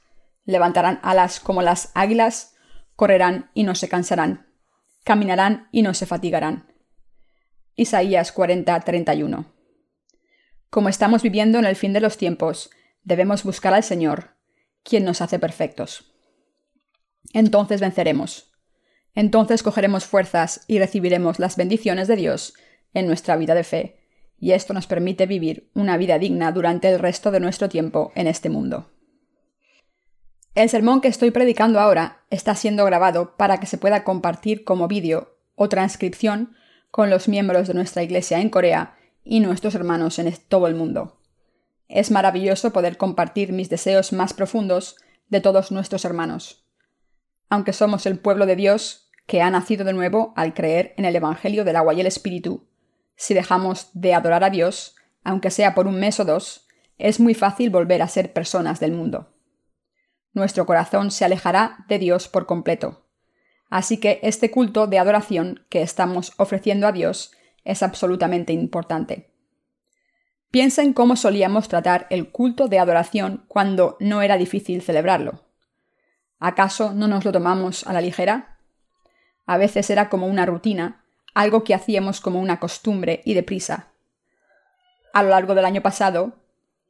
levantarán 0.44 1.00
alas 1.02 1.40
como 1.40 1.62
las 1.62 1.92
águilas, 1.94 2.56
correrán 2.96 3.50
y 3.54 3.62
no 3.62 3.74
se 3.74 3.88
cansarán, 3.88 4.52
caminarán 5.04 5.68
y 5.70 5.82
no 5.82 5.94
se 5.94 6.06
fatigarán. 6.06 6.72
Isaías 7.74 8.34
40:31. 8.34 9.46
Como 10.68 10.88
estamos 10.88 11.22
viviendo 11.22 11.58
en 11.58 11.64
el 11.64 11.76
fin 11.76 11.92
de 11.92 12.00
los 12.00 12.16
tiempos, 12.16 12.70
debemos 13.02 13.42
buscar 13.42 13.74
al 13.74 13.82
Señor, 13.82 14.36
quien 14.82 15.04
nos 15.04 15.20
hace 15.20 15.38
perfectos. 15.38 16.12
Entonces 17.32 17.80
venceremos. 17.80 18.52
Entonces 19.14 19.62
cogeremos 19.62 20.04
fuerzas 20.04 20.64
y 20.68 20.78
recibiremos 20.78 21.38
las 21.38 21.56
bendiciones 21.56 22.08
de 22.08 22.16
Dios 22.16 22.54
en 22.94 23.06
nuestra 23.06 23.36
vida 23.36 23.54
de 23.54 23.64
fe, 23.64 23.96
y 24.38 24.52
esto 24.52 24.72
nos 24.72 24.86
permite 24.86 25.26
vivir 25.26 25.70
una 25.74 25.96
vida 25.96 26.18
digna 26.18 26.52
durante 26.52 26.88
el 26.88 26.98
resto 26.98 27.30
de 27.30 27.40
nuestro 27.40 27.68
tiempo 27.68 28.12
en 28.14 28.26
este 28.26 28.48
mundo. 28.48 28.90
El 30.54 30.68
sermón 30.68 31.00
que 31.00 31.08
estoy 31.08 31.30
predicando 31.30 31.78
ahora 31.78 32.24
está 32.30 32.54
siendo 32.54 32.84
grabado 32.84 33.36
para 33.36 33.60
que 33.60 33.66
se 33.66 33.78
pueda 33.78 34.02
compartir 34.02 34.64
como 34.64 34.88
vídeo 34.88 35.36
o 35.54 35.68
transcripción 35.68 36.54
con 36.90 37.10
los 37.10 37.28
miembros 37.28 37.68
de 37.68 37.74
nuestra 37.74 38.02
iglesia 38.02 38.40
en 38.40 38.50
Corea 38.50 38.96
y 39.22 39.40
nuestros 39.40 39.74
hermanos 39.74 40.18
en 40.18 40.34
todo 40.48 40.66
el 40.66 40.74
mundo. 40.74 41.20
Es 41.88 42.10
maravilloso 42.10 42.72
poder 42.72 42.96
compartir 42.96 43.52
mis 43.52 43.68
deseos 43.68 44.12
más 44.12 44.32
profundos 44.32 44.96
de 45.28 45.40
todos 45.40 45.70
nuestros 45.70 46.04
hermanos. 46.04 46.64
Aunque 47.48 47.72
somos 47.72 48.06
el 48.06 48.18
pueblo 48.18 48.46
de 48.46 48.56
Dios, 48.56 49.10
que 49.26 49.42
ha 49.42 49.50
nacido 49.50 49.84
de 49.84 49.92
nuevo 49.92 50.32
al 50.36 50.54
creer 50.54 50.94
en 50.96 51.04
el 51.04 51.14
Evangelio 51.14 51.64
del 51.64 51.76
agua 51.76 51.94
y 51.94 52.00
el 52.00 52.06
Espíritu, 52.06 52.69
si 53.20 53.34
dejamos 53.34 53.90
de 53.92 54.14
adorar 54.14 54.44
a 54.44 54.50
Dios, 54.50 54.96
aunque 55.22 55.50
sea 55.50 55.74
por 55.74 55.86
un 55.86 56.00
mes 56.00 56.18
o 56.20 56.24
dos, 56.24 56.66
es 56.98 57.20
muy 57.20 57.34
fácil 57.34 57.70
volver 57.70 58.02
a 58.02 58.08
ser 58.08 58.32
personas 58.32 58.80
del 58.80 58.92
mundo 58.92 59.30
nuestro 60.32 60.66
corazón 60.66 61.10
se 61.10 61.24
alejará 61.24 61.84
de 61.88 61.98
Dios 61.98 62.28
por 62.28 62.46
completo. 62.46 63.06
Así 63.68 63.98
que 63.98 64.20
este 64.22 64.50
culto 64.50 64.86
de 64.86 64.98
adoración 64.98 65.64
que 65.68 65.82
estamos 65.82 66.32
ofreciendo 66.36 66.86
a 66.86 66.92
Dios 66.92 67.32
es 67.64 67.82
absolutamente 67.82 68.52
importante. 68.52 69.30
Piensen 70.50 70.92
cómo 70.92 71.14
solíamos 71.14 71.68
tratar 71.68 72.06
el 72.10 72.30
culto 72.30 72.66
de 72.66 72.80
adoración 72.80 73.44
cuando 73.46 73.96
no 74.00 74.22
era 74.22 74.36
difícil 74.36 74.82
celebrarlo. 74.82 75.44
¿Acaso 76.40 76.92
no 76.92 77.06
nos 77.06 77.24
lo 77.24 77.30
tomamos 77.30 77.86
a 77.86 77.92
la 77.92 78.00
ligera? 78.00 78.58
A 79.46 79.58
veces 79.58 79.90
era 79.90 80.08
como 80.08 80.26
una 80.26 80.46
rutina, 80.46 80.99
algo 81.34 81.64
que 81.64 81.74
hacíamos 81.74 82.20
como 82.20 82.40
una 82.40 82.60
costumbre 82.60 83.22
y 83.24 83.34
deprisa. 83.34 83.88
A 85.12 85.22
lo 85.22 85.30
largo 85.30 85.54
del 85.54 85.64
año 85.64 85.82
pasado, 85.82 86.34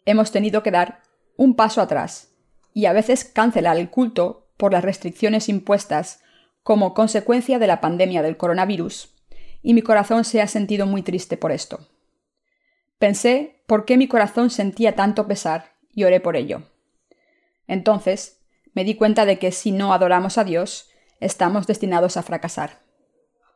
hemos 0.04 0.30
tenido 0.30 0.62
que 0.62 0.70
dar 0.70 1.02
un 1.36 1.54
paso 1.54 1.80
atrás 1.80 2.32
y 2.74 2.86
a 2.86 2.92
veces 2.92 3.24
cancelar 3.24 3.76
el 3.76 3.90
culto 3.90 4.48
por 4.56 4.72
las 4.72 4.84
restricciones 4.84 5.48
impuestas 5.48 6.22
como 6.62 6.94
consecuencia 6.94 7.58
de 7.58 7.66
la 7.66 7.80
pandemia 7.80 8.22
del 8.22 8.36
coronavirus, 8.36 9.14
y 9.62 9.74
mi 9.74 9.82
corazón 9.82 10.24
se 10.24 10.40
ha 10.40 10.46
sentido 10.46 10.86
muy 10.86 11.02
triste 11.02 11.36
por 11.36 11.52
esto. 11.52 11.80
Pensé 12.98 13.62
por 13.66 13.84
qué 13.86 13.96
mi 13.96 14.08
corazón 14.08 14.50
sentía 14.50 14.94
tanto 14.94 15.26
pesar 15.26 15.72
y 15.94 16.04
oré 16.04 16.20
por 16.20 16.36
ello. 16.36 16.62
Entonces 17.66 18.40
me 18.74 18.84
di 18.84 18.94
cuenta 18.94 19.24
de 19.24 19.38
que 19.38 19.52
si 19.52 19.72
no 19.72 19.92
adoramos 19.92 20.38
a 20.38 20.44
Dios, 20.44 20.90
estamos 21.18 21.66
destinados 21.66 22.16
a 22.16 22.22
fracasar. 22.22 22.80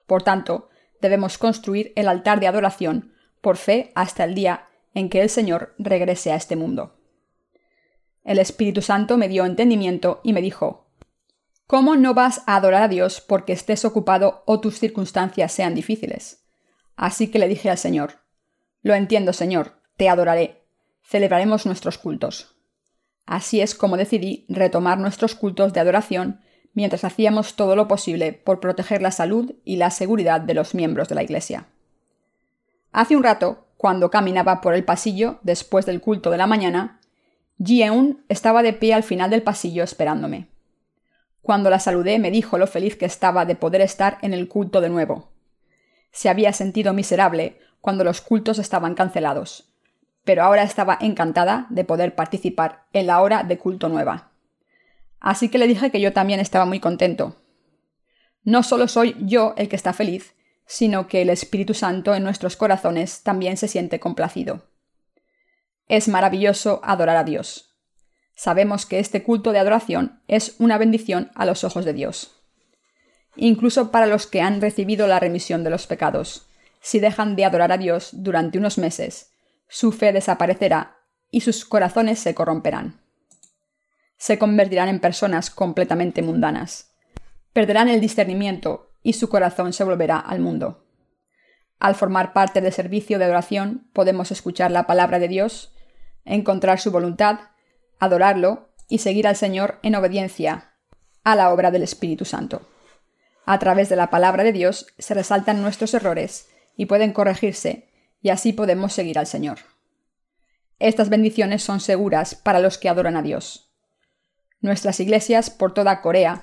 Por 0.07 0.22
tanto, 0.22 0.68
debemos 1.01 1.38
construir 1.38 1.92
el 1.97 2.09
altar 2.09 2.40
de 2.40 2.47
adoración 2.47 3.12
por 3.40 3.57
fe 3.57 3.92
hasta 3.95 4.24
el 4.24 4.34
día 4.34 4.68
en 4.95 5.09
que 5.09 5.20
el 5.20 5.28
Señor 5.28 5.74
regrese 5.78 6.32
a 6.32 6.36
este 6.36 6.57
mundo. 6.57 6.99
El 8.24 8.38
Espíritu 8.38 8.80
Santo 8.80 9.18
me 9.18 9.28
dio 9.28 9.45
entendimiento 9.45 10.20
y 10.24 10.32
me 10.32 10.40
dijo, 10.40 10.88
¿Cómo 11.66 11.97
no 11.97 12.14
vas 12.14 12.42
a 12.47 12.57
adorar 12.57 12.82
a 12.82 12.88
Dios 12.88 13.20
porque 13.20 13.53
estés 13.53 13.84
ocupado 13.84 14.42
o 14.47 14.61
tus 14.61 14.78
circunstancias 14.78 15.53
sean 15.53 15.74
difíciles? 15.74 16.45
Así 16.97 17.30
que 17.30 17.38
le 17.38 17.49
dije 17.49 17.70
al 17.70 17.78
Señor, 17.78 18.20
Lo 18.82 18.95
entiendo, 18.95 19.32
Señor, 19.32 19.80
te 19.97 20.09
adoraré. 20.09 20.62
Celebraremos 21.03 21.66
nuestros 21.66 21.99
cultos. 21.99 22.55
Así 23.26 23.61
es 23.61 23.74
como 23.74 23.97
decidí 23.97 24.47
retomar 24.49 24.99
nuestros 24.99 25.34
cultos 25.34 25.72
de 25.72 25.80
adoración 25.80 26.40
mientras 26.75 27.05
hacíamos 27.05 27.55
todo 27.55 27.77
lo 27.77 27.89
posible 27.89 28.33
por 28.33 28.61
proteger 28.61 29.01
la 29.01 29.11
salud 29.11 29.55
y 29.64 29.77
la 29.77 29.91
seguridad 29.91 30.41
de 30.41 30.55
los 30.55 30.75
miembros 30.75 31.09
de 31.09 31.14
la 31.14 31.22
Iglesia. 31.22 31.66
Hace 32.93 33.16
un 33.16 33.22
rato, 33.22 33.66
cuando 33.77 34.11
caminaba 34.11 34.61
por 34.61 34.75
el 34.75 34.85
pasillo 34.85 35.39
después 35.43 35.87
del 35.87 36.01
culto 36.01 36.31
de 36.31 36.39
la 36.39 36.47
mañana, 36.47 37.01
Ji-eun 37.59 38.25
estaba 38.29 38.62
de 38.62 38.72
pie 38.72 38.95
al 38.95 39.03
final 39.03 39.31
del 39.31 39.43
pasillo 39.43 39.83
esperándome. 39.85 40.49
Cuando 41.43 41.70
la 41.70 41.79
saludé 41.79 42.18
me 42.18 42.31
dijo 42.31 42.59
lo 42.59 42.66
feliz 42.66 42.97
que 42.97 43.05
estaba 43.05 43.45
de 43.45 43.55
poder 43.55 43.81
estar 43.81 44.18
en 44.22 44.33
el 44.33 44.49
culto 44.49 44.81
de 44.81 44.89
nuevo. 44.89 45.31
Se 46.11 46.29
había 46.29 46.53
sentido 46.53 46.93
miserable 46.93 47.59
cuando 47.81 48.03
los 48.03 48.20
cultos 48.20 48.59
estaban 48.59 48.95
cancelados, 48.95 49.70
pero 50.25 50.43
ahora 50.43 50.62
estaba 50.62 50.97
encantada 51.01 51.66
de 51.68 51.85
poder 51.85 52.14
participar 52.14 52.85
en 52.93 53.07
la 53.07 53.20
hora 53.20 53.43
de 53.43 53.59
culto 53.59 53.89
nueva. 53.89 54.31
Así 55.25 55.49
que 55.49 55.57
le 55.57 55.66
dije 55.66 55.91
que 55.91 56.03
yo 56.03 56.12
también 56.12 56.39
estaba 56.39 56.66
muy 56.66 56.81
contento. 56.81 57.35
No 58.43 58.62
solo 58.62 58.89
soy 58.89 59.16
yo 59.20 59.55
el 59.57 59.70
que 59.70 59.77
está 59.77 59.95
feliz, 59.95 60.35
sino 60.66 61.09
que 61.09 61.22
el 61.22 61.31
Espíritu 61.31 61.72
Santo 61.72 62.14
en 62.14 62.22
nuestros 62.22 62.57
corazones 62.57 63.22
también 63.22 63.57
se 63.57 63.66
siente 63.66 63.99
complacido. 63.99 64.68
Es 65.89 66.09
maravilloso 66.09 66.83
adorar 66.85 67.16
a 67.16 67.25
Dios. 67.25 67.75
Sabemos 68.35 68.85
que 68.85 68.99
este 68.99 69.22
culto 69.22 69.53
de 69.53 69.61
adoración 69.61 70.20
es 70.29 70.57
una 70.59 70.77
bendición 70.77 71.31
a 71.35 71.47
los 71.47 71.64
ojos 71.64 71.87
de 71.87 71.95
Dios. 71.95 72.43
Incluso 73.35 73.91
para 73.91 74.07
los 74.07 74.27
que 74.27 74.43
han 74.43 74.61
recibido 74.61 75.07
la 75.07 75.20
remisión 75.20 75.64
de 75.64 75.70
los 75.70 75.87
pecados, 75.87 76.49
si 76.83 77.01
dejan 77.01 77.35
de 77.35 77.47
adorar 77.47 77.72
a 77.72 77.79
Dios 77.79 78.11
durante 78.12 78.59
unos 78.59 78.77
meses, 78.77 79.33
su 79.68 79.91
fe 79.91 80.12
desaparecerá 80.12 80.99
y 81.31 81.41
sus 81.41 81.64
corazones 81.64 82.18
se 82.18 82.35
corromperán. 82.35 83.04
Se 84.17 84.39
convertirán 84.39 84.89
en 84.89 85.01
personas 85.01 85.51
completamente 85.51 86.23
mundanas. 86.23 86.95
Perderán 87.53 87.89
el 87.89 88.01
discernimiento 88.01 88.93
y 89.03 89.15
su 89.15 89.29
corazón 89.29 89.73
se 89.73 89.85
volverá 89.85 90.19
al 90.19 90.41
mundo. 90.41 90.87
Al 91.79 91.95
formar 91.95 92.33
parte 92.33 92.61
del 92.61 92.73
servicio 92.73 93.19
de 93.19 93.25
adoración 93.25 93.89
podemos 93.93 94.31
escuchar 94.31 94.71
la 94.71 94.87
palabra 94.87 95.19
de 95.19 95.29
Dios, 95.29 95.75
encontrar 96.25 96.81
su 96.81 96.91
voluntad, 96.91 97.41
adorarlo 97.99 98.71
y 98.89 98.99
seguir 98.99 99.27
al 99.27 99.37
Señor 99.37 99.79
en 99.83 99.95
obediencia 99.95 100.73
a 101.25 101.37
la 101.37 101.53
obra 101.53 101.71
del 101.71 101.83
Espíritu 101.83 102.25
Santo. 102.25 102.69
A 103.47 103.59
través 103.59 103.89
de 103.89 103.97
la 103.97 104.11
palabra 104.11 104.45
de 104.45 104.53
Dios 104.53 104.87
se 104.99 105.15
resaltan 105.15 105.61
nuestros 105.61 105.93
errores 105.95 106.49
y 106.77 106.87
pueden 106.87 107.12
corregirse, 107.12 107.89
y 108.23 108.31
así 108.31 108.53
podemos 108.53 108.93
seguir 108.93 109.19
al 109.19 109.27
Señor. 109.27 109.59
Estas 110.79 111.09
bendiciones 111.09 111.62
son 111.62 111.81
seguras 111.81 112.35
para 112.35 112.61
los 112.61 112.79
que 112.79 112.89
adoran 112.89 113.17
a 113.17 113.23
Dios. 113.23 113.64
Nuestras 114.65 114.99
iglesias 115.01 115.51
por 115.51 115.75
toda 115.75 116.01
Corea 116.01 116.43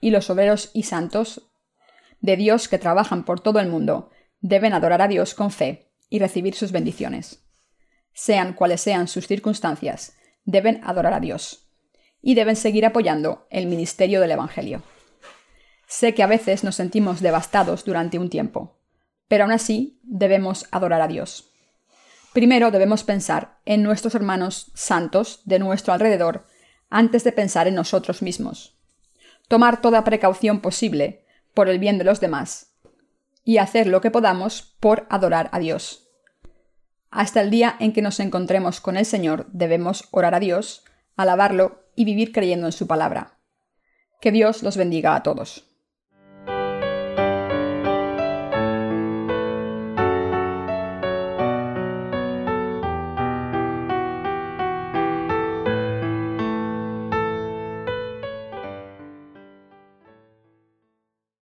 y 0.00 0.10
los 0.10 0.28
obreros 0.28 0.70
y 0.74 0.82
santos 0.82 1.50
de 2.20 2.36
Dios 2.36 2.68
que 2.68 2.78
trabajan 2.78 3.24
por 3.24 3.40
todo 3.40 3.60
el 3.60 3.68
mundo 3.68 4.10
deben 4.40 4.74
adorar 4.74 5.00
a 5.00 5.08
Dios 5.08 5.34
con 5.34 5.50
fe 5.50 5.90
y 6.10 6.18
recibir 6.18 6.54
sus 6.54 6.70
bendiciones 6.70 7.42
sean 8.12 8.52
cuales 8.52 8.80
sean 8.80 9.08
sus 9.08 9.26
circunstancias, 9.26 10.16
deben 10.44 10.80
adorar 10.84 11.14
a 11.14 11.20
Dios 11.20 11.68
y 12.20 12.34
deben 12.34 12.56
seguir 12.56 12.84
apoyando 12.86 13.46
el 13.50 13.66
ministerio 13.66 14.20
del 14.20 14.32
Evangelio. 14.32 14.82
Sé 15.86 16.14
que 16.14 16.22
a 16.22 16.26
veces 16.26 16.64
nos 16.64 16.76
sentimos 16.76 17.20
devastados 17.20 17.84
durante 17.84 18.18
un 18.18 18.30
tiempo, 18.30 18.78
pero 19.28 19.44
aún 19.44 19.52
así 19.52 19.98
debemos 20.02 20.66
adorar 20.70 21.00
a 21.00 21.08
Dios. 21.08 21.50
Primero 22.32 22.70
debemos 22.70 23.04
pensar 23.04 23.58
en 23.66 23.82
nuestros 23.82 24.14
hermanos 24.14 24.70
santos 24.74 25.40
de 25.44 25.58
nuestro 25.58 25.92
alrededor 25.92 26.46
antes 26.92 27.24
de 27.24 27.32
pensar 27.32 27.66
en 27.66 27.74
nosotros 27.74 28.22
mismos. 28.22 28.76
Tomar 29.48 29.80
toda 29.80 30.04
precaución 30.04 30.60
posible 30.60 31.24
por 31.54 31.68
el 31.68 31.78
bien 31.78 31.98
de 31.98 32.04
los 32.04 32.20
demás 32.20 32.74
y 33.44 33.58
hacer 33.58 33.86
lo 33.86 34.00
que 34.00 34.10
podamos 34.10 34.76
por 34.78 35.06
adorar 35.10 35.48
a 35.52 35.58
Dios. 35.58 36.08
Hasta 37.10 37.40
el 37.40 37.50
día 37.50 37.76
en 37.80 37.92
que 37.92 38.02
nos 38.02 38.20
encontremos 38.20 38.80
con 38.80 38.96
el 38.96 39.06
Señor 39.06 39.46
debemos 39.52 40.08
orar 40.10 40.34
a 40.34 40.40
Dios, 40.40 40.84
alabarlo 41.16 41.82
y 41.96 42.04
vivir 42.04 42.30
creyendo 42.30 42.66
en 42.66 42.72
su 42.72 42.86
palabra. 42.86 43.38
Que 44.20 44.30
Dios 44.30 44.62
los 44.62 44.76
bendiga 44.76 45.16
a 45.16 45.22
todos. 45.22 45.71